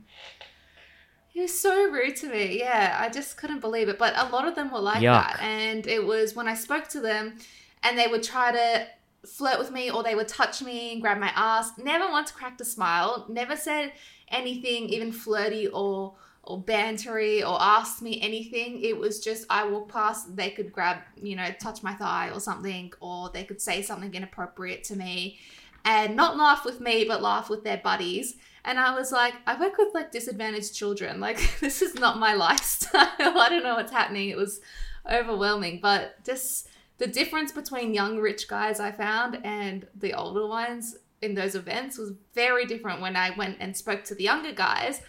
He 1.37 1.43
was 1.43 1.55
so 1.55 1.91
rude 1.91 2.15
to 2.15 2.29
me. 2.29 2.57
Yeah, 2.57 2.97
I 2.99 3.09
just 3.09 3.37
couldn't 3.37 3.59
believe 3.59 3.89
it. 3.89 3.99
But 3.99 4.17
a 4.17 4.27
lot 4.29 4.47
of 4.47 4.55
them 4.55 4.71
were 4.71 4.79
like 4.79 5.03
Yuck. 5.03 5.37
that. 5.37 5.39
And 5.39 5.85
it 5.85 6.03
was 6.03 6.35
when 6.35 6.47
I 6.47 6.55
spoke 6.55 6.87
to 6.87 6.99
them 6.99 7.37
and 7.83 7.95
they 7.95 8.07
would 8.07 8.23
try 8.23 8.51
to 8.51 8.87
flirt 9.23 9.59
with 9.59 9.69
me 9.69 9.91
or 9.91 10.01
they 10.01 10.15
would 10.15 10.27
touch 10.27 10.63
me 10.63 10.93
and 10.93 10.99
grab 10.99 11.19
my 11.19 11.31
ass. 11.35 11.77
Never 11.77 12.09
once 12.09 12.31
cracked 12.31 12.59
a 12.61 12.65
smile. 12.65 13.27
Never 13.29 13.55
said 13.55 13.91
anything 14.29 14.89
even 14.89 15.11
flirty 15.11 15.67
or 15.67 16.15
or 16.41 16.59
bantery 16.59 17.41
or 17.41 17.61
asked 17.61 18.01
me 18.01 18.19
anything. 18.19 18.81
It 18.81 18.97
was 18.97 19.19
just 19.19 19.45
I 19.47 19.69
walked 19.69 19.91
past, 19.91 20.35
they 20.35 20.49
could 20.49 20.73
grab, 20.73 21.03
you 21.21 21.35
know, 21.35 21.51
touch 21.59 21.83
my 21.83 21.93
thigh 21.93 22.31
or 22.31 22.39
something, 22.39 22.93
or 22.99 23.29
they 23.29 23.43
could 23.43 23.61
say 23.61 23.83
something 23.83 24.11
inappropriate 24.11 24.83
to 24.85 24.95
me 24.95 25.37
and 25.85 26.15
not 26.15 26.35
laugh 26.35 26.65
with 26.65 26.81
me, 26.81 27.05
but 27.05 27.21
laugh 27.21 27.47
with 27.47 27.63
their 27.63 27.77
buddies. 27.77 28.37
And 28.65 28.79
I 28.79 28.93
was 28.95 29.11
like, 29.11 29.33
I 29.45 29.59
work 29.59 29.77
with 29.77 29.93
like 29.93 30.11
disadvantaged 30.11 30.73
children. 30.73 31.19
Like, 31.27 31.59
this 31.59 31.81
is 31.81 31.95
not 31.95 32.19
my 32.19 32.33
lifestyle. 32.33 33.09
I 33.19 33.47
don't 33.49 33.63
know 33.63 33.75
what's 33.75 33.91
happening. 33.91 34.29
It 34.29 34.37
was 34.37 34.61
overwhelming, 35.09 35.79
but 35.81 36.23
just 36.23 36.67
the 36.97 37.07
difference 37.07 37.51
between 37.51 37.93
young 37.93 38.17
rich 38.17 38.47
guys 38.47 38.79
I 38.79 38.91
found 38.91 39.39
and 39.43 39.87
the 39.95 40.13
older 40.13 40.47
ones 40.47 40.97
in 41.21 41.35
those 41.35 41.55
events 41.55 41.97
was 41.97 42.13
very 42.33 42.65
different 42.65 43.01
when 43.01 43.15
I 43.15 43.31
went 43.31 43.57
and 43.59 43.75
spoke 43.75 44.03
to 44.05 44.15
the 44.15 44.23
younger 44.23 44.53
guys. 44.53 45.01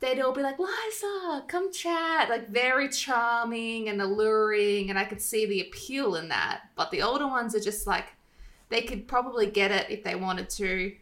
They'd 0.00 0.20
all 0.20 0.32
be 0.32 0.42
like, 0.42 0.58
Liza, 0.58 1.44
come 1.48 1.72
chat, 1.72 2.28
like 2.28 2.48
very 2.48 2.88
charming 2.90 3.88
and 3.88 4.00
alluring, 4.02 4.90
and 4.90 4.98
I 4.98 5.04
could 5.04 5.22
see 5.22 5.46
the 5.46 5.62
appeal 5.62 6.16
in 6.16 6.28
that. 6.28 6.62
But 6.74 6.90
the 6.90 7.02
older 7.02 7.26
ones 7.26 7.54
are 7.54 7.60
just 7.60 7.86
like, 7.86 8.12
they 8.68 8.82
could 8.82 9.08
probably 9.08 9.46
get 9.46 9.70
it 9.70 9.90
if 9.90 10.04
they 10.04 10.14
wanted 10.14 10.50
to, 10.50 10.94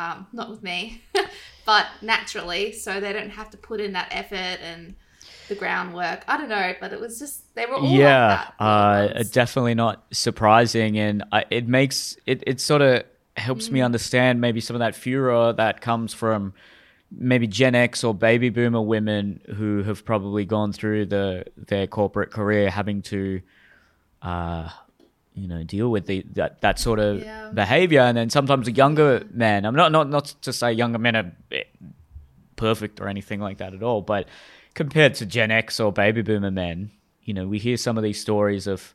um, 0.00 0.26
not 0.32 0.50
with 0.50 0.62
me, 0.62 1.04
but 1.66 1.86
naturally, 2.02 2.72
so 2.72 3.00
they 3.00 3.12
don't 3.12 3.30
have 3.30 3.50
to 3.50 3.58
put 3.58 3.80
in 3.80 3.92
that 3.92 4.08
effort 4.10 4.60
and 4.62 4.94
the 5.48 5.54
groundwork. 5.54 6.24
I 6.28 6.36
don't 6.36 6.48
know, 6.48 6.74
but 6.80 6.92
it 6.92 7.00
was 7.00 7.18
just 7.18 7.54
they 7.54 7.66
were 7.66 7.74
all 7.76 7.98
yeah, 7.98 8.02
like 8.02 8.26
that. 8.28 8.54
uh, 8.58 9.22
definitely 9.24 9.74
not 9.74 10.04
surprising, 10.12 10.98
and 10.98 11.24
I, 11.32 11.44
it 11.50 11.68
makes 11.68 12.16
it. 12.26 12.42
It 12.46 12.60
sort 12.60 12.82
of 12.82 13.04
helps 13.36 13.70
Mm. 13.70 13.72
me 13.72 13.80
understand 13.80 14.40
maybe 14.40 14.60
some 14.60 14.74
of 14.76 14.80
that 14.80 14.94
furor 14.94 15.52
that 15.54 15.80
comes 15.80 16.12
from 16.12 16.52
maybe 17.10 17.46
Gen 17.46 17.74
X 17.74 18.04
or 18.04 18.14
baby 18.14 18.50
boomer 18.50 18.82
women 18.82 19.40
who 19.56 19.82
have 19.84 20.04
probably 20.04 20.44
gone 20.44 20.72
through 20.72 21.06
the 21.06 21.44
their 21.56 21.86
corporate 21.86 22.30
career 22.32 22.70
having 22.70 23.02
to, 23.02 23.40
uh, 24.22 24.68
you 25.34 25.46
know, 25.48 25.62
deal 25.62 25.90
with 25.90 26.06
the 26.06 26.24
that 26.34 26.60
that 26.60 26.78
sort 26.78 26.98
of 26.98 27.20
Yeah. 27.22 27.50
behavior, 27.54 28.00
and 28.00 28.16
then 28.16 28.30
sometimes 28.30 28.68
a 28.68 28.72
younger 28.72 29.24
man. 29.32 29.64
I'm 29.64 29.74
not 29.76 29.92
not 29.92 30.08
not 30.08 30.26
to 30.42 30.52
say 30.52 30.72
younger 30.72 30.98
men 30.98 31.16
are 31.16 31.32
perfect 32.56 33.00
or 33.00 33.08
anything 33.08 33.40
like 33.40 33.58
that 33.58 33.74
at 33.74 33.82
all, 33.82 34.02
but 34.02 34.28
compared 34.74 35.14
to 35.14 35.26
Gen 35.26 35.50
X 35.50 35.80
or 35.80 35.92
baby 35.92 36.22
boomer 36.22 36.50
men, 36.50 36.90
you 37.22 37.34
know, 37.34 37.46
we 37.46 37.58
hear 37.58 37.76
some 37.76 37.96
of 37.96 38.02
these 38.04 38.20
stories 38.20 38.66
of 38.66 38.94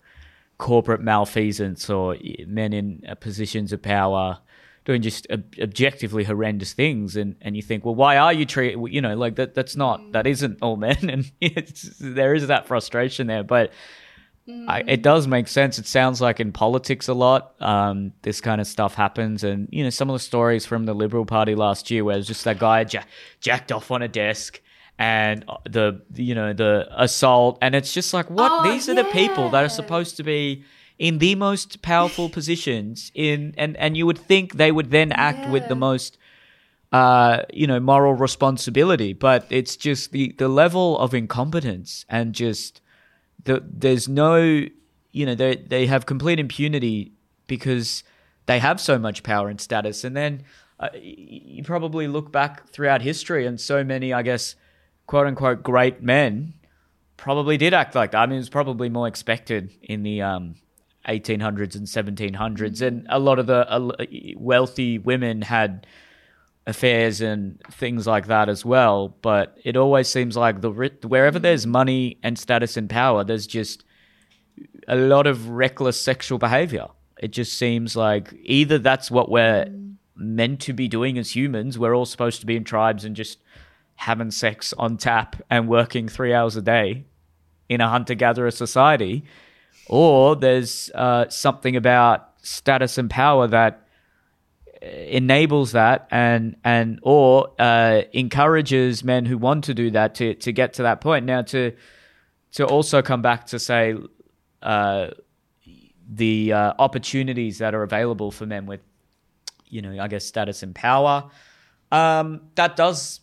corporate 0.57 1.01
malfeasance 1.01 1.89
or 1.89 2.15
men 2.47 2.71
in 2.73 3.03
uh, 3.09 3.15
positions 3.15 3.73
of 3.73 3.81
power 3.81 4.39
doing 4.85 5.01
just 5.01 5.27
ob- 5.31 5.53
objectively 5.59 6.23
horrendous 6.23 6.71
things. 6.73 7.15
And, 7.17 7.35
and 7.41 7.55
you 7.57 7.61
think 7.61 7.83
well 7.83 7.95
why 7.95 8.17
are 8.17 8.31
you 8.31 8.45
treat 8.45 8.77
you 8.93 9.01
know 9.01 9.15
like 9.15 9.35
that 9.35 9.53
that's 9.53 9.75
not 9.75 10.11
that 10.13 10.25
isn't 10.27 10.59
all 10.61 10.77
men. 10.77 10.97
And 11.09 11.31
it's, 11.41 11.91
there 11.99 12.33
is 12.35 12.47
that 12.47 12.67
frustration 12.67 13.27
there. 13.27 13.43
But 13.43 13.73
I, 14.47 14.83
it 14.85 15.01
does 15.01 15.27
make 15.27 15.47
sense. 15.47 15.79
It 15.79 15.87
sounds 15.87 16.21
like 16.21 16.39
in 16.39 16.51
politics 16.51 17.07
a 17.07 17.13
lot, 17.13 17.55
um, 17.59 18.13
this 18.21 18.41
kind 18.41 18.61
of 18.61 18.67
stuff 18.67 18.93
happens. 18.93 19.43
And, 19.43 19.67
you 19.71 19.83
know, 19.83 19.89
some 19.89 20.09
of 20.09 20.13
the 20.13 20.19
stories 20.19 20.65
from 20.65 20.85
the 20.85 20.93
Liberal 20.93 21.25
Party 21.25 21.55
last 21.55 21.89
year 21.89 22.03
where 22.03 22.15
it 22.15 22.19
was 22.19 22.27
just 22.27 22.43
that 22.43 22.59
guy 22.59 22.85
ja- 22.91 23.03
jacked 23.41 23.71
off 23.71 23.89
on 23.89 24.03
a 24.03 24.07
desk 24.07 24.61
and 24.99 25.45
uh, 25.47 25.57
the, 25.67 26.01
you 26.13 26.35
know, 26.35 26.53
the 26.53 26.87
assault. 26.91 27.57
And 27.61 27.73
it's 27.73 27.91
just 27.91 28.13
like, 28.13 28.29
what? 28.29 28.51
Oh, 28.51 28.71
These 28.71 28.87
are 28.87 28.93
the 28.93 29.05
people 29.05 29.49
that 29.49 29.63
are 29.63 29.69
supposed 29.69 30.15
to 30.17 30.23
be 30.23 30.63
in 30.99 31.17
the 31.17 31.33
most 31.33 31.81
powerful 31.81 32.29
positions 32.37 33.11
in, 33.15 33.55
and, 33.57 33.75
and 33.77 33.97
you 33.97 34.05
would 34.05 34.19
think 34.19 34.53
they 34.53 34.71
would 34.71 34.91
then 34.91 35.11
act 35.11 35.49
with 35.49 35.67
the 35.69 35.75
most 35.75 36.19
uh, 36.91 37.43
you 37.51 37.67
know, 37.67 37.79
moral 37.79 38.13
responsibility, 38.13 39.11
but 39.11 39.45
it's 39.49 39.75
just 39.75 40.11
the, 40.11 40.33
the 40.37 40.47
level 40.47 40.97
of 40.99 41.13
incompetence 41.13 42.05
and 42.07 42.33
just 42.33 42.79
the, 43.43 43.63
there's 43.65 44.07
no, 44.07 44.65
you 45.11 45.25
know, 45.25 45.35
they 45.35 45.55
they 45.55 45.85
have 45.87 46.05
complete 46.05 46.39
impunity 46.39 47.11
because 47.47 48.03
they 48.45 48.59
have 48.59 48.79
so 48.79 48.97
much 48.97 49.23
power 49.23 49.49
and 49.49 49.59
status. 49.59 50.03
And 50.03 50.15
then 50.15 50.43
uh, 50.79 50.89
you 50.93 51.63
probably 51.63 52.07
look 52.07 52.31
back 52.31 52.69
throughout 52.69 53.01
history, 53.01 53.45
and 53.45 53.59
so 53.59 53.83
many, 53.83 54.13
I 54.13 54.21
guess, 54.21 54.55
quote 55.07 55.27
unquote, 55.27 55.63
great 55.63 56.01
men 56.01 56.53
probably 57.17 57.57
did 57.57 57.73
act 57.73 57.95
like 57.95 58.11
that. 58.11 58.19
I 58.19 58.25
mean, 58.25 58.35
it 58.35 58.39
was 58.39 58.49
probably 58.49 58.89
more 58.89 59.07
expected 59.07 59.71
in 59.81 60.03
the 60.03 60.21
um, 60.21 60.55
1800s 61.07 61.75
and 61.75 61.87
1700s, 61.87 62.81
and 62.81 63.05
a 63.09 63.19
lot 63.19 63.39
of 63.39 63.47
the 63.47 63.69
uh, 63.71 63.91
wealthy 64.35 64.97
women 64.97 65.41
had 65.41 65.87
affairs 66.67 67.21
and 67.21 67.61
things 67.71 68.07
like 68.07 68.27
that 68.27 68.49
as 68.49 68.65
well. 68.65 69.15
But 69.21 69.57
it 69.63 69.77
always 69.77 70.07
seems 70.07 70.35
like 70.35 70.61
the 70.61 70.71
wherever 70.71 71.39
there's 71.39 71.67
money 71.67 72.17
and 72.23 72.37
status 72.37 72.77
and 72.77 72.89
power, 72.89 73.23
there's 73.23 73.47
just 73.47 73.83
a 74.87 74.95
lot 74.95 75.27
of 75.27 75.49
reckless 75.49 75.99
sexual 75.99 76.37
behavior. 76.37 76.87
It 77.19 77.31
just 77.31 77.57
seems 77.57 77.95
like 77.95 78.33
either 78.43 78.77
that's 78.77 79.09
what 79.09 79.29
we're 79.29 79.67
meant 80.15 80.61
to 80.61 80.73
be 80.73 80.87
doing 80.87 81.17
as 81.17 81.35
humans. 81.35 81.77
We're 81.77 81.95
all 81.95 82.05
supposed 82.05 82.39
to 82.41 82.45
be 82.45 82.55
in 82.55 82.63
tribes 82.63 83.05
and 83.05 83.15
just 83.15 83.39
having 83.95 84.31
sex 84.31 84.73
on 84.77 84.97
tap 84.97 85.41
and 85.49 85.67
working 85.67 86.07
three 86.07 86.33
hours 86.33 86.55
a 86.55 86.61
day 86.61 87.05
in 87.69 87.81
a 87.81 87.89
hunter 87.89 88.15
gatherer 88.15 88.51
society, 88.51 89.23
or 89.87 90.35
there's 90.35 90.91
uh, 90.93 91.27
something 91.29 91.75
about 91.75 92.29
status 92.41 92.97
and 92.97 93.09
power 93.09 93.47
that 93.47 93.84
enables 94.81 95.71
that 95.71 96.07
and 96.11 96.55
and 96.63 96.99
or 97.01 97.53
uh, 97.59 98.01
encourages 98.13 99.03
men 99.03 99.25
who 99.25 99.37
want 99.37 99.63
to 99.65 99.73
do 99.73 99.91
that 99.91 100.15
to 100.15 100.35
to 100.35 100.51
get 100.51 100.73
to 100.73 100.83
that 100.83 101.01
point. 101.01 101.25
Now 101.25 101.41
to 101.43 101.71
to 102.53 102.65
also 102.65 103.01
come 103.01 103.21
back 103.21 103.47
to 103.47 103.59
say 103.59 103.95
uh, 104.61 105.07
the 106.07 106.53
uh, 106.53 106.73
opportunities 106.79 107.57
that 107.59 107.73
are 107.73 107.83
available 107.83 108.31
for 108.31 108.45
men 108.45 108.65
with 108.65 108.81
you 109.67 109.81
know 109.81 110.01
I 110.01 110.07
guess 110.07 110.25
status 110.25 110.63
and 110.63 110.75
power 110.75 111.29
um, 111.91 112.41
that 112.55 112.75
does 112.75 113.21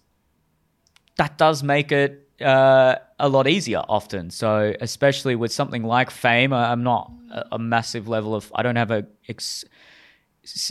that 1.17 1.39
does 1.39 1.63
make 1.63 1.93
it 1.93 2.29
uh, 2.41 2.97
a 3.19 3.29
lot 3.29 3.47
easier 3.47 3.83
often. 3.89 4.31
So 4.31 4.75
especially 4.81 5.37
with 5.37 5.53
something 5.53 5.85
like 5.85 6.11
fame, 6.11 6.53
I'm 6.53 6.83
not 6.83 7.13
a, 7.31 7.45
a 7.53 7.59
massive 7.59 8.09
level 8.09 8.35
of 8.35 8.51
I 8.55 8.63
don't 8.63 8.77
have 8.77 8.91
a 8.91 9.07
ex, 9.29 9.65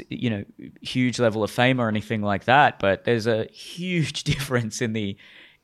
you 0.09 0.30
know 0.30 0.43
huge 0.82 1.17
level 1.19 1.43
of 1.43 1.51
fame 1.51 1.80
or 1.80 1.88
anything 1.88 2.22
like 2.22 2.45
that, 2.45 2.80
but 2.80 3.03
there's 3.05 3.28
a 3.28 3.45
huge 3.45 4.24
difference 4.34 4.82
in 4.82 4.93
the 4.93 5.15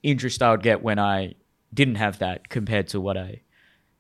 interest 0.03 0.41
I 0.41 0.51
would 0.51 0.63
get 0.63 0.81
when 0.83 0.99
I 0.99 1.33
didn't 1.73 1.95
have 1.95 2.19
that 2.19 2.47
compared 2.49 2.87
to 2.89 3.01
what 3.01 3.17
I 3.17 3.41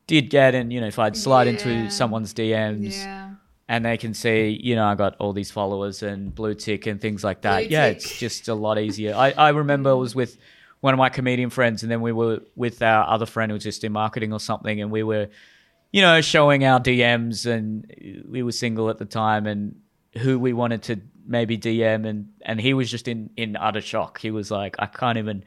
did 0.07 0.29
get 0.29 0.55
and 0.55 0.71
you 0.71 0.79
know 0.79 0.87
if 0.87 0.99
I'd 0.99 1.17
slide 1.17 1.47
Yeah. 1.47 1.53
into 1.53 1.89
someone's 1.89 2.33
DMs 2.33 3.03
Yeah. 3.03 3.31
and 3.67 3.83
they 3.85 3.97
can 3.97 4.13
see, 4.13 4.57
you 4.63 4.75
know, 4.75 4.85
I 4.85 4.95
got 4.95 5.17
all 5.19 5.33
these 5.33 5.51
followers 5.51 6.01
and 6.01 6.33
blue 6.33 6.53
tick 6.53 6.87
and 6.87 7.01
things 7.01 7.23
like 7.25 7.41
that. 7.41 7.67
Blue 7.67 7.67
yeah, 7.75 7.87
tick. 7.89 7.97
it's 7.97 8.17
just 8.17 8.47
a 8.47 8.53
lot 8.53 8.79
easier. 8.79 9.13
I, 9.13 9.31
I 9.31 9.49
remember 9.49 9.89
I 9.89 9.93
was 9.93 10.15
with 10.15 10.37
one 10.79 10.93
of 10.93 10.97
my 10.99 11.09
comedian 11.09 11.49
friends, 11.49 11.81
and 11.83 11.91
then 11.91 12.01
we 12.01 12.11
were 12.13 12.39
with 12.55 12.81
our 12.81 13.09
other 13.09 13.25
friend 13.25 13.49
who 13.51 13.55
was 13.55 13.63
just 13.63 13.83
in 13.83 13.91
marketing 13.91 14.31
or 14.31 14.39
something, 14.39 14.79
and 14.79 14.91
we 14.91 15.01
were, 15.03 15.27
you 15.91 16.01
know, 16.01 16.21
showing 16.21 16.63
our 16.63 16.79
DMs, 16.79 17.45
and 17.45 17.91
we 18.29 18.43
were 18.43 18.51
single 18.51 18.89
at 18.91 18.99
the 18.99 19.05
time, 19.05 19.47
and 19.47 19.75
who 20.17 20.39
we 20.39 20.53
wanted 20.53 20.83
to 20.83 21.01
maybe 21.25 21.57
DM, 21.57 22.07
and 22.07 22.29
and 22.41 22.59
he 22.59 22.73
was 22.73 22.89
just 22.89 23.07
in 23.07 23.29
in 23.37 23.55
utter 23.55 23.81
shock. 23.81 24.19
He 24.19 24.31
was 24.31 24.51
like, 24.51 24.75
I 24.79 24.85
can't 24.85 25.17
even 25.17 25.43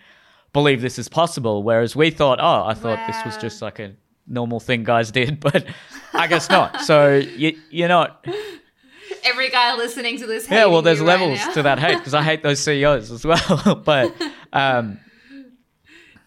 believe 0.53 0.81
this 0.81 0.99
is 0.99 1.09
possible. 1.09 1.63
Whereas 1.63 1.95
we 1.95 2.11
thought, 2.11 2.39
oh, 2.41 2.65
I 2.67 2.75
thought 2.75 3.07
this 3.07 3.25
was 3.25 3.37
just 3.37 3.63
like 3.63 3.79
a 3.79 3.95
normal 4.27 4.61
thing 4.61 4.85
guys 4.85 5.11
did, 5.11 5.41
but 5.53 5.67
I 6.15 6.27
guess 6.27 6.49
not. 6.49 6.83
So 6.83 7.17
you, 7.17 7.59
you're 7.71 7.89
not. 7.89 8.27
Every 9.25 9.51
guy 9.51 9.75
listening 9.77 10.19
to 10.19 10.27
this. 10.27 10.49
Yeah, 10.49 10.67
well, 10.67 10.83
there's 10.83 11.01
you 11.01 11.07
right 11.07 11.21
levels 11.21 11.55
to 11.55 11.63
that 11.65 11.79
hate 11.79 11.99
because 11.99 12.15
I 12.15 12.23
hate 12.23 12.43
those 12.43 12.61
CEOs 12.61 13.11
as 13.11 13.25
well. 13.25 13.75
but 13.85 14.15
um, 14.53 14.99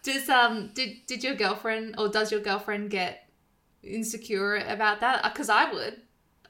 Does 0.02 0.28
um 0.28 0.70
did 0.74 1.06
did 1.06 1.24
your 1.24 1.34
girlfriend 1.34 1.96
or 1.98 2.08
does 2.08 2.30
your 2.30 2.40
girlfriend 2.40 2.90
get 2.90 3.28
insecure 3.82 4.56
about 4.56 5.00
that? 5.00 5.24
Because 5.24 5.48
I 5.48 5.72
would, 5.72 6.00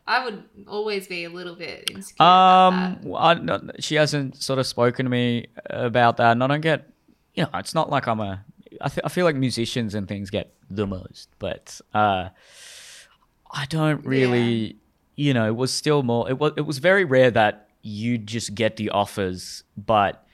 I 0.06 0.24
would 0.24 0.44
always 0.68 1.06
be 1.06 1.24
a 1.24 1.30
little 1.30 1.54
bit 1.54 1.90
insecure. 1.90 2.24
um. 2.24 3.00
I, 3.16 3.34
not, 3.34 3.82
she 3.82 3.94
hasn't 3.94 4.42
sort 4.42 4.58
of 4.58 4.66
spoken 4.66 5.06
to 5.06 5.10
me 5.10 5.46
about 5.66 6.18
that, 6.18 6.32
and 6.32 6.44
I 6.44 6.46
don't 6.46 6.60
get. 6.60 6.90
You 7.34 7.44
know, 7.44 7.50
it's 7.54 7.74
not 7.74 7.90
like 7.90 8.06
I'm 8.06 8.20
a. 8.20 8.44
I, 8.80 8.88
th- 8.88 9.04
I 9.04 9.08
feel 9.08 9.24
like 9.24 9.36
musicians 9.36 9.94
and 9.94 10.06
things 10.06 10.30
get 10.30 10.52
the 10.68 10.86
most, 10.86 11.28
but 11.38 11.80
uh, 11.94 12.28
I 13.50 13.66
don't 13.66 14.04
really. 14.04 14.76
You 15.16 15.32
know, 15.32 15.46
it 15.46 15.56
was 15.56 15.72
still 15.72 16.02
more. 16.02 16.28
It 16.28 16.38
was. 16.38 16.52
It 16.56 16.62
was 16.62 16.78
very 16.78 17.04
rare 17.04 17.30
that 17.30 17.68
you 17.82 18.18
just 18.18 18.54
get 18.54 18.76
the 18.76 18.90
offers, 18.90 19.62
but 19.76 20.26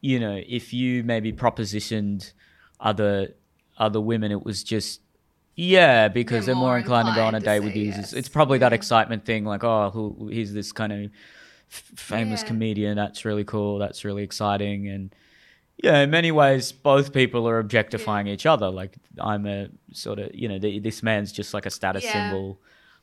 you 0.00 0.18
know, 0.18 0.40
if 0.46 0.72
you 0.72 1.04
maybe 1.04 1.32
propositioned 1.32 2.32
other 2.80 3.34
other 3.78 4.00
women, 4.00 4.32
it 4.32 4.42
was 4.44 4.64
just 4.64 5.00
yeah, 5.54 6.08
because 6.08 6.46
They're 6.46 6.54
they're, 6.54 6.60
more 6.60 6.68
more 6.70 6.78
inclined 6.78 7.08
to 7.08 7.14
go 7.14 7.24
on 7.24 7.34
a 7.34 7.40
date 7.40 7.60
with 7.60 7.76
you. 7.76 7.86
yes. 7.86 8.12
It's, 8.12 8.28
probably 8.28 8.58
that 8.58 8.72
excitement 8.72 9.24
thing, 9.24 9.44
like 9.44 9.64
oh, 9.64 9.90
who, 9.90 10.28
he's 10.28 10.52
this 10.54 10.72
kind 10.72 10.92
of 10.92 11.10
famous 11.68 12.42
Yeah. 12.42 12.48
comedian. 12.48 12.96
That's 12.96 13.24
really 13.24 13.44
cool. 13.44 13.78
That's 13.78 14.04
really 14.04 14.22
exciting, 14.22 14.88
and 14.88 15.14
yeah, 15.82 16.00
in 16.00 16.10
many 16.10 16.30
ways, 16.30 16.70
both 16.72 17.12
people 17.12 17.48
are 17.48 17.58
objectifying 17.58 18.26
each 18.28 18.46
other. 18.46 18.70
Like 18.70 18.96
I'm 19.18 19.46
a 19.46 19.68
sort 19.92 20.18
of 20.18 20.34
you 20.34 20.48
know, 20.48 20.58
the, 20.58 20.78
this 20.78 21.02
man's 21.02 21.32
just 21.32 21.52
like 21.54 21.66
a 21.66 21.70
status 21.70 22.04
Yeah. 22.04 22.12
symbol, 22.12 22.60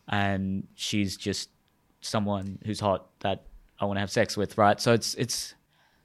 and 0.07 0.67
she's 0.75 1.17
just 1.17 1.49
someone 2.01 2.59
who's 2.65 2.79
hot 2.79 3.07
that 3.19 3.43
I 3.79 3.85
want 3.85 3.97
to 3.97 4.01
have 4.01 4.11
sex 4.11 4.37
with, 4.37 4.57
right? 4.57 4.79
So 4.79 4.93
it's 4.93 5.13
it's 5.15 5.53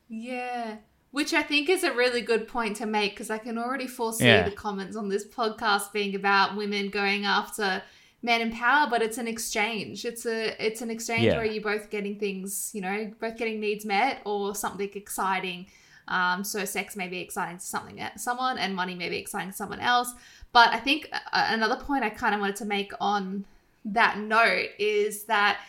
Yeah. 0.09 0.77
Which 1.15 1.33
I 1.33 1.43
think 1.45 1.69
is 1.69 1.85
a 1.85 1.93
really 1.93 2.21
good 2.23 2.49
point 2.49 2.75
to 2.79 2.87
make 2.87 3.13
because 3.13 3.31
I 3.31 3.39
can 3.39 3.57
already 3.57 3.87
foresee 3.87 4.25
Yeah. 4.27 4.43
the 4.43 4.51
comments 4.51 4.97
on 4.97 5.09
this 5.09 5.25
podcast 5.25 5.93
being 5.93 6.15
about 6.17 6.57
women 6.57 6.89
going 6.91 7.25
after 7.25 7.83
men 8.21 8.41
in 8.41 8.51
power, 8.51 8.89
but 8.91 9.01
it's 9.01 9.17
an 9.17 9.29
exchange. 9.29 10.05
It's 10.05 10.27
a 10.27 10.39
it's 10.67 10.83
an 10.83 10.91
exchange 10.91 11.27
Yeah. 11.27 11.37
where 11.37 11.45
you're 11.45 11.63
both 11.63 11.89
getting 11.89 12.19
things, 12.19 12.73
you 12.75 12.81
know, 12.81 13.13
both 13.21 13.37
getting 13.37 13.61
needs 13.61 13.85
met 13.85 14.23
or 14.25 14.57
something 14.57 14.91
exciting. 14.95 15.67
Um, 16.09 16.43
so 16.43 16.65
sex 16.65 16.97
may 16.97 17.07
be 17.07 17.21
exciting 17.21 17.59
to 17.59 17.65
something 17.65 17.99
someone, 18.17 18.59
and 18.59 18.75
money 18.75 18.97
may 18.97 19.09
be 19.09 19.19
exciting 19.19 19.51
to 19.53 19.57
someone 19.57 19.81
else. 19.81 20.13
But 20.53 20.69
I 20.75 20.79
think 20.79 21.09
uh, 21.13 21.47
another 21.51 21.77
point 21.77 22.03
I 22.03 22.11
kind 22.11 22.35
of 22.35 22.41
wanted 22.41 22.57
to 22.57 22.65
make 22.65 22.93
on 23.01 23.45
that 23.85 24.19
note 24.19 24.71
is 24.81 25.25
that 25.27 25.61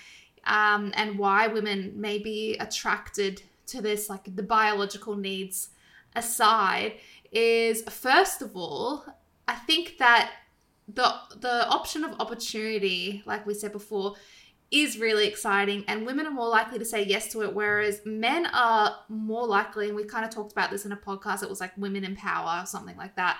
um, 0.47 0.91
and 0.95 1.19
why 1.19 1.47
women 1.47 1.93
may 1.95 2.17
be 2.17 2.55
attracted 2.59 3.43
to 3.67 3.81
this, 3.81 4.09
like 4.09 4.35
the 4.35 4.43
biological 4.43 5.15
needs 5.15 5.69
aside, 6.15 6.93
is 7.31 7.83
first 7.83 8.41
of 8.41 8.55
all, 8.55 9.05
I 9.47 9.55
think 9.55 9.97
that 9.99 10.31
the 10.87 11.13
the 11.39 11.67
option 11.67 12.03
of 12.03 12.19
opportunity, 12.19 13.23
like 13.25 13.45
we 13.45 13.53
said 13.53 13.71
before, 13.71 14.15
is 14.71 14.97
really 14.97 15.27
exciting, 15.27 15.83
and 15.87 16.05
women 16.05 16.25
are 16.25 16.31
more 16.31 16.49
likely 16.49 16.79
to 16.79 16.85
say 16.85 17.03
yes 17.03 17.31
to 17.31 17.43
it, 17.43 17.53
whereas 17.53 18.01
men 18.05 18.45
are 18.47 18.95
more 19.09 19.47
likely, 19.47 19.87
and 19.87 19.95
we 19.95 20.03
kind 20.03 20.25
of 20.25 20.31
talked 20.31 20.51
about 20.51 20.71
this 20.71 20.85
in 20.85 20.91
a 20.91 20.97
podcast. 20.97 21.43
It 21.43 21.49
was 21.49 21.59
like 21.59 21.75
women 21.77 22.03
in 22.03 22.15
power 22.15 22.61
or 22.61 22.65
something 22.65 22.97
like 22.97 23.15
that. 23.15 23.39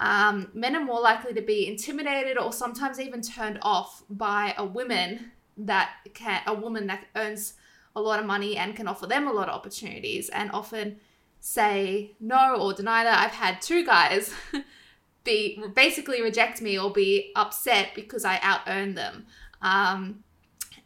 Um, 0.00 0.50
men 0.52 0.74
are 0.74 0.84
more 0.84 1.00
likely 1.00 1.32
to 1.34 1.42
be 1.42 1.68
intimidated 1.68 2.36
or 2.36 2.52
sometimes 2.52 2.98
even 2.98 3.22
turned 3.22 3.58
off 3.62 4.02
by 4.10 4.54
a 4.58 4.64
woman 4.64 5.30
that 5.56 5.90
can 6.14 6.40
a 6.46 6.54
woman 6.54 6.86
that 6.88 7.04
earns 7.14 7.54
a 7.94 8.00
lot 8.00 8.20
of 8.20 8.26
money 8.26 8.56
and 8.56 8.76
can 8.76 8.88
offer 8.88 9.06
them 9.06 9.26
a 9.26 9.32
lot 9.32 9.48
of 9.48 9.54
opportunities 9.54 10.28
and 10.30 10.50
often 10.52 10.98
say 11.40 12.12
no 12.20 12.56
or 12.56 12.72
deny 12.72 13.04
that 13.04 13.24
i've 13.24 13.32
had 13.32 13.60
two 13.60 13.84
guys 13.84 14.32
be 15.24 15.62
basically 15.74 16.22
reject 16.22 16.62
me 16.62 16.78
or 16.78 16.90
be 16.90 17.32
upset 17.36 17.88
because 17.94 18.24
i 18.24 18.38
out 18.42 18.60
earned 18.66 18.96
them 18.96 19.26
um, 19.60 20.22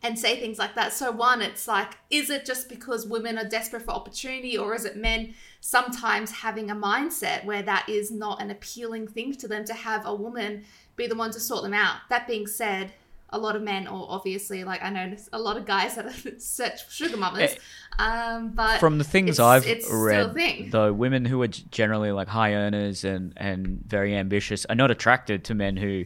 and 0.02 0.18
say 0.18 0.38
things 0.38 0.58
like 0.58 0.74
that. 0.74 0.92
So 0.92 1.10
one 1.10 1.42
it's 1.42 1.66
like 1.66 1.96
is 2.10 2.30
it 2.30 2.44
just 2.44 2.68
because 2.68 3.06
women 3.06 3.38
are 3.38 3.48
desperate 3.48 3.82
for 3.82 3.90
opportunity 3.90 4.56
or 4.56 4.74
is 4.74 4.84
it 4.84 4.96
men 4.96 5.34
sometimes 5.60 6.30
having 6.30 6.70
a 6.70 6.76
mindset 6.76 7.44
where 7.44 7.62
that 7.62 7.88
is 7.88 8.10
not 8.10 8.40
an 8.40 8.50
appealing 8.50 9.08
thing 9.08 9.34
to 9.34 9.48
them 9.48 9.64
to 9.64 9.74
have 9.74 10.06
a 10.06 10.14
woman 10.14 10.64
be 10.94 11.06
the 11.06 11.16
one 11.16 11.32
to 11.32 11.40
sort 11.40 11.62
them 11.62 11.74
out? 11.74 11.96
That 12.08 12.28
being 12.28 12.46
said 12.46 12.92
a 13.36 13.38
lot 13.38 13.54
of 13.54 13.62
men, 13.62 13.86
or 13.86 14.06
obviously, 14.08 14.64
like 14.64 14.82
I 14.82 14.90
know 14.90 15.14
a 15.32 15.38
lot 15.38 15.56
of 15.56 15.64
guys 15.66 15.94
that 15.96 16.06
are 16.26 16.38
such 16.40 16.90
sugar 16.92 17.16
mamas. 17.16 17.56
Um, 17.98 18.50
but 18.50 18.80
from 18.80 18.98
the 18.98 19.04
things 19.04 19.38
it's- 19.38 19.40
I've 19.40 19.66
it's 19.66 19.90
read, 19.90 20.70
though, 20.70 20.92
women 20.92 21.24
who 21.24 21.40
are 21.42 21.48
generally 21.48 22.12
like 22.12 22.28
high 22.28 22.54
earners 22.54 23.04
and 23.04 23.32
and 23.36 23.80
very 23.86 24.14
ambitious 24.16 24.66
are 24.66 24.74
not 24.74 24.90
attracted 24.90 25.44
to 25.44 25.54
men 25.54 25.76
who 25.76 26.04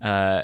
uh, 0.00 0.42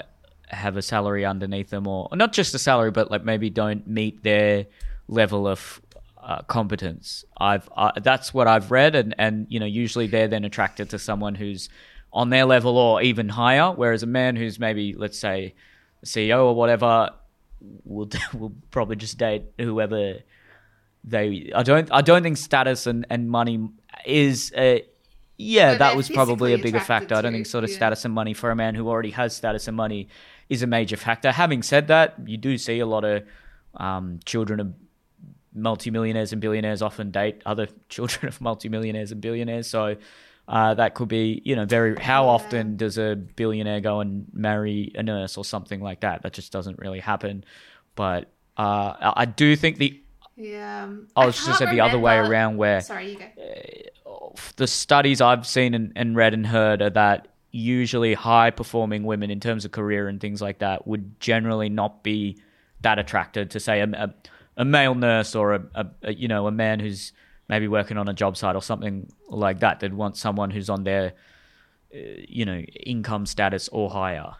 have 0.49 0.77
a 0.77 0.81
salary 0.81 1.25
underneath 1.25 1.69
them, 1.69 1.87
or 1.87 2.09
not 2.13 2.33
just 2.33 2.53
a 2.53 2.59
salary, 2.59 2.91
but 2.91 3.09
like 3.11 3.23
maybe 3.23 3.49
don't 3.49 3.87
meet 3.87 4.23
their 4.23 4.65
level 5.07 5.47
of 5.47 5.81
uh, 6.21 6.41
competence. 6.43 7.25
I've 7.37 7.69
uh, 7.75 7.91
that's 8.01 8.33
what 8.33 8.47
I've 8.47 8.69
read, 8.71 8.95
and 8.95 9.15
and 9.17 9.47
you 9.49 9.59
know 9.59 9.65
usually 9.65 10.07
they're 10.07 10.27
then 10.27 10.45
attracted 10.45 10.89
to 10.91 10.99
someone 10.99 11.35
who's 11.35 11.69
on 12.13 12.29
their 12.29 12.45
level 12.45 12.77
or 12.77 13.01
even 13.01 13.29
higher, 13.29 13.71
whereas 13.71 14.03
a 14.03 14.07
man 14.07 14.35
who's 14.35 14.59
maybe 14.59 14.93
let's 14.93 15.17
say 15.19 15.53
CEO 16.05 16.45
or 16.45 16.55
whatever 16.55 17.11
will 17.83 18.09
will 18.33 18.53
probably 18.71 18.95
just 18.95 19.17
date 19.17 19.43
whoever 19.59 20.19
they 21.03 21.51
I 21.55 21.63
don't 21.63 21.89
I 21.91 22.01
don't 22.01 22.23
think 22.23 22.37
status 22.37 22.87
and, 22.87 23.05
and 23.09 23.29
money 23.29 23.69
is 24.05 24.51
a 24.55 24.85
yeah 25.37 25.73
Who 25.73 25.77
that 25.79 25.95
was 25.95 26.09
probably 26.09 26.53
a 26.53 26.57
bigger 26.57 26.79
factor. 26.79 27.15
I 27.15 27.21
don't 27.21 27.33
think 27.33 27.45
sort 27.45 27.63
of 27.63 27.69
yeah. 27.69 27.77
status 27.77 28.05
and 28.05 28.13
money 28.13 28.33
for 28.33 28.51
a 28.51 28.55
man 28.55 28.75
who 28.75 28.87
already 28.87 29.11
has 29.11 29.35
status 29.35 29.67
and 29.67 29.77
money 29.77 30.09
is 30.49 30.63
a 30.63 30.67
major 30.67 30.97
factor. 30.97 31.31
Having 31.31 31.63
said 31.63 31.87
that, 31.87 32.15
you 32.25 32.37
do 32.37 32.57
see 32.57 32.79
a 32.79 32.85
lot 32.85 33.03
of 33.03 33.23
um, 33.75 34.19
children 34.25 34.59
of 34.59 34.73
multimillionaires 35.53 36.31
and 36.31 36.41
billionaires 36.41 36.81
often 36.81 37.11
date 37.11 37.41
other 37.45 37.67
children 37.89 38.27
of 38.27 38.39
multimillionaires 38.41 39.11
and 39.11 39.21
billionaires. 39.21 39.67
So 39.67 39.97
Uh, 40.47 40.73
that 40.75 40.95
could 40.95 41.09
be, 41.09 41.41
you 41.43 41.55
know, 41.57 41.65
very. 41.65 41.95
How 41.99 42.27
often 42.27 42.77
does 42.77 42.97
a 42.97 43.15
billionaire 43.15 43.81
go 43.81 43.99
and 43.99 44.27
marry 44.31 44.93
a 44.95 45.03
nurse 45.03 45.37
or 45.37 45.43
something 45.43 45.81
like 45.81 45.99
that? 46.01 46.21
That 46.21 46.31
just 46.33 46.51
doesn't 46.53 46.79
really 46.79 46.99
happen. 47.01 47.43
But 47.95 48.29
uh, 48.55 48.93
I 49.15 49.25
do 49.25 49.55
think 49.57 49.77
the 49.77 50.01
Yeah. 50.37 50.83
um, 50.85 51.07
I 51.17 51.25
was 51.25 51.35
just 51.45 51.59
say 51.59 51.65
the 51.65 51.81
other 51.81 51.99
way 51.99 52.15
around 52.17 52.57
where 52.57 52.79
Sorry, 52.79 53.11
you 53.11 53.19
go. 53.19 54.35
the 54.55 54.67
studies 54.67 55.19
I've 55.19 55.45
seen 55.45 55.73
and, 55.73 55.91
and 55.95 56.15
read 56.15 56.33
and 56.33 56.47
heard 56.47 56.81
are 56.81 56.91
that 56.91 57.27
usually 57.51 58.13
high 58.13 58.51
performing 58.51 59.03
women 59.03 59.29
in 59.31 59.39
terms 59.39 59.65
of 59.65 59.71
career 59.71 60.07
and 60.07 60.21
things 60.21 60.41
like 60.41 60.59
that 60.59 60.87
would 60.87 61.19
generally 61.19 61.69
not 61.69 62.03
be 62.03 62.37
that 62.81 62.99
attracted 62.99 63.49
to 63.51 63.59
say 63.59 63.81
a, 63.81 63.85
a, 63.85 64.13
a 64.57 64.65
male 64.65 64.93
nurse 64.95 65.33
or 65.35 65.55
a, 65.55 65.91
a 66.03 66.13
you 66.13 66.27
know 66.27 66.45
a 66.47 66.51
man 66.51 66.79
who's 66.79 67.11
maybe 67.49 67.67
working 67.67 67.97
on 67.97 68.07
a 68.07 68.13
job 68.13 68.37
site 68.37 68.55
or 68.55 68.61
something 68.61 69.11
like 69.27 69.59
that. 69.59 69.79
They'd 69.79 69.93
want 69.93 70.17
someone 70.17 70.51
who's 70.51 70.69
on 70.69 70.83
their 70.83 71.13
uh, 71.93 71.97
you 72.27 72.45
know 72.45 72.59
income 72.59 73.25
status 73.25 73.67
or 73.69 73.89
higher. 73.89 74.35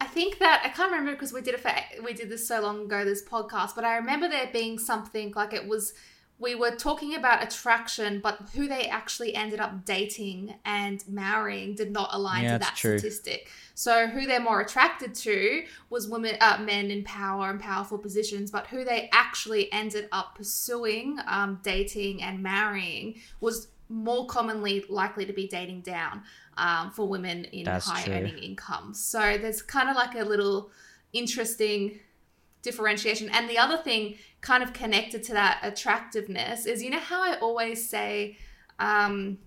I 0.00 0.06
think 0.06 0.38
that 0.38 0.62
I 0.64 0.68
can't 0.68 0.90
remember 0.90 1.12
because 1.12 1.32
we 1.32 1.40
did 1.40 1.54
it 1.54 1.60
for 1.60 1.72
we 2.04 2.12
did 2.12 2.28
this 2.28 2.46
so 2.46 2.60
long 2.60 2.84
ago 2.84 3.04
this 3.04 3.24
podcast, 3.24 3.74
but 3.74 3.84
I 3.84 3.96
remember 3.96 4.28
there 4.28 4.50
being 4.52 4.78
something 4.78 5.32
like 5.34 5.52
it 5.52 5.66
was 5.66 5.94
we 6.44 6.54
were 6.54 6.72
talking 6.72 7.14
about 7.14 7.42
attraction, 7.42 8.20
but 8.20 8.38
who 8.54 8.68
they 8.68 8.86
actually 8.88 9.34
ended 9.34 9.60
up 9.60 9.86
dating 9.86 10.54
and 10.66 11.02
marrying 11.08 11.74
did 11.74 11.90
not 11.90 12.10
align 12.12 12.44
Yeah, 12.44 12.52
to 12.52 12.58
that 12.58 12.76
true. 12.76 12.98
statistic. 12.98 13.48
So 13.74 14.06
who 14.08 14.26
they're 14.26 14.40
more 14.40 14.60
attracted 14.60 15.14
to 15.14 15.64
was 15.88 16.06
women, 16.06 16.36
uh, 16.42 16.58
men 16.60 16.90
in 16.90 17.02
power 17.02 17.48
and 17.48 17.58
powerful 17.58 17.96
positions, 17.96 18.50
but 18.50 18.66
who 18.66 18.84
they 18.84 19.08
actually 19.10 19.72
ended 19.72 20.06
up 20.12 20.36
pursuing, 20.36 21.18
um, 21.26 21.60
dating 21.62 22.22
and 22.22 22.42
marrying 22.42 23.14
was 23.40 23.68
more 23.88 24.26
commonly 24.26 24.84
likely 24.90 25.24
to 25.24 25.32
be 25.32 25.48
dating 25.48 25.80
down 25.80 26.22
um, 26.58 26.90
for 26.90 27.08
women 27.08 27.46
in 27.46 27.64
That's 27.64 27.88
high 27.88 28.02
true. 28.04 28.14
earning 28.14 28.36
incomes. 28.38 29.00
So 29.02 29.38
there's 29.38 29.62
kind 29.62 29.88
of 29.88 29.96
like 29.96 30.14
a 30.14 30.24
little 30.24 30.70
interesting 31.14 32.00
differentiation. 32.64 33.28
And 33.28 33.48
the 33.48 33.58
other 33.58 33.76
thing, 33.76 34.16
kind 34.40 34.62
of 34.62 34.72
connected 34.72 35.22
to 35.24 35.32
that 35.34 35.60
attractiveness, 35.62 36.66
is 36.66 36.82
you 36.82 36.90
know 36.90 36.98
how 36.98 37.22
I 37.22 37.38
always 37.38 37.88
say, 37.88 38.38
um, 38.80 39.38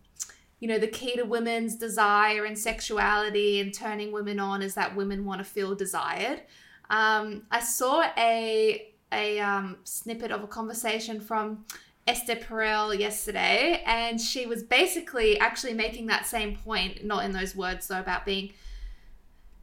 you 0.59 0.67
know, 0.67 0.79
the 0.79 0.87
key 0.87 1.17
to 1.17 1.23
women's 1.23 1.75
desire 1.75 2.45
and 2.45 2.57
sexuality 2.57 3.59
and 3.59 3.73
turning 3.73 4.11
women 4.11 4.39
on 4.39 4.61
is 4.61 4.75
that 4.75 4.95
women 4.95 5.25
want 5.25 5.39
to 5.39 5.45
feel 5.45 5.75
desired. 5.75 6.41
Um, 6.89 7.43
I 7.51 7.59
saw 7.59 8.09
a 8.17 8.93
a 9.11 9.39
um, 9.39 9.77
snippet 9.83 10.31
of 10.31 10.43
a 10.43 10.47
conversation 10.47 11.19
from 11.19 11.65
Esther 12.07 12.35
Perel 12.35 12.97
yesterday, 12.97 13.83
and 13.85 14.19
she 14.19 14.45
was 14.45 14.63
basically 14.63 15.39
actually 15.39 15.73
making 15.73 16.07
that 16.07 16.25
same 16.25 16.55
point, 16.55 17.03
not 17.03 17.25
in 17.25 17.33
those 17.33 17.55
words 17.55 17.87
though, 17.87 17.99
about 17.99 18.25
being 18.25 18.53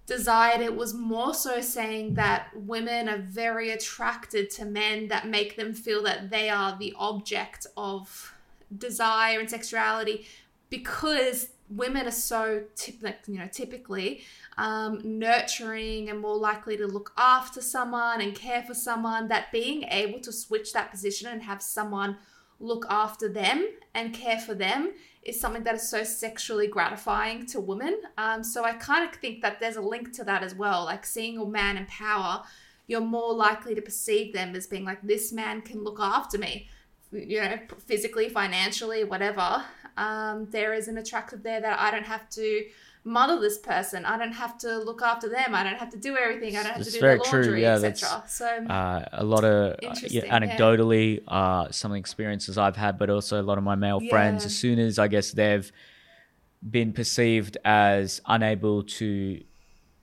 desired. 0.07 0.61
It 0.61 0.77
was 0.77 0.95
more 0.95 1.35
so 1.35 1.61
saying 1.61 2.15
that 2.15 2.49
women 2.55 3.09
are 3.09 3.19
very 3.19 3.71
attracted 3.71 4.51
to 4.51 4.65
men 4.65 5.09
that 5.09 5.29
make 5.29 5.57
them 5.57 5.73
feel 5.73 6.03
that 6.05 6.31
they 6.31 6.49
are 6.51 6.77
the 6.79 6.95
object 6.99 7.67
of 7.77 8.35
desire 8.77 9.41
and 9.41 9.49
sexuality 9.49 10.27
because 10.69 11.51
women 11.71 12.07
are 12.07 12.13
so 12.13 12.63
tip, 12.75 12.97
like, 13.01 13.21
you 13.27 13.39
know 13.39 13.49
typically 13.51 14.23
um, 14.59 15.01
nurturing 15.05 16.11
and 16.11 16.21
more 16.21 16.37
likely 16.37 16.77
to 16.77 16.87
look 16.87 17.13
after 17.17 17.61
someone 17.61 18.21
and 18.21 18.35
care 18.35 18.63
for 18.63 18.75
someone 18.75 19.29
that 19.29 19.51
being 19.51 19.85
able 19.85 20.21
to 20.21 20.33
switch 20.33 20.73
that 20.73 20.91
position 20.91 21.29
and 21.29 21.43
have 21.43 21.63
someone 21.63 22.17
look 22.61 22.87
after 22.89 23.29
them 23.29 23.69
and 23.95 24.15
care 24.15 24.39
for 24.39 24.55
them 24.55 24.93
is 25.23 25.41
something 25.41 25.65
that 25.65 25.75
is 25.75 25.89
so 25.89 26.05
sexually 26.05 26.67
gratifying 26.67 27.47
to 27.47 27.61
women. 27.61 28.01
Um, 28.19 28.45
so 28.45 28.65
I 28.65 28.73
kind 28.75 29.09
of 29.09 29.15
think 29.17 29.41
that 29.43 29.61
there's 29.61 29.77
a 29.77 29.81
link 29.81 30.13
to 30.15 30.25
that 30.25 30.43
as 30.43 30.55
well. 30.55 30.85
Like 30.85 31.07
seeing 31.07 31.39
a 31.39 31.47
man 31.47 31.77
in 31.77 31.87
power, 31.87 32.43
you're 32.87 33.01
more 33.01 33.33
likely 33.33 33.75
to 33.75 33.83
perceive 33.83 34.35
them 34.35 34.55
as 34.55 34.67
being 34.67 34.85
like, 34.85 35.01
this 35.03 35.33
man 35.33 35.63
can 35.63 35.83
look 35.83 35.99
after 36.01 36.37
me, 36.37 36.69
you 37.11 37.41
know, 37.41 37.59
physically, 37.87 38.29
financially, 38.29 39.05
whatever. 39.05 39.65
Um, 39.97 40.49
there 40.51 40.75
is 40.75 40.89
an 40.89 40.99
attractive 40.99 41.43
there 41.43 41.61
that 41.61 41.81
I 41.81 41.91
don't 41.91 42.07
have 42.07 42.29
to 42.31 42.67
mother 43.05 43.39
this 43.39 43.59
person. 43.59 44.05
I 44.05 44.17
don't 44.17 44.33
have 44.33 44.59
to 44.59 44.79
look 44.79 45.03
after 45.03 45.29
them. 45.29 45.55
I 45.55 45.63
don't 45.63 45.77
have 45.77 45.91
to 45.91 45.99
do 45.99 46.17
everything. 46.17 46.57
I 46.57 46.63
don't 46.63 46.73
have 46.73 46.81
It's 46.81 46.91
to 46.91 46.95
do 46.95 47.01
very 47.01 47.21
true, 47.21 47.43
laundry, 47.43 47.63
yeah, 47.63 47.75
etc. 47.75 48.25
So 48.27 48.47
uh, 48.47 49.05
a 49.13 49.25
lot 49.25 49.45
of 49.45 49.73
uh, 49.73 49.77
yeah, 49.83 49.89
Interesting, 49.91 50.23
yeah. 50.25 50.39
anecdotally 50.39 51.23
uh, 51.29 51.71
some 51.71 51.93
experiences 51.93 52.57
I've 52.57 52.77
had, 52.77 52.99
but 52.99 53.11
also 53.11 53.41
a 53.41 53.45
lot 53.45 53.59
of 53.59 53.65
my 53.65 53.75
male 53.75 54.01
friends. 54.09 54.45
As 54.45 54.57
soon 54.57 54.79
as 54.79 54.99
I 54.99 55.09
guess 55.09 55.33
they've 55.33 55.71
been 56.69 56.93
perceived 56.93 57.59
as 57.65 58.23
unable 58.27 58.83
to 58.85 59.43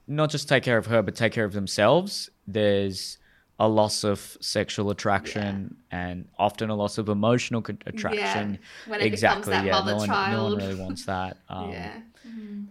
not 0.08 0.30
just 0.30 0.48
take 0.48 0.64
care 0.64 0.78
of 0.78 0.86
her, 0.86 1.02
but 1.02 1.16
take 1.16 1.34
care 1.34 1.46
of 1.46 1.54
themselves, 1.54 2.30
there's 2.46 3.18
a 3.60 3.68
loss 3.68 4.04
of 4.04 4.38
sexual 4.42 4.90
attraction 4.90 5.76
and 5.92 6.28
often 6.40 6.70
a 6.72 6.76
loss 6.76 6.98
of 6.98 7.10
emotional 7.10 7.64
attraction. 7.86 8.58
when 8.88 9.02
it 9.02 9.06
exactly, 9.06 9.52
becomes 9.52 9.64
that 9.64 9.66
yeah. 9.66 9.72
mother 9.72 9.92
no, 9.92 9.98
one, 9.98 10.32
no 10.32 10.44
one 10.46 10.56
really 10.56 10.76
wants 10.76 11.06
that. 11.06 11.38
Um, 11.50 11.72
yeah. 11.72 12.00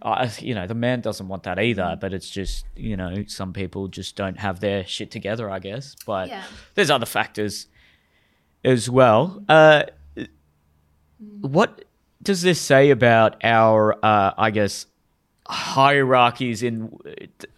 Uh, 0.01 0.29
you 0.39 0.55
know, 0.55 0.65
the 0.67 0.73
man 0.75 1.01
doesn't 1.01 1.27
want 1.27 1.43
that 1.43 1.59
either, 1.59 1.97
but 1.99 2.13
it's 2.13 2.29
just, 2.29 2.65
you 2.75 2.97
know, 2.97 3.23
some 3.27 3.53
people 3.53 3.87
just 3.87 4.15
don't 4.15 4.39
have 4.39 4.59
their 4.59 4.85
shit 4.85 5.11
together, 5.11 5.49
I 5.49 5.59
guess. 5.59 5.95
But 6.05 6.29
Yeah. 6.29 6.43
there's 6.75 6.89
other 6.89 7.05
factors 7.05 7.67
as 8.63 8.89
well. 8.89 9.43
Uh, 9.47 9.83
what 11.41 11.85
does 12.23 12.41
this 12.41 12.59
say 12.59 12.89
about 12.89 13.43
our, 13.43 13.93
uh, 14.03 14.33
I 14.37 14.51
guess, 14.51 14.85
hierarchies 15.47 16.63
in 16.63 16.89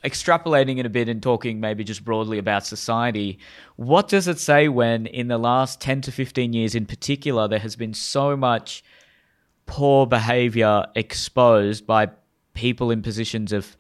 extrapolating 0.03 0.79
it 0.79 0.85
a 0.85 0.89
bit 0.89 1.07
and 1.09 1.21
talking 1.21 1.59
maybe 1.59 1.83
just 1.83 2.03
broadly 2.03 2.37
about 2.37 2.65
society? 2.65 3.39
What 3.75 4.07
does 4.07 4.27
it 4.27 4.39
say 4.39 4.67
when, 4.67 5.05
in 5.05 5.27
the 5.27 5.37
last 5.37 5.79
10 5.81 6.01
to 6.01 6.11
15 6.11 6.53
years 6.53 6.75
in 6.75 6.85
particular, 6.85 7.47
there 7.47 7.59
has 7.59 7.75
been 7.75 7.93
so 7.93 8.35
much 8.35 8.83
poor 9.66 10.05
behavior 10.05 10.86
exposed 10.95 11.86
by 11.88 12.09
people 12.53 12.91
in 12.91 13.01
positions 13.01 13.51
of 13.51 13.78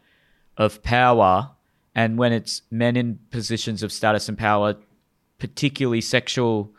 of 0.57 0.81
power. 0.83 1.49
And 1.95 2.17
when 2.17 2.33
it's 2.33 2.63
men 2.71 2.95
in 2.95 3.19
positions 3.29 3.83
of 3.83 3.91
status 3.91 4.27
and 4.29 4.37
power 4.37 4.75
particularly 5.37 6.01
sexual 6.01 6.73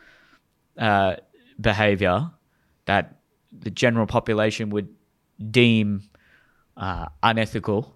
uh, 0.79 1.17
behavior 1.61 2.31
that 2.87 3.17
the 3.53 3.71
general 3.71 4.07
population 4.07 4.71
would 4.71 4.89
deem 5.51 6.03
uh, 6.77 7.07
unethical. 7.23 7.95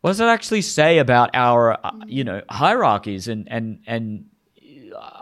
What 0.00 0.10
does 0.10 0.20
it 0.20 0.26
actually 0.26 0.62
say 0.62 0.98
about 0.98 1.30
our 1.34 1.84
uh, 1.84 1.90
you 2.06 2.24
know 2.24 2.42
hierarchies 2.48 3.28
and 3.28 3.48
and 3.50 3.80
and 3.86 4.26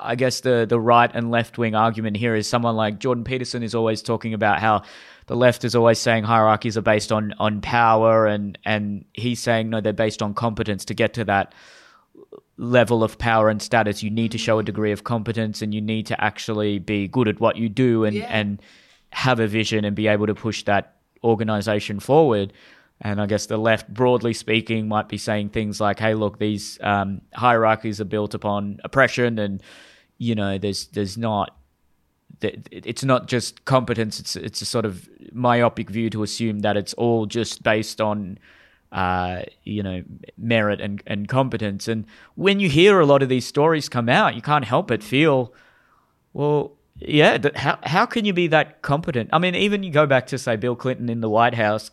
I 0.00 0.14
guess 0.14 0.40
the 0.40 0.66
the 0.68 0.80
right 0.80 1.10
and 1.12 1.30
left 1.30 1.58
wing 1.58 1.74
argument 1.74 2.16
here 2.16 2.34
is 2.34 2.46
someone 2.48 2.76
like 2.76 2.98
Jordan 2.98 3.24
Peterson 3.24 3.62
is 3.62 3.74
always 3.74 4.02
talking 4.02 4.34
about 4.34 4.60
how 4.60 4.82
the 5.26 5.36
left 5.36 5.64
is 5.64 5.74
always 5.74 5.98
saying 5.98 6.24
hierarchies 6.24 6.76
are 6.76 6.82
based 6.82 7.10
on 7.12 7.34
on 7.38 7.60
power 7.60 8.26
and 8.26 8.58
and 8.64 9.04
he's 9.14 9.40
saying 9.40 9.70
no 9.70 9.80
they're 9.80 9.92
based 9.92 10.22
on 10.22 10.34
competence 10.34 10.84
to 10.86 10.94
get 10.94 11.14
to 11.14 11.24
that 11.24 11.54
level 12.56 13.02
of 13.02 13.18
power 13.18 13.48
and 13.48 13.60
status 13.60 14.02
you 14.02 14.10
need 14.10 14.30
to 14.32 14.38
show 14.38 14.58
a 14.58 14.62
degree 14.62 14.92
of 14.92 15.04
competence 15.04 15.60
and 15.60 15.74
you 15.74 15.80
need 15.80 16.06
to 16.06 16.24
actually 16.24 16.78
be 16.78 17.08
good 17.08 17.26
at 17.26 17.40
what 17.40 17.56
you 17.56 17.68
do 17.68 18.04
and 18.04 18.16
Yeah. 18.16 18.26
and 18.26 18.62
have 19.10 19.40
a 19.40 19.46
vision 19.46 19.84
and 19.84 19.96
be 19.96 20.06
able 20.06 20.26
to 20.26 20.34
push 20.34 20.62
that 20.64 20.96
organization 21.24 21.98
forward 22.00 22.52
and 23.04 23.20
I 23.20 23.26
guess 23.26 23.46
the 23.46 23.58
left, 23.58 23.92
broadly 23.92 24.32
speaking, 24.32 24.88
might 24.88 25.08
be 25.08 25.18
saying 25.18 25.50
things 25.50 25.78
like, 25.78 25.98
"Hey, 25.98 26.14
look, 26.14 26.38
these 26.38 26.78
um, 26.82 27.20
hierarchies 27.34 28.00
are 28.00 28.06
built 28.06 28.32
upon 28.32 28.80
oppression, 28.82 29.38
and 29.38 29.62
you 30.16 30.34
know, 30.34 30.56
there's 30.56 30.86
there's 30.86 31.18
not, 31.18 31.54
it's 32.40 33.04
not 33.04 33.28
just 33.28 33.66
competence. 33.66 34.18
It's 34.18 34.36
it's 34.36 34.62
a 34.62 34.64
sort 34.64 34.86
of 34.86 35.06
myopic 35.32 35.90
view 35.90 36.08
to 36.10 36.22
assume 36.22 36.60
that 36.60 36.78
it's 36.78 36.94
all 36.94 37.26
just 37.26 37.62
based 37.62 38.00
on, 38.00 38.38
uh, 38.90 39.42
you 39.64 39.82
know, 39.82 40.02
merit 40.38 40.80
and 40.80 41.02
and 41.06 41.28
competence. 41.28 41.86
And 41.88 42.06
when 42.36 42.58
you 42.58 42.70
hear 42.70 43.00
a 43.00 43.06
lot 43.06 43.22
of 43.22 43.28
these 43.28 43.46
stories 43.46 43.90
come 43.90 44.08
out, 44.08 44.34
you 44.34 44.40
can't 44.40 44.64
help 44.64 44.88
but 44.88 45.02
feel, 45.02 45.52
well, 46.32 46.72
yeah, 46.96 47.36
how 47.54 47.78
how 47.82 48.06
can 48.06 48.24
you 48.24 48.32
be 48.32 48.46
that 48.46 48.80
competent? 48.80 49.28
I 49.30 49.38
mean, 49.38 49.54
even 49.54 49.82
you 49.82 49.90
go 49.90 50.06
back 50.06 50.26
to 50.28 50.38
say 50.38 50.56
Bill 50.56 50.74
Clinton 50.74 51.10
in 51.10 51.20
the 51.20 51.28
White 51.28 51.54
House 51.54 51.90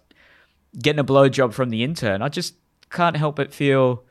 getting 0.79 0.99
a 0.99 1.03
blowjob 1.03 1.53
from 1.53 1.69
the 1.69 1.83
intern. 1.83 2.21
I 2.21 2.29
just 2.29 2.55
can't 2.89 3.15
help 3.17 3.35
but 3.37 3.53
feel 3.53 4.03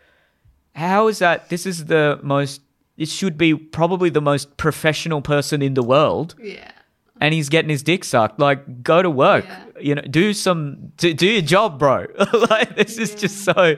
how 0.75 1.09
is 1.09 1.19
that? 1.19 1.49
This 1.49 1.67
is 1.67 1.87
the 1.87 2.19
most. 2.23 2.63
It 2.97 3.09
should 3.09 3.37
be 3.39 3.55
probably 3.55 4.11
the 4.11 4.21
most 4.21 4.57
professional 4.57 5.23
person 5.23 5.63
in 5.63 5.75
the 5.75 5.83
world, 5.83 6.35
Yeah. 6.39 6.71
and 7.21 7.33
he's 7.33 7.49
getting 7.49 7.71
his 7.71 7.83
dick 7.83 8.05
sucked. 8.05 8.39
Like, 8.39 8.83
go 8.83 9.01
to 9.03 9.09
work. 9.11 9.47
Yeah. 9.47 9.65
You 9.81 9.95
know, 9.95 10.03
do 10.03 10.35
some, 10.35 10.93
do, 10.99 11.15
do 11.15 11.27
your 11.27 11.41
job, 11.43 11.79
bro. 11.79 12.07
like, 12.51 12.77
this 12.77 12.99
is 12.99 13.15
just 13.15 13.39
so. 13.45 13.77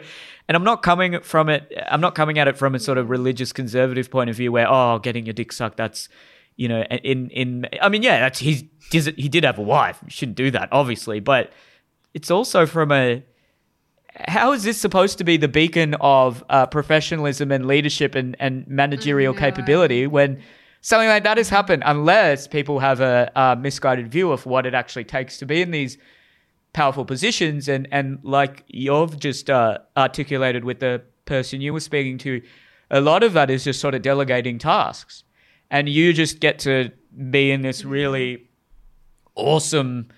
And 0.49 0.57
I'm 0.57 0.65
not 0.65 0.83
coming 0.83 1.21
from 1.21 1.49
it. 1.49 1.73
I'm 1.89 2.01
not 2.01 2.17
coming 2.17 2.39
at 2.41 2.49
it 2.49 2.59
from 2.59 2.75
a 2.75 2.81
sort 2.81 2.99
of 2.99 3.11
religious 3.11 3.53
conservative 3.53 4.11
point 4.11 4.29
of 4.29 4.35
view 4.37 4.51
where, 4.51 4.67
oh, 4.69 4.99
getting 4.99 5.25
your 5.25 5.35
dick 5.35 5.53
sucked, 5.53 5.77
that's, 5.77 6.09
you 6.57 6.67
know, 6.69 6.83
in 6.83 7.31
in 7.31 7.67
I 7.81 7.89
mean, 7.89 8.03
yeah, 8.03 8.19
that's 8.19 8.41
he's 8.41 8.65
he 8.91 9.29
did 9.29 9.45
have 9.45 9.57
a 9.59 9.63
wife. 9.63 10.01
You 10.05 10.11
shouldn't 10.11 10.37
do 10.37 10.51
that, 10.51 10.69
obviously, 10.73 11.21
but 11.21 11.53
it's 12.15 12.31
also 12.31 12.67
from 12.67 12.93
a 12.93 13.23
how 14.15 14.53
is 14.53 14.63
this 14.63 14.79
supposed 14.79 15.17
to 15.19 15.25
be 15.25 15.39
the 15.39 15.49
beacon 15.49 15.95
of 16.01 16.45
uh, 16.51 16.67
professionalism 16.67 17.51
and 17.51 17.67
leadership 17.67 18.15
and, 18.15 18.37
and 18.39 18.67
managerial 18.69 19.33
capability 19.33 20.07
when 20.07 20.39
something 20.83 21.09
like 21.09 21.25
that 21.25 21.39
has 21.39 21.49
happened 21.49 21.83
unless 21.87 22.47
people 22.47 22.79
have 22.79 23.01
a, 23.01 23.31
a, 23.35 23.57
misguided 23.57 24.13
view 24.13 24.31
of 24.31 24.45
what 24.45 24.67
it 24.67 24.75
actually 24.75 25.05
takes 25.05 25.39
to 25.39 25.47
be 25.47 25.63
in 25.63 25.71
these 25.71 25.97
powerful 26.75 27.05
positions 27.05 27.69
and 27.69 27.89
and 27.91 28.19
like 28.23 28.65
you've 28.69 29.19
just 29.19 29.49
uh, 29.49 29.79
articulated 29.97 30.65
with 30.65 30.81
the 30.81 31.03
person 31.25 31.61
you 31.61 31.73
were 31.73 31.81
speaking 31.81 32.19
to 32.19 32.43
a 32.93 33.01
lot 33.01 33.23
of 33.23 33.33
that 33.33 33.51
is 33.51 33.65
just 33.65 33.81
sort 33.81 33.95
of 33.95 34.03
delegating 34.03 34.59
tasks. 34.59 35.25
And 35.71 35.89
you 35.89 36.13
just 36.13 36.39
get 36.39 36.61
to 36.61 36.93
be 37.31 37.51
in 37.51 37.63
this 37.63 37.85
really 37.85 38.51
awesome 39.35 40.09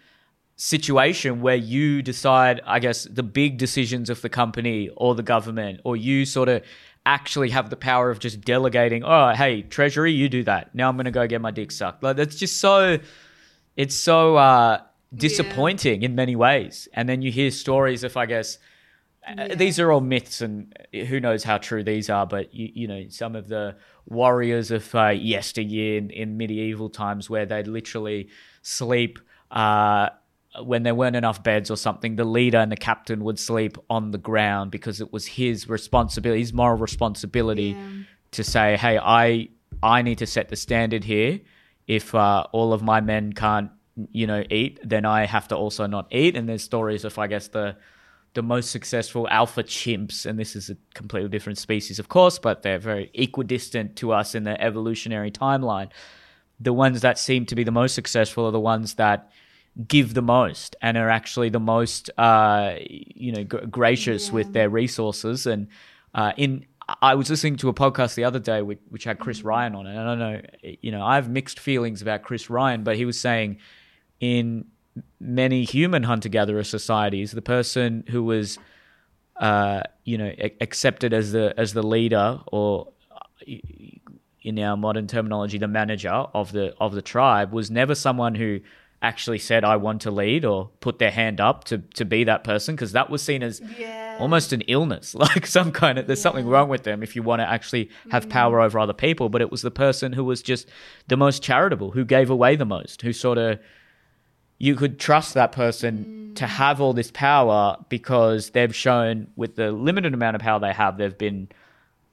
situation 0.57 1.41
where 1.41 1.57
you 1.57 2.03
decide, 2.03 2.61
I 2.65 2.79
guess, 2.79 3.05
the 3.05 3.23
big 3.23 3.59
decisions 3.59 4.09
of 4.11 4.23
the 4.23 4.29
company 4.29 4.89
or 4.97 5.15
the 5.15 5.23
government, 5.23 5.81
or 5.85 5.97
you 5.97 6.25
sort 6.25 6.49
of 6.49 6.63
actually 7.07 7.51
have 7.51 7.71
the 7.71 7.77
power 7.77 8.11
of 8.11 8.19
just 8.19 8.41
delegating, 8.41 9.05
oh, 9.05 9.33
hey, 9.35 9.63
Treasury, 9.63 10.13
you 10.13 10.29
do 10.29 10.45
that. 10.45 10.75
Now 10.75 10.89
I'm 10.89 10.97
going 10.97 11.05
to 11.05 11.11
go 11.11 11.27
get 11.27 11.41
my 11.41 11.51
dick 11.51 11.71
sucked. 11.71 12.03
Like, 12.03 12.17
that's 12.17 12.37
just 12.37 12.59
so, 12.59 12.99
it's 13.77 13.95
so 13.95 14.37
uh, 14.37 14.81
disappointing 15.15 16.03
yeah. 16.03 16.07
in 16.07 16.15
many 16.15 16.37
ways. 16.37 16.89
And 16.95 17.09
then 17.09 17.21
you 17.21 17.31
hear 17.31 17.51
stories 17.51 18.05
of, 18.05 18.17
I 18.17 18.27
guess, 18.27 18.59
uh, 19.27 19.35
yeah. 19.37 19.55
these 19.55 19.79
are 19.81 19.91
all 19.91 20.01
myths 20.01 20.41
and 20.41 20.73
who 20.93 21.21
knows 21.21 21.45
how 21.45 21.59
true 21.59 21.83
these 21.83 22.09
are, 22.09 22.27
but 22.27 22.55
you, 22.55 22.71
you 22.75 22.89
know, 22.89 23.05
some 23.09 23.35
of 23.37 23.49
the 23.49 23.77
warriors 24.07 24.71
of 24.71 24.95
uh, 24.95 25.09
yesteryear 25.09 25.99
in, 25.99 26.11
in 26.11 26.37
medieval 26.37 26.89
times 26.89 27.29
where 27.29 27.45
they'd 27.45 27.67
literally 27.67 28.29
sleep 28.63 29.19
uh, 29.51 30.11
when 30.63 30.83
there 30.83 30.95
weren't 30.95 31.17
enough 31.17 31.43
beds 31.43 31.71
or 31.71 31.77
something, 31.77 32.17
the 32.17 32.25
leader 32.25 32.59
and 32.59 32.71
the 32.71 32.77
captain 32.77 33.25
would 33.25 33.39
sleep 33.39 33.77
on 33.91 34.11
the 34.11 34.19
ground 34.19 34.71
because 34.71 35.01
it 35.01 35.13
was 35.13 35.27
his 35.27 35.69
responsibility, 35.69 36.41
his 36.41 36.53
moral 36.53 36.79
responsibility 36.79 37.71
yeah. 37.77 37.89
to 38.33 38.45
say, 38.45 38.77
"Hey, 38.77 38.99
I 38.99 39.49
I 39.83 40.03
need 40.03 40.19
to 40.19 40.27
set 40.27 40.49
the 40.49 40.57
standard 40.57 41.05
here. 41.05 41.41
If 41.87 42.15
uh, 42.15 42.47
all 42.53 42.73
of 42.73 42.83
my 42.83 43.01
men 43.01 43.33
can't, 43.33 43.71
you 44.13 44.27
know, 44.27 44.45
eat, 44.51 44.81
then 44.85 45.05
I 45.05 45.27
have 45.27 45.49
to 45.49 45.57
also 45.57 45.87
not 45.87 46.07
eat." 46.13 46.37
And 46.37 46.49
there's 46.49 46.63
stories 46.63 47.05
of, 47.05 47.19
I 47.19 47.27
guess, 47.27 47.49
the 47.49 47.77
the 48.35 48.43
most 48.43 48.71
successful 48.71 49.29
alpha 49.29 49.63
chimps, 49.63 50.27
and 50.27 50.39
this 50.39 50.57
is 50.57 50.69
a 50.69 50.77
completely 50.95 51.29
different 51.29 51.59
species, 51.59 51.99
of 51.99 52.09
course, 52.09 52.39
but 52.39 52.63
they're 52.63 52.81
very 52.81 53.11
equidistant 53.15 53.97
to 53.97 54.13
us 54.13 54.35
in 54.35 54.43
the 54.43 54.61
evolutionary 54.61 55.31
timeline. 55.31 55.91
The 56.61 56.73
ones 56.73 57.01
that 57.01 57.19
seem 57.19 57.47
to 57.47 57.55
be 57.55 57.65
the 57.65 57.71
most 57.71 57.95
successful 57.95 58.47
are 58.47 58.51
the 58.51 58.61
ones 58.61 58.95
that 58.95 59.31
give 59.89 60.15
the 60.15 60.23
most 60.23 60.77
and 60.83 60.97
are 60.97 61.09
actually 61.09 61.49
the 61.49 61.61
most 61.61 62.11
uh, 62.19 62.75
you 62.79 63.33
know 63.33 63.43
g- 63.43 63.67
gracious 63.71 64.29
yeah. 64.29 64.35
with 64.35 64.53
their 64.53 64.69
resources 64.69 65.47
and 65.47 65.69
uh, 66.15 66.33
in 66.37 66.65
I 67.01 67.15
was 67.15 67.31
listening 67.31 67.57
to 67.57 67.71
a 67.71 67.75
podcast 67.75 68.15
the 68.15 68.25
other 68.25 68.39
day 68.39 68.63
which, 68.63 68.79
which 68.91 69.05
had 69.05 69.19
Chris 69.19 69.39
mm-hmm. 69.39 69.49
Ryan 69.49 69.75
on 69.75 69.87
it 69.87 69.97
and 69.97 70.01
I 70.01 70.05
don't 70.05 70.19
know 70.19 70.41
you 70.81 70.93
know 70.93 71.05
I 71.05 71.17
have 71.17 71.29
mixed 71.29 71.59
feelings 71.59 72.03
about 72.03 72.23
Chris 72.23 72.49
Ryan 72.49 72.85
but 72.85 72.97
he 72.97 73.05
was 73.05 73.19
saying 73.19 73.59
in 74.21 74.67
many 75.19 75.65
human 75.65 76.05
hunter 76.05 76.29
gatherer 76.29 76.63
societies 76.63 77.33
the 77.33 77.43
person 77.43 78.05
who 78.09 78.23
was 78.23 78.59
uh, 79.41 79.83
you 80.05 80.19
know 80.19 80.33
a- 80.39 80.57
accepted 80.61 81.13
as 81.13 81.33
the 81.33 81.53
as 81.59 81.73
the 81.73 81.83
leader 81.83 82.41
or 82.47 82.93
in 84.43 84.59
our 84.59 84.77
modern 84.77 85.09
terminology 85.09 85.59
the 85.59 85.67
manager 85.67 86.11
of 86.11 86.53
the 86.53 86.75
of 86.79 86.95
the 86.95 87.03
tribe 87.03 87.53
was 87.53 87.73
never 87.73 87.95
someone 87.95 88.37
who 88.37 88.61
actually 89.05 89.39
said 89.39 89.65
I 89.65 89.77
want 89.77 90.01
to 90.03 90.11
lead 90.11 90.47
or 90.47 90.71
put 90.81 90.99
their 90.99 91.11
hand 91.11 91.39
up 91.39 91.65
to 91.65 91.79
to 91.79 92.05
be 92.07 92.25
that 92.25 92.43
person 92.43 92.75
because 92.75 92.93
that 92.93 93.11
was 93.11 93.21
seen 93.23 93.43
as 93.43 93.61
yeah. 93.79 94.17
almost 94.19 94.53
an 94.55 94.63
illness 94.63 95.15
like 95.27 95.47
some 95.47 95.71
kind 95.71 95.99
of 95.99 96.07
there's 96.07 96.21
yeah. 96.21 96.23
something 96.23 96.47
wrong 96.47 96.71
with 96.71 96.85
them 96.85 97.03
if 97.03 97.15
you 97.15 97.23
want 97.23 97.41
to 97.41 97.49
actually 97.49 97.91
have 98.11 98.27
mm. 98.27 98.31
power 98.31 98.61
over 98.61 98.79
other 98.79 98.95
people 98.95 99.29
but 99.29 99.43
it 99.43 99.51
was 99.51 99.61
the 99.61 99.71
person 99.71 100.15
who 100.15 100.25
was 100.25 100.41
just 100.41 100.69
the 101.09 101.19
most 101.19 101.43
charitable 101.43 101.91
who 101.91 102.05
gave 102.05 102.31
away 102.31 102.57
the 102.57 102.65
most 102.65 103.03
who 103.03 103.13
sort 103.13 103.37
of 103.37 103.61
you 104.59 104.75
could 104.75 104.99
trust 104.99 105.35
that 105.35 105.53
person 105.53 106.33
mm. 106.33 106.37
to 106.37 106.47
have 106.47 106.81
all 106.81 106.95
this 106.95 107.11
power 107.11 107.77
because 107.91 108.51
they've 108.51 108.75
shown 108.75 109.27
with 109.37 109.55
the 109.57 109.71
limited 109.71 110.15
amount 110.15 110.35
of 110.35 110.41
power 110.41 110.59
they 110.59 110.73
have 110.73 110.97
they've 110.97 111.19
been 111.19 111.47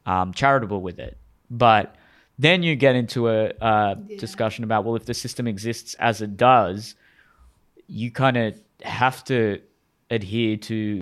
um, 0.05 0.33
charitable 0.33 0.81
with 0.81 0.99
it 0.99 1.17
but 1.49 1.95
then 2.41 2.63
you 2.63 2.75
get 2.75 2.95
into 2.95 3.29
a 3.29 3.49
uh, 3.61 3.95
yeah. 4.07 4.17
discussion 4.17 4.63
about 4.63 4.83
well, 4.83 4.95
if 4.95 5.05
the 5.05 5.13
system 5.13 5.47
exists 5.47 5.93
as 5.99 6.21
it 6.21 6.37
does, 6.37 6.95
you 7.85 8.09
kind 8.09 8.35
of 8.35 8.59
have 8.81 9.23
to 9.25 9.61
adhere 10.09 10.57
to 10.57 10.99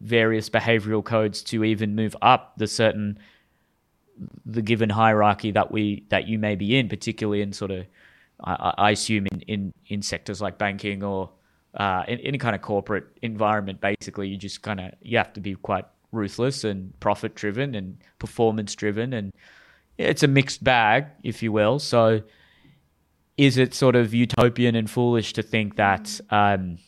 various 0.00 0.48
behavioral 0.48 1.04
codes 1.04 1.42
to 1.42 1.64
even 1.64 1.96
move 1.96 2.14
up 2.22 2.54
the 2.58 2.68
certain 2.68 3.18
the 4.46 4.62
given 4.62 4.88
hierarchy 4.88 5.50
that 5.50 5.72
we 5.72 6.04
that 6.10 6.28
you 6.28 6.38
may 6.38 6.54
be 6.54 6.78
in, 6.78 6.88
particularly 6.88 7.42
in 7.42 7.52
sort 7.52 7.72
of 7.72 7.84
I, 8.44 8.74
I 8.78 8.90
assume 8.92 9.26
in, 9.32 9.40
in 9.42 9.72
in 9.88 10.00
sectors 10.00 10.40
like 10.40 10.58
banking 10.58 11.02
or 11.02 11.30
uh, 11.74 12.04
in 12.06 12.20
any 12.20 12.38
kind 12.38 12.54
of 12.54 12.62
corporate 12.62 13.06
environment. 13.20 13.80
Basically, 13.80 14.28
you 14.28 14.36
just 14.36 14.62
kind 14.62 14.78
of 14.78 14.92
you 15.02 15.18
have 15.18 15.32
to 15.32 15.40
be 15.40 15.56
quite 15.56 15.86
ruthless 16.12 16.62
and 16.62 16.98
profit 17.00 17.34
driven 17.34 17.74
and 17.74 17.98
performance 18.20 18.76
driven 18.76 19.12
and 19.12 19.32
it's 19.98 20.22
a 20.22 20.28
mixed 20.28 20.62
bag, 20.64 21.06
if 21.22 21.42
you 21.42 21.52
will. 21.52 21.78
So, 21.78 22.22
is 23.36 23.56
it 23.56 23.74
sort 23.74 23.96
of 23.96 24.12
utopian 24.12 24.74
and 24.74 24.90
foolish 24.90 25.32
to 25.34 25.42
think 25.42 25.76
that 25.76 26.20
um, 26.30 26.78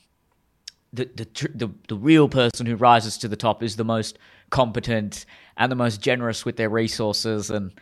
the, 0.93 1.07
the, 1.15 1.49
the 1.55 1.71
the 1.89 1.97
real 1.97 2.29
person 2.29 2.67
who 2.67 2.77
rises 2.77 3.19
to 3.19 3.29
the 3.29 3.37
top 3.37 3.63
is 3.63 3.77
the 3.77 3.85
most 3.85 4.19
competent 4.51 5.27
and 5.57 5.71
the 5.71 5.77
most 5.77 6.01
generous 6.01 6.45
with 6.45 6.57
their 6.57 6.69
resources 6.69 7.51
and 7.51 7.73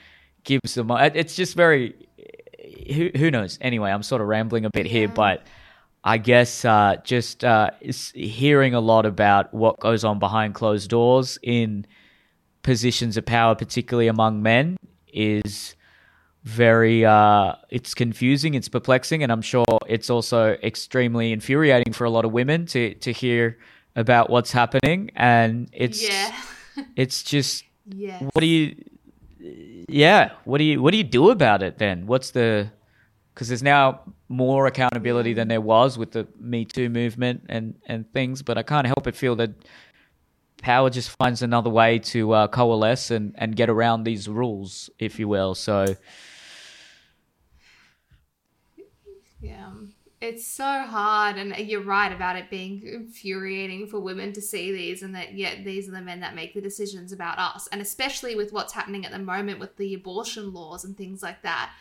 gives 0.45 0.75
them? 0.75 0.91
It's 0.91 1.37
just 1.37 1.57
very 1.57 1.95
who 2.95 3.11
who 3.17 3.31
knows. 3.31 3.59
Anyway, 3.61 3.91
I'm 3.91 4.03
sort 4.03 4.23
of 4.23 4.29
rambling 4.29 4.65
a 4.65 4.71
bit 4.71 4.87
here, 4.87 5.09
but. 5.09 5.45
I 6.05 6.19
guess 6.19 6.65
uh, 6.65 6.97
just 7.05 7.45
uh, 7.45 7.71
hearing 8.13 8.75
a 8.75 8.81
lot 8.81 9.07
about 9.07 9.55
what 9.55 9.79
goes 9.79 10.03
on 10.03 10.19
behind 10.19 10.53
closed 10.53 10.91
doors 10.91 11.39
in 11.45 11.87
positions 12.65 13.17
of 13.17 13.25
power, 13.25 13.55
particularly 13.55 14.09
among 14.09 14.43
men, 14.43 14.79
is 15.13 15.77
very 16.45 17.05
uh, 17.05 17.55
it's 17.71 17.95
confusing, 17.95 18.55
it's 18.55 18.69
perplexing, 18.69 19.23
and 19.23 19.31
I'm 19.31 19.43
sure 19.43 19.65
it's 19.87 20.11
also 20.11 20.53
extremely 20.63 21.33
infuriating 21.33 21.93
for 21.93 22.05
a 22.05 22.11
lot 22.11 22.25
of 22.25 22.33
women 22.33 22.67
to 22.67 22.95
to 22.95 23.13
hear 23.13 23.59
about 23.95 24.31
what's 24.31 24.53
happening, 24.53 25.11
and 25.15 25.69
it's 25.73 26.03
yeah. 26.03 26.35
it's 26.97 27.23
just 27.23 27.65
yeah. 27.87 28.19
What 28.21 28.41
do 28.41 28.47
you? 28.47 28.77
Yeah, 29.89 30.33
what 30.45 30.59
do 30.59 30.65
you 30.65 30.83
what 30.83 30.93
do 30.93 30.97
you 30.97 31.05
do 31.05 31.31
about 31.31 31.63
it 31.63 31.79
then? 31.79 32.07
What's 32.07 32.31
the 32.31 32.71
because 33.35 33.49
there's 33.49 33.63
now 33.63 34.01
more 34.29 34.67
accountability 34.67 35.35
than 35.35 35.49
there 35.49 35.61
was 35.61 35.97
with 35.99 36.13
the 36.13 36.27
Me 36.39 36.65
Too 36.65 36.89
movement 36.89 37.45
and 37.49 37.75
and 37.87 38.11
things, 38.13 38.43
but 38.43 38.59
I 38.59 38.63
can't 38.63 38.87
help 38.87 39.05
but 39.05 39.15
feel 39.15 39.37
that 39.37 39.51
power 40.63 40.89
just 40.89 41.11
finds 41.11 41.43
another 41.43 41.69
way 41.69 41.99
to 41.99 42.33
uh, 42.33 42.49
coalesce 42.49 43.11
and, 43.11 43.35
and 43.37 43.55
get 43.55 43.69
around 43.69 44.05
these 44.05 44.29
rules, 44.29 44.89
if 44.99 45.19
you 45.19 45.29
will. 45.29 45.55
So, 45.55 45.97
yeah, 49.41 49.73
it's 50.21 50.47
so 50.47 50.85
hard, 50.85 51.37
and 51.37 51.55
you're 51.59 51.83
right 51.83 52.13
about 52.13 52.37
it 52.37 52.49
being 52.49 52.81
infuriating 52.87 53.89
for 53.89 54.01
women 54.01 54.33
to 54.33 54.41
see 54.41 54.73
these, 54.73 55.03
and 55.03 55.15
that 55.15 55.35
yet 55.35 55.65
these 55.65 55.89
are 55.89 55.93
the 55.93 56.01
men 56.01 56.21
that 56.21 56.35
make 56.35 56.55
the 56.55 56.61
decisions 56.61 57.13
about 57.13 57.39
us, 57.39 57.69
and 57.73 57.83
especially 57.83 58.35
with 58.35 58.53
what's 58.53 58.73
happening 58.73 59.05
at 59.05 59.13
the 59.13 59.19
moment 59.19 59.59
with 59.59 59.77
the 59.77 59.95
abortion 59.95 60.53
laws 60.53 60.85
and 60.85 60.97
things 60.97 61.23
like 61.23 61.43
that, 61.43 61.73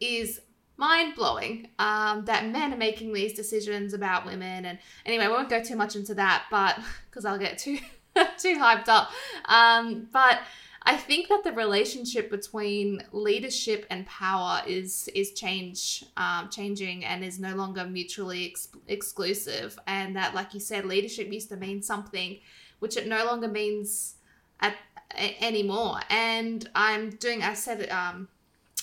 is 0.00 0.40
mind 0.76 1.14
blowing 1.14 1.68
um, 1.78 2.24
that 2.26 2.46
men 2.46 2.72
are 2.72 2.76
making 2.76 3.12
these 3.12 3.32
decisions 3.32 3.94
about 3.94 4.26
women. 4.26 4.64
And 4.66 4.78
anyway, 5.04 5.24
I 5.24 5.28
won't 5.28 5.48
go 5.48 5.62
too 5.62 5.76
much 5.76 5.96
into 5.96 6.14
that, 6.14 6.44
but 6.50 6.78
because 7.10 7.24
I'll 7.24 7.38
get 7.38 7.58
too 7.58 7.78
too 8.38 8.56
hyped 8.58 8.88
up. 8.88 9.10
Um, 9.46 10.08
but 10.12 10.40
I 10.88 10.96
think 10.96 11.28
that 11.28 11.42
the 11.42 11.52
relationship 11.52 12.30
between 12.30 13.02
leadership 13.10 13.86
and 13.90 14.06
power 14.06 14.62
is 14.66 15.08
is 15.14 15.32
change 15.32 16.04
um, 16.16 16.48
changing 16.48 17.04
and 17.04 17.24
is 17.24 17.40
no 17.40 17.56
longer 17.56 17.84
mutually 17.84 18.46
ex- 18.46 18.68
exclusive. 18.86 19.78
And 19.88 20.14
that, 20.14 20.34
like 20.34 20.54
you 20.54 20.60
said, 20.60 20.86
leadership 20.86 21.32
used 21.32 21.48
to 21.48 21.56
mean 21.56 21.82
something, 21.82 22.38
which 22.78 22.96
it 22.96 23.08
no 23.08 23.24
longer 23.24 23.48
means 23.48 24.14
at, 24.60 24.76
a, 25.18 25.36
anymore. 25.42 26.00
And 26.08 26.68
I'm 26.76 27.10
doing. 27.10 27.42
I 27.42 27.54
said 27.54 27.88
um, 27.90 28.28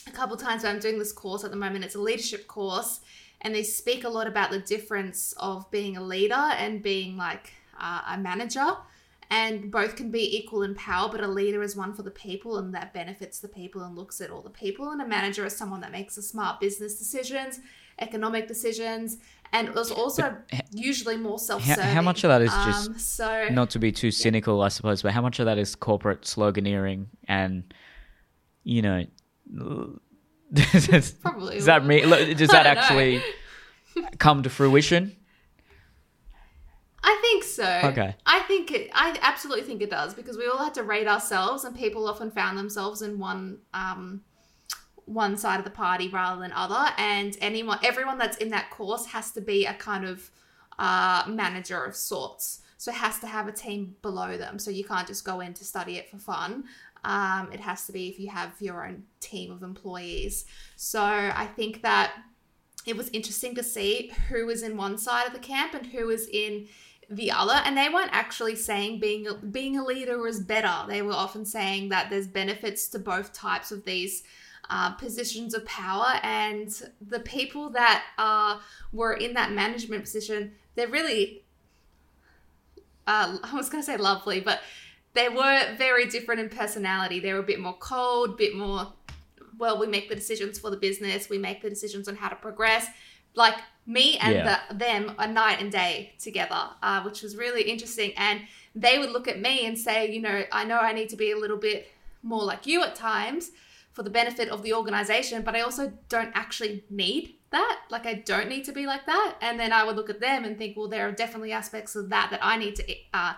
a 0.05 0.11
couple 0.11 0.35
times. 0.35 0.65
I'm 0.65 0.79
doing 0.79 0.99
this 0.99 1.13
course 1.13 1.45
at 1.45 1.51
the 1.51 1.57
moment. 1.57 1.85
It's 1.85 1.95
a 1.95 2.01
leadership 2.01 2.47
course, 2.47 2.99
and 3.39 3.55
they 3.55 3.63
speak 3.63 4.03
a 4.03 4.09
lot 4.09 4.27
about 4.27 4.51
the 4.51 4.59
difference 4.59 5.33
of 5.37 5.71
being 5.71 5.95
a 5.95 6.03
leader 6.03 6.33
and 6.33 6.83
being 6.83 7.15
like 7.15 7.53
uh, 7.79 8.01
a 8.09 8.17
manager 8.17 8.75
and 9.33 9.71
both 9.71 9.95
can 9.95 10.11
be 10.11 10.37
equal 10.37 10.61
in 10.61 10.75
power, 10.75 11.09
but 11.09 11.19
a 11.21 11.27
leader 11.27 11.63
is 11.63 11.75
one 11.75 11.91
for 11.91 12.03
the 12.03 12.11
people 12.11 12.59
and 12.59 12.71
that 12.75 12.93
benefits 12.93 13.39
the 13.39 13.47
people 13.47 13.81
and 13.81 13.95
looks 13.95 14.21
at 14.21 14.29
all 14.29 14.43
the 14.43 14.49
people. 14.51 14.91
And 14.91 15.01
a 15.01 15.07
manager 15.07 15.43
is 15.43 15.57
someone 15.57 15.81
that 15.81 15.91
makes 15.91 16.13
the 16.13 16.21
smart 16.21 16.59
business 16.59 16.99
decisions, 16.99 17.59
economic 17.97 18.47
decisions, 18.47 19.17
and 19.51 19.69
is 19.75 19.89
also 19.89 20.37
but, 20.51 20.65
usually 20.71 21.17
more 21.17 21.39
self-serving. 21.39 21.83
How, 21.83 21.93
how, 21.93 22.01
much 22.03 22.23
of 22.23 22.27
that 22.27 22.43
is 22.43 22.51
just 22.51 22.89
um, 22.91 22.99
so 22.99 23.47
not 23.49 23.71
to 23.71 23.79
be 23.79 23.91
too 23.91 24.11
cynical, 24.11 24.59
yeah. 24.59 24.65
I 24.65 24.67
suppose, 24.67 25.01
but 25.01 25.13
how 25.13 25.21
much 25.23 25.39
of 25.39 25.47
that 25.47 25.57
is 25.57 25.73
corporate 25.73 26.21
sloganeering 26.21 27.07
and 27.27 27.73
you 28.63 28.83
know? 28.83 29.05
Probably. 31.23 31.55
Does 31.55 31.65
that 31.65 31.83
mean? 31.87 32.07
Does 32.37 32.49
that 32.49 32.65
actually 32.77 33.23
come 34.19 34.43
to 34.43 34.49
fruition? 34.51 35.15
I 37.03 37.19
think 37.21 37.43
so. 37.43 37.81
Okay. 37.83 38.15
I 38.25 38.39
think 38.41 38.71
it. 38.71 38.89
I 38.93 39.17
absolutely 39.21 39.63
think 39.63 39.81
it 39.81 39.89
does 39.89 40.13
because 40.13 40.37
we 40.37 40.47
all 40.47 40.63
had 40.63 40.73
to 40.75 40.83
rate 40.83 41.07
ourselves, 41.07 41.63
and 41.65 41.75
people 41.75 42.07
often 42.07 42.31
found 42.31 42.57
themselves 42.57 43.01
in 43.01 43.19
one 43.19 43.59
um, 43.73 44.21
one 45.05 45.35
side 45.37 45.59
of 45.59 45.65
the 45.65 45.71
party 45.71 46.07
rather 46.09 46.41
than 46.41 46.51
other. 46.53 46.91
And 46.97 47.37
anyone, 47.41 47.79
everyone 47.83 48.17
that's 48.17 48.37
in 48.37 48.49
that 48.49 48.69
course 48.69 49.07
has 49.07 49.31
to 49.31 49.41
be 49.41 49.65
a 49.65 49.73
kind 49.73 50.05
of 50.05 50.31
uh, 50.79 51.23
manager 51.27 51.83
of 51.83 51.95
sorts. 51.95 52.61
So 52.77 52.91
it 52.91 52.95
has 52.95 53.19
to 53.19 53.27
have 53.27 53.47
a 53.47 53.51
team 53.51 53.95
below 54.01 54.37
them. 54.37 54.59
So 54.59 54.71
you 54.71 54.83
can't 54.83 55.07
just 55.07 55.23
go 55.23 55.39
in 55.39 55.53
to 55.55 55.65
study 55.65 55.97
it 55.97 56.09
for 56.09 56.17
fun. 56.17 56.65
Um, 57.05 57.49
it 57.51 57.59
has 57.59 57.85
to 57.87 57.91
be 57.91 58.07
if 58.07 58.19
you 58.19 58.29
have 58.29 58.53
your 58.59 58.85
own 58.85 59.03
team 59.19 59.51
of 59.51 59.61
employees. 59.61 60.45
So 60.75 61.01
I 61.01 61.49
think 61.55 61.81
that 61.81 62.13
it 62.85 62.97
was 62.97 63.09
interesting 63.09 63.55
to 63.55 63.63
see 63.63 64.11
who 64.29 64.45
was 64.45 64.63
in 64.63 64.75
one 64.77 64.97
side 64.97 65.27
of 65.27 65.33
the 65.33 65.39
camp 65.39 65.73
and 65.73 65.85
who 65.87 66.07
was 66.07 66.27
in 66.27 66.67
the 67.15 67.31
other 67.31 67.61
and 67.65 67.77
they 67.77 67.89
weren't 67.89 68.13
actually 68.13 68.55
saying 68.55 68.99
being 68.99 69.27
being 69.51 69.77
a 69.77 69.83
leader 69.83 70.17
was 70.19 70.39
better. 70.39 70.73
They 70.87 71.01
were 71.01 71.13
often 71.13 71.45
saying 71.45 71.89
that 71.89 72.09
there's 72.09 72.27
benefits 72.27 72.87
to 72.89 72.99
both 72.99 73.33
types 73.33 73.71
of 73.71 73.85
these 73.85 74.23
uh, 74.69 74.91
positions 74.91 75.53
of 75.53 75.65
power 75.65 76.19
and 76.23 76.89
the 77.05 77.19
people 77.19 77.69
that 77.71 78.03
uh, 78.17 78.57
were 78.91 79.13
in 79.13 79.33
that 79.33 79.51
management 79.51 80.03
position 80.03 80.53
they're 80.75 80.87
really 80.87 81.43
uh, 83.05 83.37
i 83.43 83.53
was 83.53 83.69
going 83.69 83.83
to 83.83 83.85
say 83.85 83.97
lovely 83.97 84.39
but 84.39 84.61
they 85.13 85.29
were 85.29 85.75
very 85.77 86.07
different 86.07 86.41
in 86.41 86.49
personality. 86.49 87.19
They 87.19 87.33
were 87.33 87.39
a 87.39 87.43
bit 87.43 87.59
more 87.59 87.77
cold 87.77 88.37
bit 88.37 88.55
more 88.55 88.93
well 89.59 89.79
we 89.79 89.85
make 89.85 90.09
the 90.09 90.15
decisions 90.15 90.57
for 90.57 90.71
the 90.71 90.77
business 90.77 91.29
we 91.29 91.37
make 91.37 91.61
the 91.61 91.69
decisions 91.69 92.07
on 92.07 92.15
how 92.15 92.29
to 92.29 92.35
progress 92.35 92.87
like 93.35 93.55
me 93.85 94.17
and 94.17 94.33
yeah. 94.33 94.59
the, 94.69 94.75
them 94.75 95.13
a 95.17 95.27
night 95.27 95.61
and 95.61 95.71
day 95.71 96.13
together, 96.19 96.69
uh, 96.81 97.01
which 97.03 97.21
was 97.21 97.35
really 97.35 97.63
interesting. 97.63 98.13
And 98.17 98.41
they 98.75 98.97
would 98.97 99.11
look 99.11 99.27
at 99.27 99.39
me 99.39 99.65
and 99.65 99.77
say, 99.77 100.11
you 100.11 100.21
know, 100.21 100.43
I 100.51 100.63
know 100.63 100.79
I 100.79 100.93
need 100.93 101.09
to 101.09 101.15
be 101.15 101.31
a 101.31 101.37
little 101.37 101.57
bit 101.57 101.87
more 102.21 102.43
like 102.43 102.65
you 102.65 102.83
at 102.83 102.95
times 102.95 103.51
for 103.91 104.03
the 104.03 104.09
benefit 104.09 104.49
of 104.49 104.63
the 104.63 104.73
organization, 104.73 105.43
but 105.43 105.55
I 105.55 105.61
also 105.61 105.93
don't 106.09 106.31
actually 106.33 106.83
need 106.89 107.35
that. 107.51 107.81
Like, 107.89 108.05
I 108.05 108.15
don't 108.15 108.49
need 108.49 108.65
to 108.65 108.71
be 108.71 108.87
like 108.87 109.05
that. 109.05 109.35
And 109.41 109.59
then 109.59 109.71
I 109.71 109.83
would 109.83 109.95
look 109.95 110.09
at 110.09 110.19
them 110.19 110.45
and 110.45 110.57
think, 110.57 110.75
well, 110.75 110.87
there 110.87 111.07
are 111.07 111.11
definitely 111.11 111.51
aspects 111.51 111.95
of 111.95 112.09
that 112.09 112.29
that 112.31 112.39
I 112.41 112.57
need 112.57 112.75
to 112.77 112.95
uh, 113.13 113.33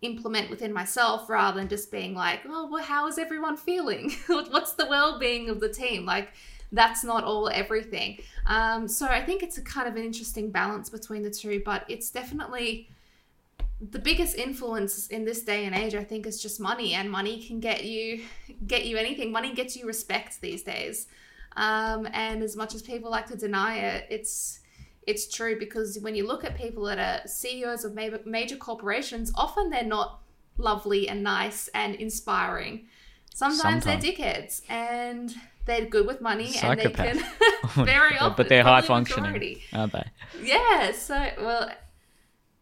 implement 0.00 0.50
within 0.50 0.72
myself 0.72 1.30
rather 1.30 1.60
than 1.60 1.68
just 1.68 1.92
being 1.92 2.14
like, 2.14 2.40
oh, 2.48 2.68
well, 2.70 2.82
how 2.82 3.06
is 3.06 3.18
everyone 3.18 3.56
feeling? 3.56 4.12
What's 4.26 4.72
the 4.72 4.86
well 4.86 5.18
being 5.18 5.48
of 5.48 5.60
the 5.60 5.72
team? 5.72 6.04
Like, 6.04 6.30
that's 6.72 7.04
not 7.04 7.22
all 7.24 7.48
everything. 7.48 8.18
Um, 8.46 8.88
so 8.88 9.06
I 9.06 9.22
think 9.22 9.42
it's 9.42 9.58
a 9.58 9.62
kind 9.62 9.86
of 9.86 9.96
an 9.96 10.02
interesting 10.02 10.50
balance 10.50 10.88
between 10.90 11.22
the 11.22 11.30
two, 11.30 11.62
but 11.64 11.84
it's 11.88 12.10
definitely 12.10 12.88
the 13.90 13.98
biggest 13.98 14.36
influence 14.36 15.08
in 15.08 15.24
this 15.24 15.42
day 15.42 15.64
and 15.66 15.74
age. 15.74 15.94
I 15.94 16.04
think 16.04 16.26
is 16.26 16.40
just 16.40 16.60
money, 16.60 16.94
and 16.94 17.10
money 17.10 17.44
can 17.44 17.60
get 17.60 17.84
you 17.84 18.22
get 18.66 18.86
you 18.86 18.96
anything. 18.96 19.30
Money 19.30 19.54
gets 19.54 19.76
you 19.76 19.86
respect 19.86 20.40
these 20.40 20.62
days, 20.62 21.06
um, 21.56 22.08
and 22.12 22.42
as 22.42 22.56
much 22.56 22.74
as 22.74 22.82
people 22.82 23.10
like 23.10 23.26
to 23.26 23.36
deny 23.36 23.78
it, 23.78 24.06
it's 24.08 24.60
it's 25.06 25.32
true 25.32 25.58
because 25.58 25.98
when 26.00 26.14
you 26.14 26.26
look 26.26 26.44
at 26.44 26.56
people 26.56 26.84
that 26.84 26.98
are 26.98 27.26
CEOs 27.26 27.84
of 27.84 27.94
major, 27.94 28.20
major 28.24 28.56
corporations, 28.56 29.32
often 29.34 29.68
they're 29.68 29.84
not 29.84 30.20
lovely 30.58 31.08
and 31.08 31.22
nice 31.22 31.68
and 31.74 31.94
inspiring. 31.96 32.86
Sometimes, 33.34 33.84
Sometimes. 33.84 34.02
they're 34.02 34.12
dickheads, 34.12 34.62
and 34.68 35.34
they're 35.64 35.86
good 35.86 36.06
with 36.06 36.20
money 36.20 36.54
and 36.62 36.78
they 36.78 36.90
can 36.90 37.16
very 37.84 38.18
often 38.18 38.34
but 38.36 38.48
they're 38.48 38.64
high 38.64 38.80
functioning 38.80 39.58
aren't 39.72 39.92
they 39.92 40.04
yeah 40.42 40.90
so 40.92 41.30
well 41.38 41.70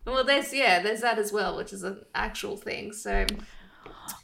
well 0.04 0.24
there's 0.24 0.52
yeah 0.52 0.82
there's 0.82 1.00
that 1.00 1.18
as 1.18 1.32
well 1.32 1.56
which 1.56 1.72
is 1.72 1.82
an 1.82 2.04
actual 2.14 2.56
thing 2.56 2.92
so 2.92 3.26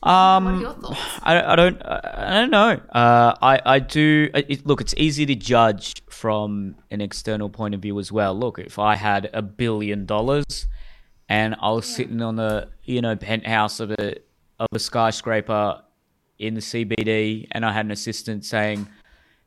um, 0.03 0.45
what 0.45 0.55
are 0.55 0.61
your 0.61 0.73
thoughts? 0.73 1.01
I, 1.23 1.53
I 1.53 1.57
don't 1.57 1.81
I 1.85 2.33
don't 2.35 2.51
know. 2.51 2.81
Uh, 2.93 3.35
I 3.41 3.61
I 3.65 3.79
do 3.79 4.29
it, 4.35 4.67
look. 4.67 4.81
It's 4.81 4.95
easy 4.97 5.25
to 5.27 5.35
judge 5.35 6.03
from 6.11 6.77
an 6.91 7.01
external 7.01 7.49
point 7.49 7.75
of 7.75 7.83
view 7.83 7.99
as 7.99 8.11
well. 8.11 8.35
Look, 8.35 8.59
if 8.59 8.79
I 8.79 8.97
had 8.97 9.31
a 9.33 9.43
billion 9.43 10.05
dollars 10.05 10.67
and 11.29 11.55
I 11.61 11.71
was 11.71 11.89
yeah. 11.91 11.97
sitting 11.97 12.21
on 12.21 12.37
the 12.37 12.69
you 12.85 13.01
know 13.01 13.17
penthouse 13.17 13.81
of 13.81 13.93
a 13.93 14.17
of 14.59 14.69
a 14.73 14.79
skyscraper 14.79 15.83
in 16.39 16.55
the 16.55 16.61
CBD 16.61 17.47
and 17.53 17.65
I 17.65 17.73
had 17.73 17.87
an 17.87 17.91
assistant 17.91 18.45
saying, 18.45 18.89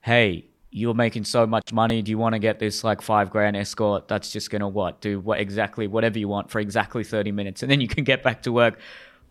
"Hey, 0.01 0.45
you're 0.71 0.93
making 0.93 1.23
so 1.23 1.47
much 1.47 1.73
money. 1.73 2.01
Do 2.01 2.11
you 2.11 2.17
want 2.17 2.33
to 2.33 2.39
get 2.39 2.59
this 2.59 2.83
like 2.83 3.01
five 3.01 3.29
grand 3.29 3.57
escort? 3.57 4.07
That's 4.07 4.31
just 4.31 4.49
gonna 4.49 4.67
what 4.67 5.01
do 5.01 5.19
what 5.19 5.39
exactly 5.39 5.87
whatever 5.87 6.19
you 6.19 6.27
want 6.27 6.49
for 6.51 6.59
exactly 6.59 7.03
thirty 7.03 7.31
minutes, 7.31 7.63
and 7.63 7.71
then 7.71 7.81
you 7.81 7.87
can 7.87 8.03
get 8.03 8.23
back 8.23 8.43
to 8.43 8.51
work." 8.51 8.79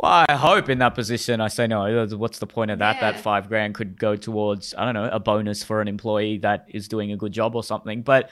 Well, 0.00 0.24
I 0.28 0.34
hope 0.34 0.68
in 0.68 0.78
that 0.78 0.94
position, 0.94 1.40
I 1.40 1.48
say 1.48 1.66
no. 1.66 2.06
What's 2.06 2.38
the 2.38 2.46
point 2.46 2.70
of 2.70 2.78
that? 2.78 2.96
Yeah. 2.96 3.12
That 3.12 3.20
five 3.20 3.48
grand 3.48 3.74
could 3.74 3.98
go 3.98 4.14
towards 4.14 4.74
I 4.78 4.84
don't 4.84 4.94
know 4.94 5.08
a 5.10 5.18
bonus 5.18 5.64
for 5.64 5.80
an 5.80 5.88
employee 5.88 6.38
that 6.38 6.66
is 6.68 6.86
doing 6.86 7.10
a 7.10 7.16
good 7.16 7.32
job 7.32 7.56
or 7.56 7.64
something. 7.64 8.02
But 8.02 8.30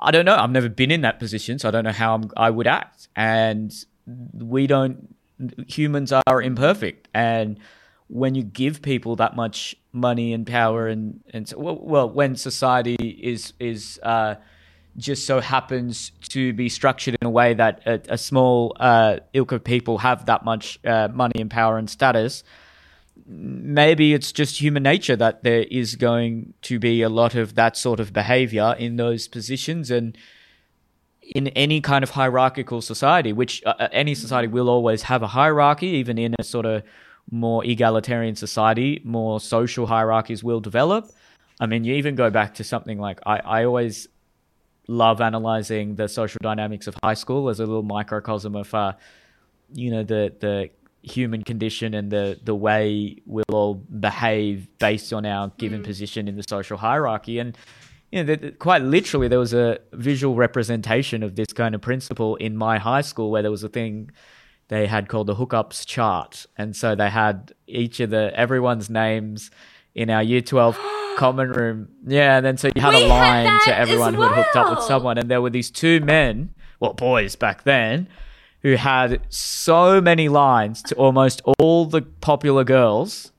I 0.00 0.10
don't 0.10 0.24
know. 0.24 0.36
I've 0.36 0.50
never 0.50 0.68
been 0.68 0.90
in 0.90 1.00
that 1.02 1.18
position, 1.18 1.58
so 1.58 1.68
I 1.68 1.70
don't 1.70 1.84
know 1.84 1.92
how 1.92 2.14
I'm, 2.14 2.30
I 2.36 2.50
would 2.50 2.66
act. 2.66 3.08
And 3.16 3.72
we 4.34 4.66
don't. 4.66 5.14
Humans 5.68 6.12
are 6.12 6.40
imperfect, 6.40 7.08
and 7.14 7.58
when 8.08 8.34
you 8.34 8.42
give 8.42 8.82
people 8.82 9.16
that 9.16 9.34
much 9.34 9.74
money 9.92 10.32
and 10.32 10.46
power 10.46 10.86
and 10.86 11.20
and 11.30 11.48
so, 11.48 11.58
well, 11.58 12.08
when 12.08 12.36
society 12.36 12.96
is 13.22 13.52
is 13.58 13.98
uh, 14.02 14.36
just 14.96 15.26
so 15.26 15.40
happens 15.40 16.12
to 16.28 16.52
be 16.52 16.68
structured 16.68 17.16
in 17.20 17.26
a 17.26 17.30
way 17.30 17.54
that 17.54 17.82
a, 17.86 18.00
a 18.10 18.18
small 18.18 18.76
uh, 18.80 19.18
ilk 19.32 19.52
of 19.52 19.64
people 19.64 19.98
have 19.98 20.26
that 20.26 20.44
much 20.44 20.78
uh, 20.84 21.08
money 21.12 21.40
and 21.40 21.50
power 21.50 21.78
and 21.78 21.90
status, 21.90 22.44
maybe 23.26 24.14
it's 24.14 24.32
just 24.32 24.60
human 24.60 24.82
nature 24.82 25.16
that 25.16 25.42
there 25.42 25.64
is 25.70 25.96
going 25.96 26.54
to 26.62 26.78
be 26.78 27.02
a 27.02 27.08
lot 27.08 27.34
of 27.34 27.54
that 27.56 27.76
sort 27.76 28.00
of 28.00 28.12
behavior 28.12 28.74
in 28.78 28.96
those 28.96 29.28
positions 29.28 29.90
and 29.90 30.16
in 31.34 31.48
any 31.48 31.80
kind 31.80 32.04
of 32.04 32.10
hierarchical 32.10 32.80
society, 32.80 33.32
which 33.32 33.62
uh, 33.66 33.88
any 33.90 34.14
society 34.14 34.46
will 34.46 34.68
always 34.68 35.02
have 35.02 35.22
a 35.22 35.26
hierarchy, 35.26 35.88
even 35.88 36.18
in 36.18 36.34
a 36.38 36.44
sort 36.44 36.64
of 36.64 36.84
more 37.30 37.64
egalitarian 37.64 38.36
society, 38.36 39.00
more 39.04 39.40
social 39.40 39.86
hierarchies 39.86 40.44
will 40.44 40.60
develop. 40.60 41.10
I 41.58 41.66
mean, 41.66 41.84
you 41.84 41.94
even 41.94 42.14
go 42.14 42.30
back 42.30 42.54
to 42.54 42.64
something 42.64 42.98
like 42.98 43.20
I, 43.26 43.38
I 43.38 43.64
always 43.64 44.08
love 44.88 45.20
analyzing 45.20 45.96
the 45.96 46.08
social 46.08 46.38
dynamics 46.42 46.86
of 46.86 46.96
high 47.02 47.14
school 47.14 47.48
as 47.48 47.58
a 47.58 47.66
little 47.66 47.82
microcosm 47.82 48.54
of, 48.54 48.72
uh, 48.74 48.92
you 49.72 49.90
know, 49.90 50.02
the 50.02 50.32
the 50.38 50.70
human 51.02 51.42
condition 51.42 51.94
and 51.94 52.10
the 52.10 52.38
the 52.42 52.54
way 52.54 53.16
we'll 53.26 53.44
all 53.52 53.74
behave 53.74 54.66
based 54.78 55.12
on 55.12 55.24
our 55.24 55.48
given 55.56 55.80
mm. 55.80 55.84
position 55.84 56.28
in 56.28 56.36
the 56.36 56.44
social 56.48 56.76
hierarchy. 56.76 57.38
And 57.38 57.56
you 58.12 58.22
know, 58.22 58.36
the, 58.36 58.52
quite 58.52 58.82
literally, 58.82 59.28
there 59.28 59.38
was 59.38 59.54
a 59.54 59.78
visual 59.92 60.36
representation 60.36 61.22
of 61.22 61.34
this 61.34 61.52
kind 61.52 61.74
of 61.74 61.80
principle 61.80 62.36
in 62.36 62.56
my 62.56 62.78
high 62.78 63.00
school, 63.00 63.30
where 63.30 63.42
there 63.42 63.50
was 63.50 63.64
a 63.64 63.68
thing 63.68 64.10
they 64.68 64.86
had 64.86 65.08
called 65.08 65.28
the 65.28 65.36
hookups 65.36 65.86
chart, 65.86 66.46
and 66.56 66.74
so 66.74 66.94
they 66.94 67.10
had 67.10 67.52
each 67.66 68.00
of 68.00 68.10
the 68.10 68.32
everyone's 68.34 68.90
names 68.90 69.50
in 69.94 70.10
our 70.10 70.22
year 70.22 70.40
twelve 70.40 70.78
common 71.16 71.50
room. 71.50 71.88
Yeah, 72.06 72.36
and 72.36 72.46
then 72.46 72.56
so 72.56 72.70
you 72.74 72.82
had 72.82 72.94
we 72.94 73.04
a 73.04 73.08
line 73.08 73.46
had 73.46 73.64
to 73.64 73.78
everyone 73.78 74.14
who 74.14 74.22
had 74.22 74.32
hooked 74.32 74.56
up 74.56 74.70
with 74.70 74.84
someone, 74.84 75.18
and 75.18 75.30
there 75.30 75.40
were 75.40 75.50
these 75.50 75.70
two 75.70 76.00
men, 76.00 76.52
well, 76.80 76.94
boys 76.94 77.36
back 77.36 77.62
then, 77.62 78.08
who 78.62 78.74
had 78.74 79.20
so 79.28 80.00
many 80.00 80.28
lines 80.28 80.82
to 80.82 80.94
almost 80.96 81.42
all 81.58 81.84
the 81.86 82.02
popular 82.02 82.64
girls. 82.64 83.32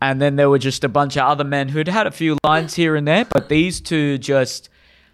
And 0.00 0.20
then 0.20 0.36
there 0.36 0.50
were 0.50 0.58
just 0.58 0.84
a 0.84 0.90
bunch 0.90 1.16
of 1.16 1.22
other 1.22 1.42
men 1.42 1.70
who'd 1.70 1.88
had 1.88 2.06
a 2.06 2.10
few 2.10 2.36
lines 2.44 2.74
here 2.74 2.94
and 2.94 3.08
there, 3.08 3.24
but 3.24 3.48
these 3.48 3.80
two 3.80 4.18
just 4.18 4.68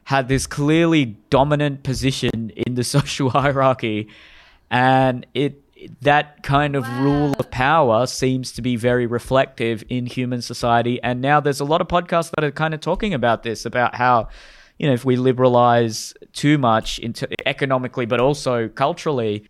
had 0.04 0.28
this 0.28 0.46
clearly 0.46 1.16
dominant 1.30 1.84
position 1.84 2.50
in 2.56 2.74
the 2.74 2.84
social 2.96 3.30
hierarchy 3.30 4.08
and 4.72 5.26
it 5.34 5.58
that 6.00 6.42
kind 6.42 6.74
of 6.74 6.84
wow. 6.84 7.02
rule 7.02 7.34
of 7.38 7.50
power 7.50 8.06
seems 8.06 8.52
to 8.52 8.62
be 8.62 8.76
very 8.76 9.06
reflective 9.06 9.84
in 9.88 10.06
human 10.06 10.40
society 10.40 11.00
and 11.02 11.20
now 11.20 11.38
there's 11.38 11.60
a 11.60 11.64
lot 11.64 11.80
of 11.80 11.88
podcasts 11.88 12.30
that 12.34 12.42
are 12.42 12.50
kind 12.50 12.72
of 12.72 12.80
talking 12.80 13.14
about 13.14 13.42
this 13.42 13.66
about 13.66 13.94
how 13.94 14.28
you 14.78 14.86
know 14.86 14.94
if 14.94 15.04
we 15.04 15.16
liberalize 15.16 16.14
too 16.32 16.56
much 16.56 16.98
into 16.98 17.28
economically 17.46 18.06
but 18.06 18.20
also 18.20 18.68
culturally 18.68 19.46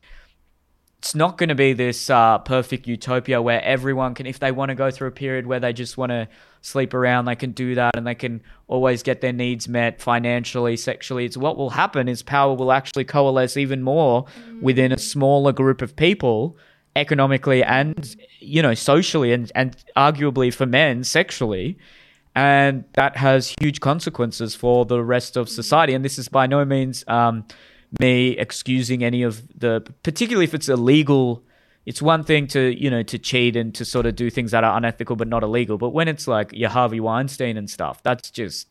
it's 0.98 1.14
not 1.14 1.36
going 1.36 1.48
to 1.48 1.56
be 1.56 1.72
this 1.72 2.08
uh, 2.10 2.38
perfect 2.38 2.86
utopia 2.86 3.42
where 3.42 3.60
everyone 3.64 4.14
can, 4.14 4.24
if 4.24 4.38
they 4.38 4.52
want 4.52 4.68
to 4.68 4.76
go 4.76 4.88
through 4.88 5.08
a 5.08 5.12
period 5.12 5.48
where 5.48 5.58
they 5.58 5.72
just 5.72 5.98
want 5.98 6.10
to 6.10 6.28
sleep 6.62 6.94
around, 6.94 7.26
they 7.26 7.36
can 7.36 7.52
do 7.52 7.74
that 7.74 7.96
and 7.96 8.06
they 8.06 8.14
can 8.14 8.40
always 8.68 9.02
get 9.02 9.20
their 9.20 9.32
needs 9.32 9.68
met 9.68 10.00
financially, 10.00 10.76
sexually. 10.76 11.26
It's 11.26 11.36
what 11.36 11.58
will 11.58 11.70
happen 11.70 12.08
is 12.08 12.22
power 12.22 12.54
will 12.54 12.72
actually 12.72 13.04
coalesce 13.04 13.56
even 13.56 13.82
more 13.82 14.24
within 14.62 14.92
a 14.92 14.98
smaller 14.98 15.52
group 15.52 15.82
of 15.82 15.94
people 15.96 16.56
economically 16.94 17.64
and 17.64 18.16
you 18.38 18.60
know 18.60 18.74
socially 18.74 19.32
and 19.32 19.50
and 19.54 19.76
arguably 19.96 20.54
for 20.54 20.64
men 20.64 21.04
sexually. 21.04 21.76
And 22.34 22.84
that 22.94 23.18
has 23.18 23.54
huge 23.60 23.80
consequences 23.80 24.54
for 24.54 24.86
the 24.86 25.02
rest 25.04 25.36
of 25.36 25.50
society. 25.50 25.92
And 25.92 26.02
this 26.02 26.18
is 26.18 26.28
by 26.28 26.46
no 26.46 26.64
means 26.64 27.04
um, 27.06 27.44
me 28.00 28.30
excusing 28.38 29.04
any 29.04 29.22
of 29.22 29.46
the 29.58 29.84
particularly 30.02 30.44
if 30.44 30.54
it's 30.54 30.68
illegal 30.68 31.44
it's 31.86 32.00
one 32.00 32.22
thing 32.24 32.46
to 32.46 32.60
you 32.82 32.90
know 32.90 33.02
to 33.02 33.18
cheat 33.18 33.56
and 33.56 33.74
to 33.74 33.84
sort 33.84 34.06
of 34.06 34.14
do 34.16 34.30
things 34.30 34.50
that 34.52 34.62
are 34.64 34.76
unethical 34.76 35.16
but 35.16 35.28
not 35.28 35.42
illegal 35.42 35.78
but 35.78 35.90
when 35.90 36.08
it's 36.08 36.26
like 36.28 36.52
your 36.52 36.70
harvey 36.70 37.00
weinstein 37.00 37.56
and 37.56 37.68
stuff 37.68 38.02
that's 38.02 38.30
just 38.30 38.68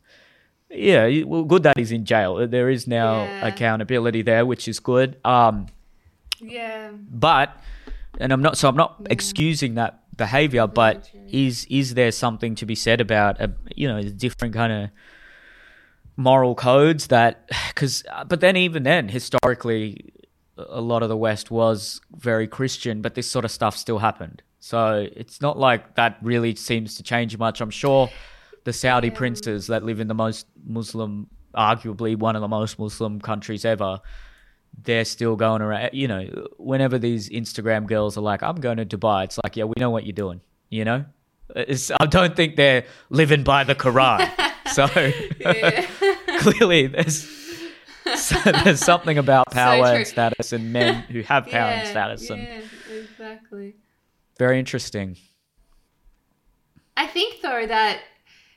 yeah 0.70 1.24
well 1.26 1.44
good 1.44 1.64
that 1.64 1.78
he's 1.78 1.92
in 1.92 2.06
jail 2.06 2.36
uh, 2.38 2.46
there 2.46 2.70
is 2.70 2.88
now 2.88 3.26
Yeah. 3.42 3.48
accountability 3.50 4.22
there 4.22 4.46
which 4.46 4.68
is 4.68 4.80
good 4.80 5.18
um 5.26 5.68
Yeah. 6.40 6.92
but 6.94 7.58
and 8.20 8.32
i'm 8.32 8.42
not 8.42 8.58
so 8.58 8.70
i'm 8.70 8.78
not 8.78 9.06
excusing 9.10 9.76
that 9.76 10.00
behavior 10.16 10.68
but 10.68 11.10
is 11.32 11.66
is 11.70 11.94
there 11.96 12.12
something 12.12 12.56
to 12.56 12.66
be 12.66 12.76
said 12.76 13.02
about 13.02 13.40
a, 13.42 13.52
you 13.76 13.88
know 13.88 14.02
different 14.02 14.54
kind 14.54 14.72
of 14.72 14.90
moral 16.18 16.56
codes 16.56 17.08
that 17.08 17.48
because 17.70 18.04
uh, 18.12 18.24
but 18.24 18.40
then 18.40 18.56
even 18.56 18.84
then 18.84 19.10
historically 19.10 20.14
a 20.70 20.82
lot 20.82 21.04
of 21.04 21.10
the 21.10 21.18
west 21.18 21.52
was 21.52 22.02
very 22.16 22.48
christian 22.48 23.02
but 23.02 23.16
this 23.16 23.30
sort 23.30 23.46
of 23.46 23.52
stuff 23.52 23.76
still 23.76 24.00
happened. 24.00 24.42
So 24.60 25.08
it's 25.16 25.42
not 25.42 25.58
like 25.58 25.96
that 25.96 26.18
really 26.22 26.54
seems 26.56 26.96
to 26.98 27.04
change 27.04 27.36
much. 27.38 27.62
I'm 27.62 27.72
sure 27.72 28.10
the 28.64 28.74
saudi 28.74 29.08
Yeah. 29.08 29.16
princes 29.16 29.68
that 29.68 29.84
live 29.84 30.00
in 30.00 30.08
the 30.08 30.14
most 30.14 30.46
muslim 30.66 31.28
arguably 31.56 32.16
one 32.16 32.36
of 32.36 32.42
the 32.42 32.48
most 32.48 32.78
muslim 32.80 33.20
countries 33.20 33.66
ever 33.66 34.00
they're 34.84 35.04
still 35.04 35.36
going 35.36 35.62
around 35.62 35.90
you 35.94 36.08
know 36.08 36.24
whenever 36.58 36.98
these 37.00 37.28
instagram 37.30 37.88
girls 37.88 38.18
are 38.18 38.22
like 38.22 38.42
i'm 38.44 38.56
going 38.56 38.78
to 38.78 38.86
dubai 38.86 39.24
it's 39.26 39.38
like 39.44 39.58
yeah 39.58 39.66
we 39.66 39.74
know 39.78 39.90
what 39.90 40.06
you're 40.06 40.14
doing 40.14 40.40
you 40.70 40.86
know? 40.86 41.04
It's, 41.56 41.92
i 42.00 42.06
don't 42.06 42.36
think 42.36 42.56
they're 42.56 42.86
living 43.10 43.44
by 43.44 43.64
the 43.64 43.76
quran. 43.76 44.30
So 44.72 44.88
clearly 46.40 46.88
there's 46.88 47.26
so 48.22 48.52
there's 48.64 48.80
something 48.80 49.18
about 49.18 49.52
power 49.52 49.88
true. 49.88 49.98
and 49.98 50.08
status 50.08 50.54
and 50.54 50.72
men 50.74 51.04
who 51.10 51.22
have 51.22 51.46
power 51.48 51.72
and 51.72 51.82
yeah, 51.86 51.90
status 51.92 52.30
and 52.30 52.48
Yeah, 52.48 52.62
exactly. 52.96 53.76
very 54.38 54.60
interesting 54.60 55.18
I 56.98 57.08
think 57.08 57.42
though 57.42 57.66
that 57.68 58.02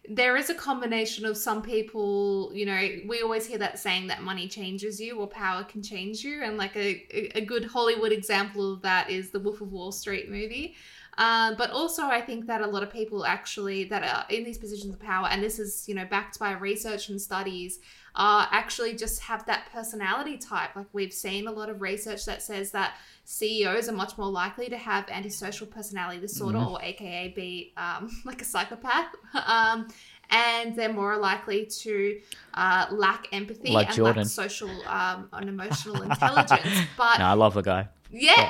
there 0.08 0.36
is 0.36 0.50
a 0.50 0.54
combination 0.54 1.24
of 1.24 1.36
some 1.36 1.62
people, 1.62 2.50
you 2.52 2.66
know, 2.66 2.88
we 3.06 3.22
always 3.22 3.46
hear 3.46 3.56
that 3.58 3.78
saying 3.78 4.08
that 4.08 4.22
money 4.22 4.48
changes 4.48 5.00
you 5.00 5.18
or 5.18 5.26
power 5.26 5.64
can 5.64 5.82
change 5.82 6.22
you. 6.22 6.42
And 6.42 6.58
like 6.58 6.76
a, 6.76 7.02
a- 7.10 7.38
a 7.38 7.40
good 7.44 7.64
Hollywood 7.64 8.12
example 8.12 8.74
of 8.74 8.82
that 8.82 9.08
is 9.08 9.30
the 9.30 9.40
Wolf 9.40 9.62
of 9.62 9.72
Wall 9.72 9.92
Street 9.92 10.28
movie. 10.30 10.74
Um, 11.16 11.54
but 11.56 11.70
also, 11.70 12.02
I 12.02 12.20
think 12.20 12.46
that 12.48 12.60
a 12.60 12.66
lot 12.66 12.82
of 12.82 12.92
people 12.92 13.24
actually 13.24 13.84
that 13.84 14.02
are 14.02 14.26
in 14.34 14.44
these 14.44 14.58
positions 14.58 14.92
of 14.92 15.00
power, 15.00 15.28
and 15.30 15.42
this 15.42 15.58
is, 15.58 15.84
you 15.88 15.94
know, 15.94 16.04
backed 16.04 16.38
by 16.38 16.52
research 16.52 17.08
and 17.08 17.18
studies, 17.18 17.78
uh, 18.16 18.46
actually 18.50 18.94
just 18.94 19.20
have 19.22 19.44
that 19.46 19.66
personality 19.72 20.36
type. 20.38 20.76
Like 20.76 20.86
we've 20.92 21.12
seen 21.12 21.46
a 21.46 21.52
lot 21.52 21.68
of 21.68 21.80
research 21.80 22.24
that 22.26 22.42
says 22.42 22.70
that 22.72 22.94
CEOs 23.24 23.88
are 23.88 23.92
much 23.92 24.16
more 24.18 24.30
likely 24.30 24.68
to 24.68 24.76
have 24.76 25.08
antisocial 25.08 25.66
personality 25.66 26.20
disorder, 26.20 26.58
Mm-hmm. 26.58 26.72
or 26.74 26.82
AKA 26.82 27.28
be 27.34 27.72
um, 27.76 28.10
like 28.24 28.40
a 28.42 28.44
psychopath. 28.44 29.06
Um, 29.46 29.88
and 30.30 30.74
they're 30.74 30.92
more 30.92 31.18
likely 31.18 31.66
to 31.66 32.18
uh, 32.54 32.86
lack 32.90 33.26
empathy 33.32 33.72
Like 33.72 33.88
and 33.88 33.96
Jordan. 33.96 34.22
lack 34.22 34.26
social 34.26 34.70
um, 34.86 35.28
and 35.32 35.48
emotional 35.50 36.00
intelligence. 36.02 36.62
But 36.96 37.18
no 37.18 37.26
i 37.26 37.32
love 37.34 37.52
the 37.54 37.62
guy 37.62 37.88
yeah, 38.10 38.48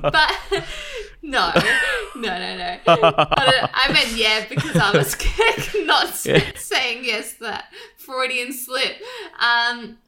but 0.00 0.32
no, 1.24 1.52
no, 2.16 2.20
no, 2.38 2.56
no. 2.56 2.78
But, 2.84 3.02
uh, 3.02 3.68
I 3.72 3.92
meant 3.92 4.16
yeah 4.16 4.46
because 4.48 4.76
I 4.76 4.96
was 4.96 5.16
not 5.86 6.08
Yeah. 6.26 6.52
saying 6.56 7.04
yes 7.04 7.34
to 7.34 7.40
that 7.40 7.64
Freudian 7.96 8.52
slip. 8.52 8.96
Um, 9.40 9.98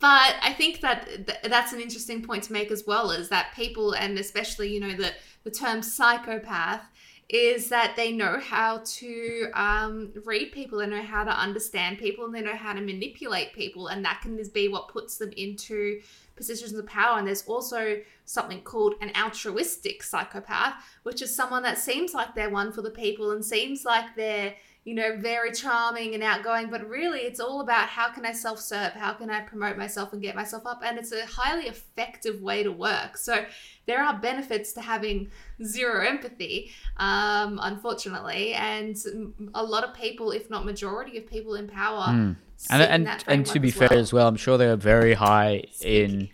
but 0.00 0.34
I 0.42 0.54
think 0.56 0.80
that 0.80 1.06
th- 1.26 1.38
that's 1.44 1.72
an 1.72 1.80
interesting 1.80 2.22
point 2.22 2.44
to 2.44 2.52
make 2.52 2.70
as 2.70 2.84
well 2.86 3.10
is 3.10 3.28
that 3.28 3.52
people 3.54 3.92
and 3.92 4.18
especially 4.18 4.72
you 4.72 4.80
know 4.80 4.94
the 4.94 5.12
the 5.44 5.50
term 5.50 5.82
psychopath 5.82 6.82
is 7.28 7.68
that 7.68 7.94
they 7.94 8.10
know 8.10 8.40
how 8.40 8.80
to 8.86 9.50
um, 9.52 10.10
read 10.24 10.50
people, 10.50 10.78
they 10.78 10.86
know 10.86 11.02
how 11.02 11.24
to 11.24 11.30
understand 11.30 11.98
people, 11.98 12.24
and 12.24 12.34
they 12.34 12.40
know 12.40 12.56
how 12.56 12.72
to 12.72 12.80
manipulate 12.80 13.52
people, 13.52 13.88
and 13.88 14.02
that 14.02 14.20
can 14.22 14.40
be 14.54 14.68
what 14.68 14.88
puts 14.88 15.18
them 15.18 15.30
into 15.36 16.00
positions 16.36 16.72
of 16.72 16.86
power. 16.86 17.18
And 17.18 17.26
there's 17.26 17.44
also 17.46 18.00
something 18.28 18.60
called 18.60 18.94
an 19.00 19.10
altruistic 19.16 20.02
psychopath, 20.02 20.74
which 21.02 21.22
is 21.22 21.34
someone 21.34 21.62
that 21.62 21.78
seems 21.78 22.12
like 22.12 22.34
they're 22.34 22.50
one 22.50 22.72
for 22.72 22.82
the 22.82 22.90
people 22.90 23.30
and 23.30 23.42
seems 23.44 23.84
like 23.84 24.14
they're 24.16 24.54
you 24.84 24.94
know 24.94 25.16
very 25.18 25.52
charming 25.52 26.14
and 26.14 26.22
outgoing 26.22 26.70
but 26.70 26.88
really 26.88 27.18
it's 27.20 27.40
all 27.40 27.60
about 27.60 27.88
how 27.88 28.08
can 28.10 28.24
i 28.24 28.32
self-serve? 28.32 28.92
How 28.92 29.12
can 29.12 29.28
i 29.28 29.40
promote 29.40 29.76
myself 29.76 30.12
and 30.12 30.22
get 30.22 30.34
myself 30.36 30.64
up? 30.66 30.80
And 30.84 30.98
it's 30.98 31.12
a 31.12 31.26
highly 31.26 31.66
effective 31.66 32.40
way 32.40 32.62
to 32.62 32.70
work. 32.72 33.18
So 33.18 33.44
there 33.86 34.02
are 34.02 34.18
benefits 34.18 34.72
to 34.74 34.80
having 34.80 35.30
zero 35.62 36.06
empathy 36.06 36.70
um, 36.96 37.58
unfortunately 37.62 38.54
and 38.54 38.96
a 39.54 39.62
lot 39.62 39.84
of 39.84 39.94
people 39.94 40.30
if 40.30 40.48
not 40.48 40.64
majority 40.64 41.18
of 41.18 41.26
people 41.26 41.54
in 41.54 41.66
power 41.66 42.06
Mm. 42.08 42.36
and 42.70 42.82
and, 43.08 43.24
and 43.26 43.46
to 43.46 43.60
be 43.60 43.68
as 43.68 43.74
fair 43.74 43.92
as 43.92 44.12
well, 44.12 44.26
I'm 44.28 44.36
sure 44.36 44.56
they're 44.58 44.76
very 44.76 45.14
high 45.14 45.64
in 45.80 46.28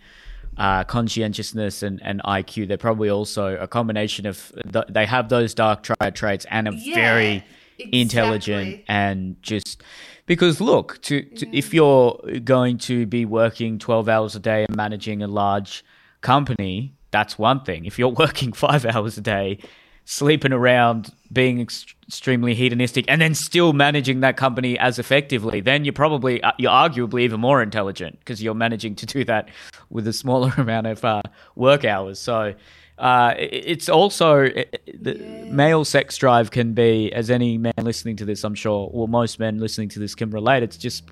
uh, 0.57 0.83
conscientiousness 0.83 1.83
and, 1.83 2.01
and 2.03 2.21
IQ. 2.23 2.67
They're 2.67 2.77
probably 2.77 3.09
also 3.09 3.57
a 3.57 3.67
combination 3.67 4.25
of 4.25 4.51
th- 4.71 4.85
they 4.89 5.05
have 5.05 5.29
those 5.29 5.53
dark 5.53 5.83
triad 5.83 6.15
traits 6.15 6.45
and 6.49 6.67
are 6.67 6.73
Yeah, 6.73 6.93
very 6.95 7.43
intelligent 7.91 8.79
and 8.87 9.41
just 9.41 9.83
because 10.25 10.59
look 10.59 11.01
to, 11.03 11.21
to 11.21 11.55
if 11.55 11.73
you're 11.73 12.19
going 12.43 12.77
to 12.77 13.05
be 13.05 13.25
working 13.25 13.77
12 13.77 14.09
hours 14.09 14.35
a 14.35 14.39
day 14.39 14.65
and 14.67 14.75
managing 14.75 15.21
a 15.21 15.27
large 15.27 15.83
company 16.21 16.93
that's 17.11 17.37
one 17.37 17.63
thing 17.63 17.85
if 17.85 17.99
you're 17.99 18.09
working 18.25 18.51
five 18.51 18.85
hours 18.85 19.17
a 19.17 19.21
day 19.21 19.57
sleeping 20.05 20.53
around 20.53 21.11
being 21.33 21.59
ex- 21.59 21.85
extremely 22.07 22.53
hedonistic 22.53 23.03
and 23.07 23.19
then 23.19 23.33
still 23.33 23.73
managing 23.73 24.19
that 24.19 24.37
company 24.37 24.77
as 24.77 24.99
effectively 24.99 25.59
then 25.61 25.83
you're 25.83 25.91
probably 25.93 26.41
uh, 26.43 26.51
you're 26.59 26.71
arguably 26.71 27.21
even 27.21 27.39
more 27.39 27.61
intelligent 27.61 28.17
because 28.19 28.41
you're 28.41 28.53
managing 28.53 28.93
to 28.95 29.05
do 29.07 29.23
that 29.25 29.49
with 29.89 30.07
a 30.07 30.13
smaller 30.13 30.53
amount 30.57 30.85
of 30.85 31.03
uh, 31.03 31.21
work 31.55 31.83
hours 31.83 32.19
so 32.19 32.53
uh, 32.99 33.33
it's 33.37 33.89
also 33.89 34.43
the 34.45 35.17
Yeah. 35.17 35.51
male 35.51 35.83
sex 35.83 36.15
drive 36.17 36.51
can 36.51 36.73
be 36.73 37.11
as 37.11 37.29
any 37.31 37.57
man 37.57 37.73
listening 37.81 38.15
to 38.17 38.25
this 38.25 38.43
i'm 38.43 38.55
sure 38.55 38.89
or 38.93 39.07
most 39.07 39.39
men 39.39 39.57
listening 39.57 39.89
to 39.89 39.99
this 39.99 40.13
can 40.13 40.29
relate 40.29 40.61
it's 40.61 40.77
just 40.77 41.03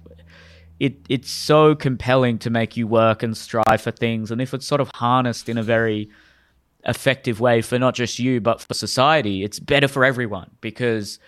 it 0.80 0.96
it's 1.10 1.32
so 1.32 1.74
compelling 1.76 2.38
to 2.40 2.50
make 2.52 2.78
you 2.78 2.86
work 2.88 3.24
and 3.24 3.36
strive 3.36 3.82
for 3.82 3.92
things 3.92 4.30
and 4.32 4.40
if 4.40 4.54
it's 4.54 4.66
sort 4.68 4.82
of 4.82 4.90
harnessed 4.94 5.50
in 5.50 5.58
a 5.58 5.64
very 5.64 6.10
effective 6.86 7.40
way 7.40 7.62
for 7.62 7.80
not 7.80 7.96
just 7.96 8.20
you 8.20 8.42
but 8.42 8.62
for 8.62 8.74
society 8.74 9.44
it's 9.44 9.60
better 9.60 9.88
for 9.88 10.04
everyone 10.04 10.50
because 10.62 11.20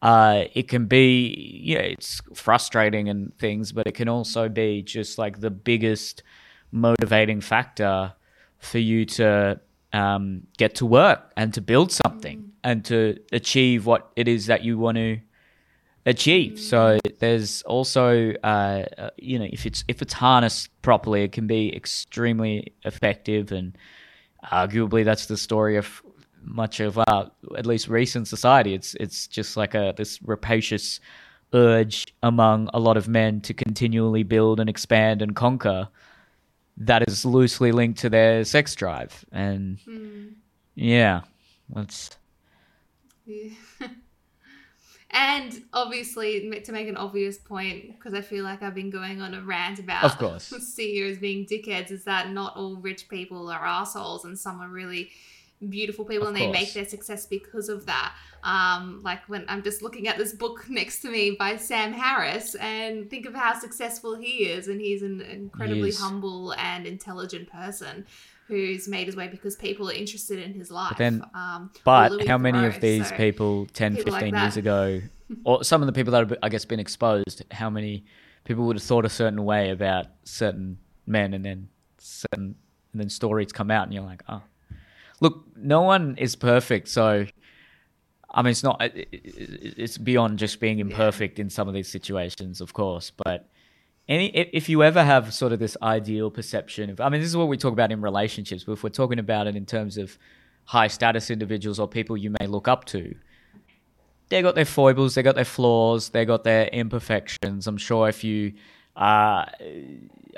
uh, 0.00 0.44
it 0.54 0.68
can 0.68 0.86
be 0.86 1.60
yeah 1.62 1.78
it's 1.78 2.20
frustrating 2.34 3.08
and 3.08 3.36
things 3.38 3.72
but 3.72 3.86
it 3.86 3.92
can 3.92 4.08
also 4.08 4.48
be 4.48 4.82
just 4.82 5.18
like 5.18 5.40
the 5.40 5.50
biggest 5.50 6.22
motivating 6.72 7.40
factor 7.40 8.12
for 8.58 8.78
you 8.78 9.04
to 9.04 9.60
um, 9.92 10.42
get 10.56 10.74
to 10.76 10.86
work 10.86 11.32
and 11.36 11.52
to 11.54 11.60
build 11.60 11.92
something 11.92 12.52
and 12.64 12.84
to 12.86 13.18
achieve 13.32 13.86
what 13.86 14.10
it 14.16 14.28
is 14.28 14.46
that 14.46 14.64
you 14.64 14.78
want 14.78 14.96
to 14.96 15.18
achieve. 16.06 16.58
So 16.58 16.98
there's 17.18 17.62
also, 17.62 18.32
uh, 18.42 18.84
uh, 18.98 19.10
you 19.18 19.38
know, 19.38 19.46
if 19.50 19.66
it's 19.66 19.84
if 19.88 20.02
it's 20.02 20.14
harnessed 20.14 20.70
properly, 20.82 21.24
it 21.24 21.32
can 21.32 21.46
be 21.46 21.74
extremely 21.74 22.72
effective, 22.84 23.52
and 23.52 23.76
arguably 24.50 25.04
that's 25.04 25.26
the 25.26 25.36
story 25.36 25.76
of 25.76 26.02
much 26.44 26.80
of 26.80 26.98
uh, 26.98 27.26
at 27.56 27.66
least 27.66 27.88
recent 27.88 28.26
society. 28.28 28.74
It's 28.74 28.94
it's 28.96 29.26
just 29.26 29.56
like 29.56 29.74
a 29.74 29.94
this 29.96 30.20
rapacious 30.22 31.00
urge 31.54 32.06
among 32.22 32.68
a 32.72 32.80
lot 32.80 32.96
of 32.96 33.08
men 33.08 33.40
to 33.42 33.54
continually 33.54 34.22
build 34.22 34.58
and 34.58 34.70
expand 34.70 35.20
and 35.22 35.36
conquer 35.36 35.88
that 36.78 37.06
is 37.06 37.24
loosely 37.26 37.72
linked 37.72 37.98
to 38.00 38.08
their 38.08 38.42
sex 38.44 38.74
drive 38.74 39.24
and 39.30 39.78
Hmm. 39.84 40.28
yeah 40.74 41.20
that's 41.68 42.16
Yeah. 43.26 43.50
And 45.12 45.62
obviously, 45.74 46.50
to 46.60 46.72
make 46.72 46.88
an 46.88 46.96
obvious 46.96 47.36
point, 47.36 47.98
because 47.98 48.14
I 48.14 48.22
feel 48.22 48.44
like 48.44 48.62
I've 48.62 48.74
been 48.74 48.88
going 48.88 49.20
on 49.20 49.34
a 49.34 49.42
rant 49.42 49.78
about 49.78 50.04
Of 50.04 50.16
course. 50.16 50.44
CEOs 50.74 51.18
being 51.18 51.44
dickheads, 51.44 51.90
is 51.90 52.04
that 52.04 52.30
not 52.30 52.56
all 52.56 52.76
rich 52.76 53.08
people 53.08 53.50
are 53.50 53.64
assholes, 53.64 54.24
and 54.24 54.38
some 54.38 54.60
are 54.60 54.68
really 54.68 55.10
beautiful 55.68 56.06
people, 56.06 56.28
Of 56.28 56.34
and 56.34 56.42
they 56.42 56.50
make 56.50 56.72
their 56.72 56.86
success 56.86 57.26
because 57.26 57.68
of 57.68 57.84
that. 57.86 58.14
Um, 58.42 59.00
like 59.04 59.28
when 59.28 59.44
I'm 59.48 59.62
just 59.62 59.82
looking 59.82 60.08
at 60.08 60.16
this 60.16 60.32
book 60.32 60.64
next 60.68 61.00
to 61.02 61.10
me 61.10 61.32
by 61.38 61.58
Sam 61.58 61.92
Harris, 61.92 62.54
and 62.54 63.10
think 63.10 63.26
of 63.26 63.34
how 63.34 63.58
successful 63.58 64.14
he 64.14 64.46
is, 64.46 64.68
and 64.68 64.80
he's 64.80 65.02
an 65.02 65.20
incredibly 65.20 65.92
humble 65.92 66.54
and 66.54 66.86
intelligent 66.86 67.50
person. 67.50 68.06
Who's 68.48 68.88
made 68.88 69.06
his 69.06 69.16
way 69.16 69.28
because 69.28 69.56
people 69.56 69.88
are 69.88 69.94
interested 69.94 70.38
in 70.38 70.52
his 70.54 70.70
life. 70.70 70.90
But, 70.90 70.98
then- 70.98 71.22
um, 71.34 71.70
But 71.84 72.26
how 72.26 72.38
many 72.38 72.66
of 72.66 72.80
these 72.80 73.08
so- 73.08 73.16
people 73.16 73.66
10, 73.72 73.96
people 73.96 74.12
like 74.12 74.24
15 74.24 74.40
years 74.40 74.56
ago, 74.56 75.00
or 75.44 75.64
some 75.64 75.80
of 75.82 75.86
the 75.86 75.92
people 75.92 76.10
that 76.12 76.28
have, 76.28 76.38
I 76.42 76.48
guess, 76.48 76.64
been 76.64 76.80
exposed, 76.80 77.44
how 77.50 77.70
many 77.70 78.04
people 78.44 78.64
would 78.66 78.76
have 78.76 78.82
thought 78.82 79.04
a 79.04 79.08
certain 79.08 79.44
way 79.44 79.70
about 79.70 80.06
certain 80.24 80.78
men 81.06 81.32
and 81.34 81.44
then 81.44 81.68
certain, 81.98 82.56
and 82.92 83.00
then 83.00 83.08
stories 83.08 83.52
come 83.52 83.70
out 83.70 83.84
and 83.84 83.94
you're 83.94 84.02
like, 84.04 84.22
oh. 84.28 84.42
Look, 85.20 85.44
no 85.56 85.82
one 85.82 86.16
is 86.18 86.34
perfect. 86.34 86.88
So, 86.88 87.26
I 88.34 88.42
mean, 88.42 88.50
it's 88.50 88.64
not, 88.64 88.82
it- 88.82 89.08
it- 89.12 89.74
it's 89.78 89.96
beyond 89.98 90.38
just 90.40 90.58
being 90.58 90.80
imperfect 90.80 91.38
in 91.38 91.48
some 91.48 91.68
of 91.68 91.74
these 91.74 91.88
situations, 91.88 92.60
of 92.60 92.72
course. 92.72 93.12
But 93.24 93.48
any 94.08 94.26
if 94.26 94.68
you 94.68 94.82
ever 94.82 95.04
have 95.04 95.32
sort 95.32 95.52
of 95.52 95.58
this 95.58 95.76
ideal 95.82 96.30
perception 96.30 96.90
of 96.90 97.00
i 97.00 97.08
mean 97.08 97.20
this 97.20 97.30
is 97.30 97.36
what 97.36 97.48
we 97.48 97.56
talk 97.56 97.72
about 97.72 97.92
in 97.92 98.00
relationships 98.00 98.64
but 98.64 98.72
if 98.72 98.82
we're 98.82 98.90
talking 98.90 99.18
about 99.18 99.46
it 99.46 99.56
in 99.56 99.64
terms 99.64 99.96
of 99.96 100.18
high 100.64 100.88
status 100.88 101.30
individuals 101.30 101.78
or 101.78 101.88
people 101.88 102.16
you 102.16 102.34
may 102.40 102.46
look 102.46 102.68
up 102.68 102.84
to 102.84 103.14
they 104.32 104.40
got 104.42 104.54
their 104.54 104.64
foibles 104.64 105.14
they 105.14 105.22
got 105.22 105.34
their 105.34 105.44
flaws 105.44 106.08
they 106.10 106.24
got 106.24 106.42
their 106.42 106.66
imperfections. 106.68 107.66
I'm 107.66 107.76
sure 107.76 108.08
if 108.08 108.24
you 108.24 108.54
uh, 108.96 109.44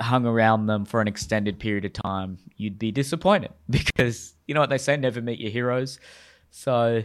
hung 0.00 0.26
around 0.26 0.66
them 0.66 0.84
for 0.84 1.00
an 1.00 1.08
extended 1.08 1.58
period 1.58 1.84
of 1.84 1.92
time 1.92 2.38
you'd 2.56 2.78
be 2.78 2.90
disappointed 2.90 3.52
because 3.70 4.34
you 4.46 4.54
know 4.54 4.60
what 4.60 4.70
they 4.70 4.78
say 4.78 4.96
never 4.96 5.22
meet 5.22 5.38
your 5.38 5.50
heroes. 5.50 6.00
So 6.50 7.04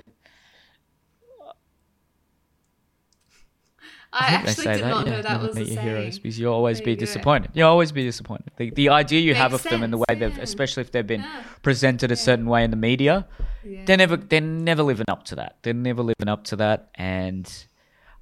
I, 4.12 4.30
they 4.32 4.36
actually 4.38 4.54
say 4.64 4.78
did 4.78 4.86
not 4.88 5.06
yeah, 5.06 5.12
know 5.18 5.22
that 5.22 5.32
never 5.34 5.48
was 5.48 5.56
meet 5.56 5.68
your 5.68 5.76
saying. 5.76 5.88
heroes 5.88 6.20
because 6.20 6.40
you'll 6.40 6.54
always 6.54 6.78
There 6.80 6.86
be 6.86 6.92
you 6.92 6.98
disappointed. 6.98 7.52
You'll 7.54 7.70
always 7.70 7.92
be 7.92 8.04
disappointed. 8.04 8.52
The, 8.58 8.72
the 8.72 8.90
idea 8.90 9.20
you 9.22 9.36
have 9.36 9.54
of 9.54 9.64
Makes 9.64 9.72
them 9.72 9.84
and 9.84 9.94
the 9.94 9.98
way 10.00 10.06
sense, 10.10 10.20
they've, 10.20 10.40
especially 10.44 10.82
if 10.82 10.92
they've 10.92 11.06
been 11.06 11.22
Yeah. 11.22 11.44
presented 11.62 12.12
a 12.12 12.16
certain 12.16 12.48
way 12.48 12.64
in 12.64 12.72
the 12.72 12.78
media, 12.78 13.28
Yeah. 13.64 13.86
they're 13.86 13.98
never 13.98 14.18
they're 14.18 14.42
never 14.42 14.82
living 14.84 15.06
up 15.10 15.26
to 15.26 15.36
that. 15.36 15.58
They're 15.62 15.74
never 15.76 16.02
living 16.02 16.28
up 16.28 16.44
to 16.46 16.56
that. 16.56 16.90
And, 16.96 17.48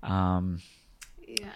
um, 0.03 0.59
yeah. 1.25 1.47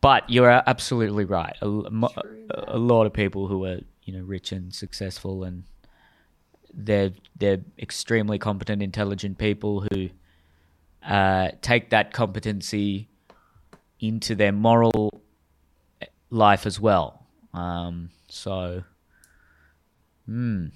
but 0.00 0.30
you're 0.30 0.48
absolutely 0.66 1.24
right. 1.26 1.54
A, 1.60 1.64
l- 1.66 1.88
mo- 1.90 2.08
True 2.08 2.46
a, 2.50 2.76
a 2.76 2.78
lot 2.78 3.04
of 3.06 3.12
people 3.12 3.48
who 3.48 3.64
are 3.66 3.80
you 4.04 4.12
know 4.16 4.22
rich 4.24 4.50
and 4.52 4.74
successful 4.74 5.44
and 5.44 5.64
they're 6.72 7.12
they're 7.38 7.60
extremely 7.78 8.38
competent, 8.38 8.82
intelligent 8.82 9.36
people 9.38 9.86
who 9.92 10.08
uh, 11.06 11.50
take 11.60 11.90
that 11.90 12.12
competency 12.12 13.08
into 14.00 14.34
their 14.34 14.52
moral 14.52 15.22
life 16.30 16.66
as 16.66 16.80
well. 16.80 17.26
Um, 17.52 18.10
so, 18.28 18.82
hmm. 20.26 20.66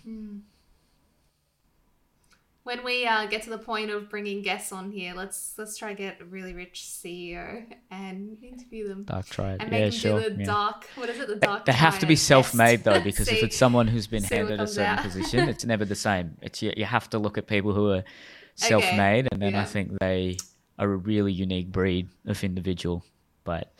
When 2.63 2.85
we 2.85 3.07
uh, 3.07 3.25
get 3.27 3.43
to 3.45 3.51
the 3.51 3.59
point 3.59 3.91
of 3.91 4.11
bringing 4.11 4.43
guests 4.43 4.73
on 4.73 4.91
here, 4.93 5.15
let's 5.17 5.55
let's 5.57 5.79
try 5.79 5.95
get 5.95 6.21
a 6.21 6.27
really 6.27 6.53
rich 6.53 6.83
CEO 6.83 7.65
and 7.91 8.37
interview 8.43 8.87
them 8.87 9.05
dark 9.05 9.25
triad. 9.27 9.63
and 9.63 9.71
make 9.71 9.79
Yeah, 9.79 9.85
them 9.87 9.93
sure. 9.99 10.21
do 10.21 10.31
the 10.31 10.41
yeah. 10.41 10.45
dark. 10.45 10.87
What 10.95 11.09
is 11.09 11.19
it? 11.19 11.29
The 11.29 11.37
dark. 11.37 11.65
They 11.65 11.73
have 11.73 11.99
to 12.01 12.07
be 12.07 12.15
self-made 12.15 12.85
though, 12.85 13.01
because 13.11 13.29
if 13.29 13.43
it's 13.43 13.57
someone 13.57 13.89
who's 13.89 14.07
been 14.07 14.23
handed 14.23 14.61
a 14.61 14.67
certain 14.67 14.99
position, 14.99 15.49
it's 15.49 15.65
never 15.65 15.87
the 15.87 15.95
same. 15.95 16.37
It's 16.43 16.61
you, 16.61 16.75
you 16.77 16.85
have 16.85 17.09
to 17.11 17.19
look 17.19 17.39
at 17.39 17.47
people 17.47 17.73
who 17.73 17.91
are 17.91 18.05
self-made, 18.55 19.29
and 19.33 19.41
then 19.41 19.55
I 19.55 19.65
think 19.65 19.99
they 19.99 20.37
are 20.79 20.93
a 20.93 20.97
really 20.97 21.33
unique 21.33 21.71
breed 21.73 22.09
of 22.27 22.43
individual. 22.45 23.05
But 23.45 23.73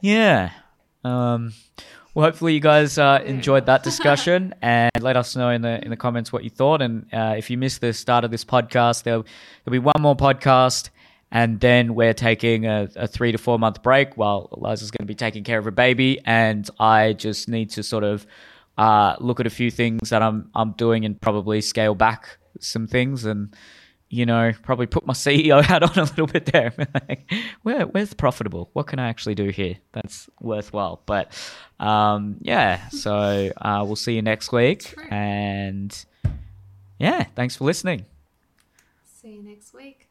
yeah, 0.00 0.50
um, 1.04 1.52
well, 2.14 2.26
hopefully 2.26 2.54
you 2.54 2.60
guys 2.60 2.98
uh, 2.98 3.22
enjoyed 3.24 3.66
that 3.66 3.82
discussion, 3.82 4.54
and 4.62 4.90
let 5.00 5.16
us 5.16 5.36
know 5.36 5.50
in 5.50 5.62
the 5.62 5.82
in 5.84 5.90
the 5.90 5.96
comments 5.96 6.32
what 6.32 6.44
you 6.44 6.50
thought. 6.50 6.82
And 6.82 7.06
uh, 7.12 7.34
if 7.36 7.50
you 7.50 7.58
missed 7.58 7.80
the 7.80 7.92
start 7.92 8.24
of 8.24 8.30
this 8.30 8.44
podcast, 8.44 9.02
there'll 9.02 9.24
there'll 9.64 9.72
be 9.72 9.78
one 9.78 10.00
more 10.00 10.16
podcast. 10.16 10.90
And 11.32 11.58
then 11.58 11.96
we're 11.96 12.14
taking 12.14 12.66
a, 12.66 12.88
a 12.94 13.08
three 13.08 13.32
to 13.32 13.38
four 13.38 13.58
month 13.58 13.82
break 13.82 14.16
while 14.16 14.48
Eliza's 14.52 14.92
going 14.92 15.04
to 15.04 15.10
be 15.10 15.16
taking 15.16 15.42
care 15.42 15.58
of 15.58 15.64
her 15.64 15.72
baby. 15.72 16.20
And 16.24 16.70
I 16.78 17.14
just 17.14 17.48
need 17.48 17.70
to 17.70 17.82
sort 17.82 18.04
of 18.04 18.26
uh, 18.78 19.16
look 19.18 19.40
at 19.40 19.46
a 19.46 19.50
few 19.50 19.70
things 19.70 20.10
that 20.10 20.22
I'm 20.22 20.50
I'm 20.54 20.72
doing 20.72 21.04
and 21.04 21.20
probably 21.20 21.60
scale 21.60 21.94
back 21.94 22.38
some 22.60 22.86
things 22.86 23.24
and 23.24 23.54
you 24.08 24.24
know 24.26 24.52
probably 24.62 24.86
put 24.86 25.06
my 25.06 25.12
CEO 25.26 25.62
hat 25.62 25.82
on 25.82 25.98
a 25.98 26.02
little 26.02 26.26
bit 26.26 26.46
there. 26.46 26.72
Like, 27.08 27.30
Where 27.62 27.86
where's 27.86 28.14
profitable? 28.14 28.70
What 28.72 28.86
can 28.86 28.98
I 28.98 29.08
actually 29.08 29.34
do 29.34 29.48
here 29.48 29.76
that's 29.92 30.28
worthwhile? 30.40 31.02
But 31.06 31.32
um, 31.80 32.36
yeah, 32.40 32.88
so 32.88 33.52
uh, 33.56 33.82
we'll 33.86 33.96
see 33.96 34.14
you 34.14 34.22
next 34.22 34.52
week 34.52 34.94
and 35.10 36.04
yeah, 36.98 37.24
thanks 37.34 37.56
for 37.56 37.64
listening. 37.64 38.06
See 39.20 39.34
you 39.34 39.42
next 39.42 39.74
week. 39.74 40.05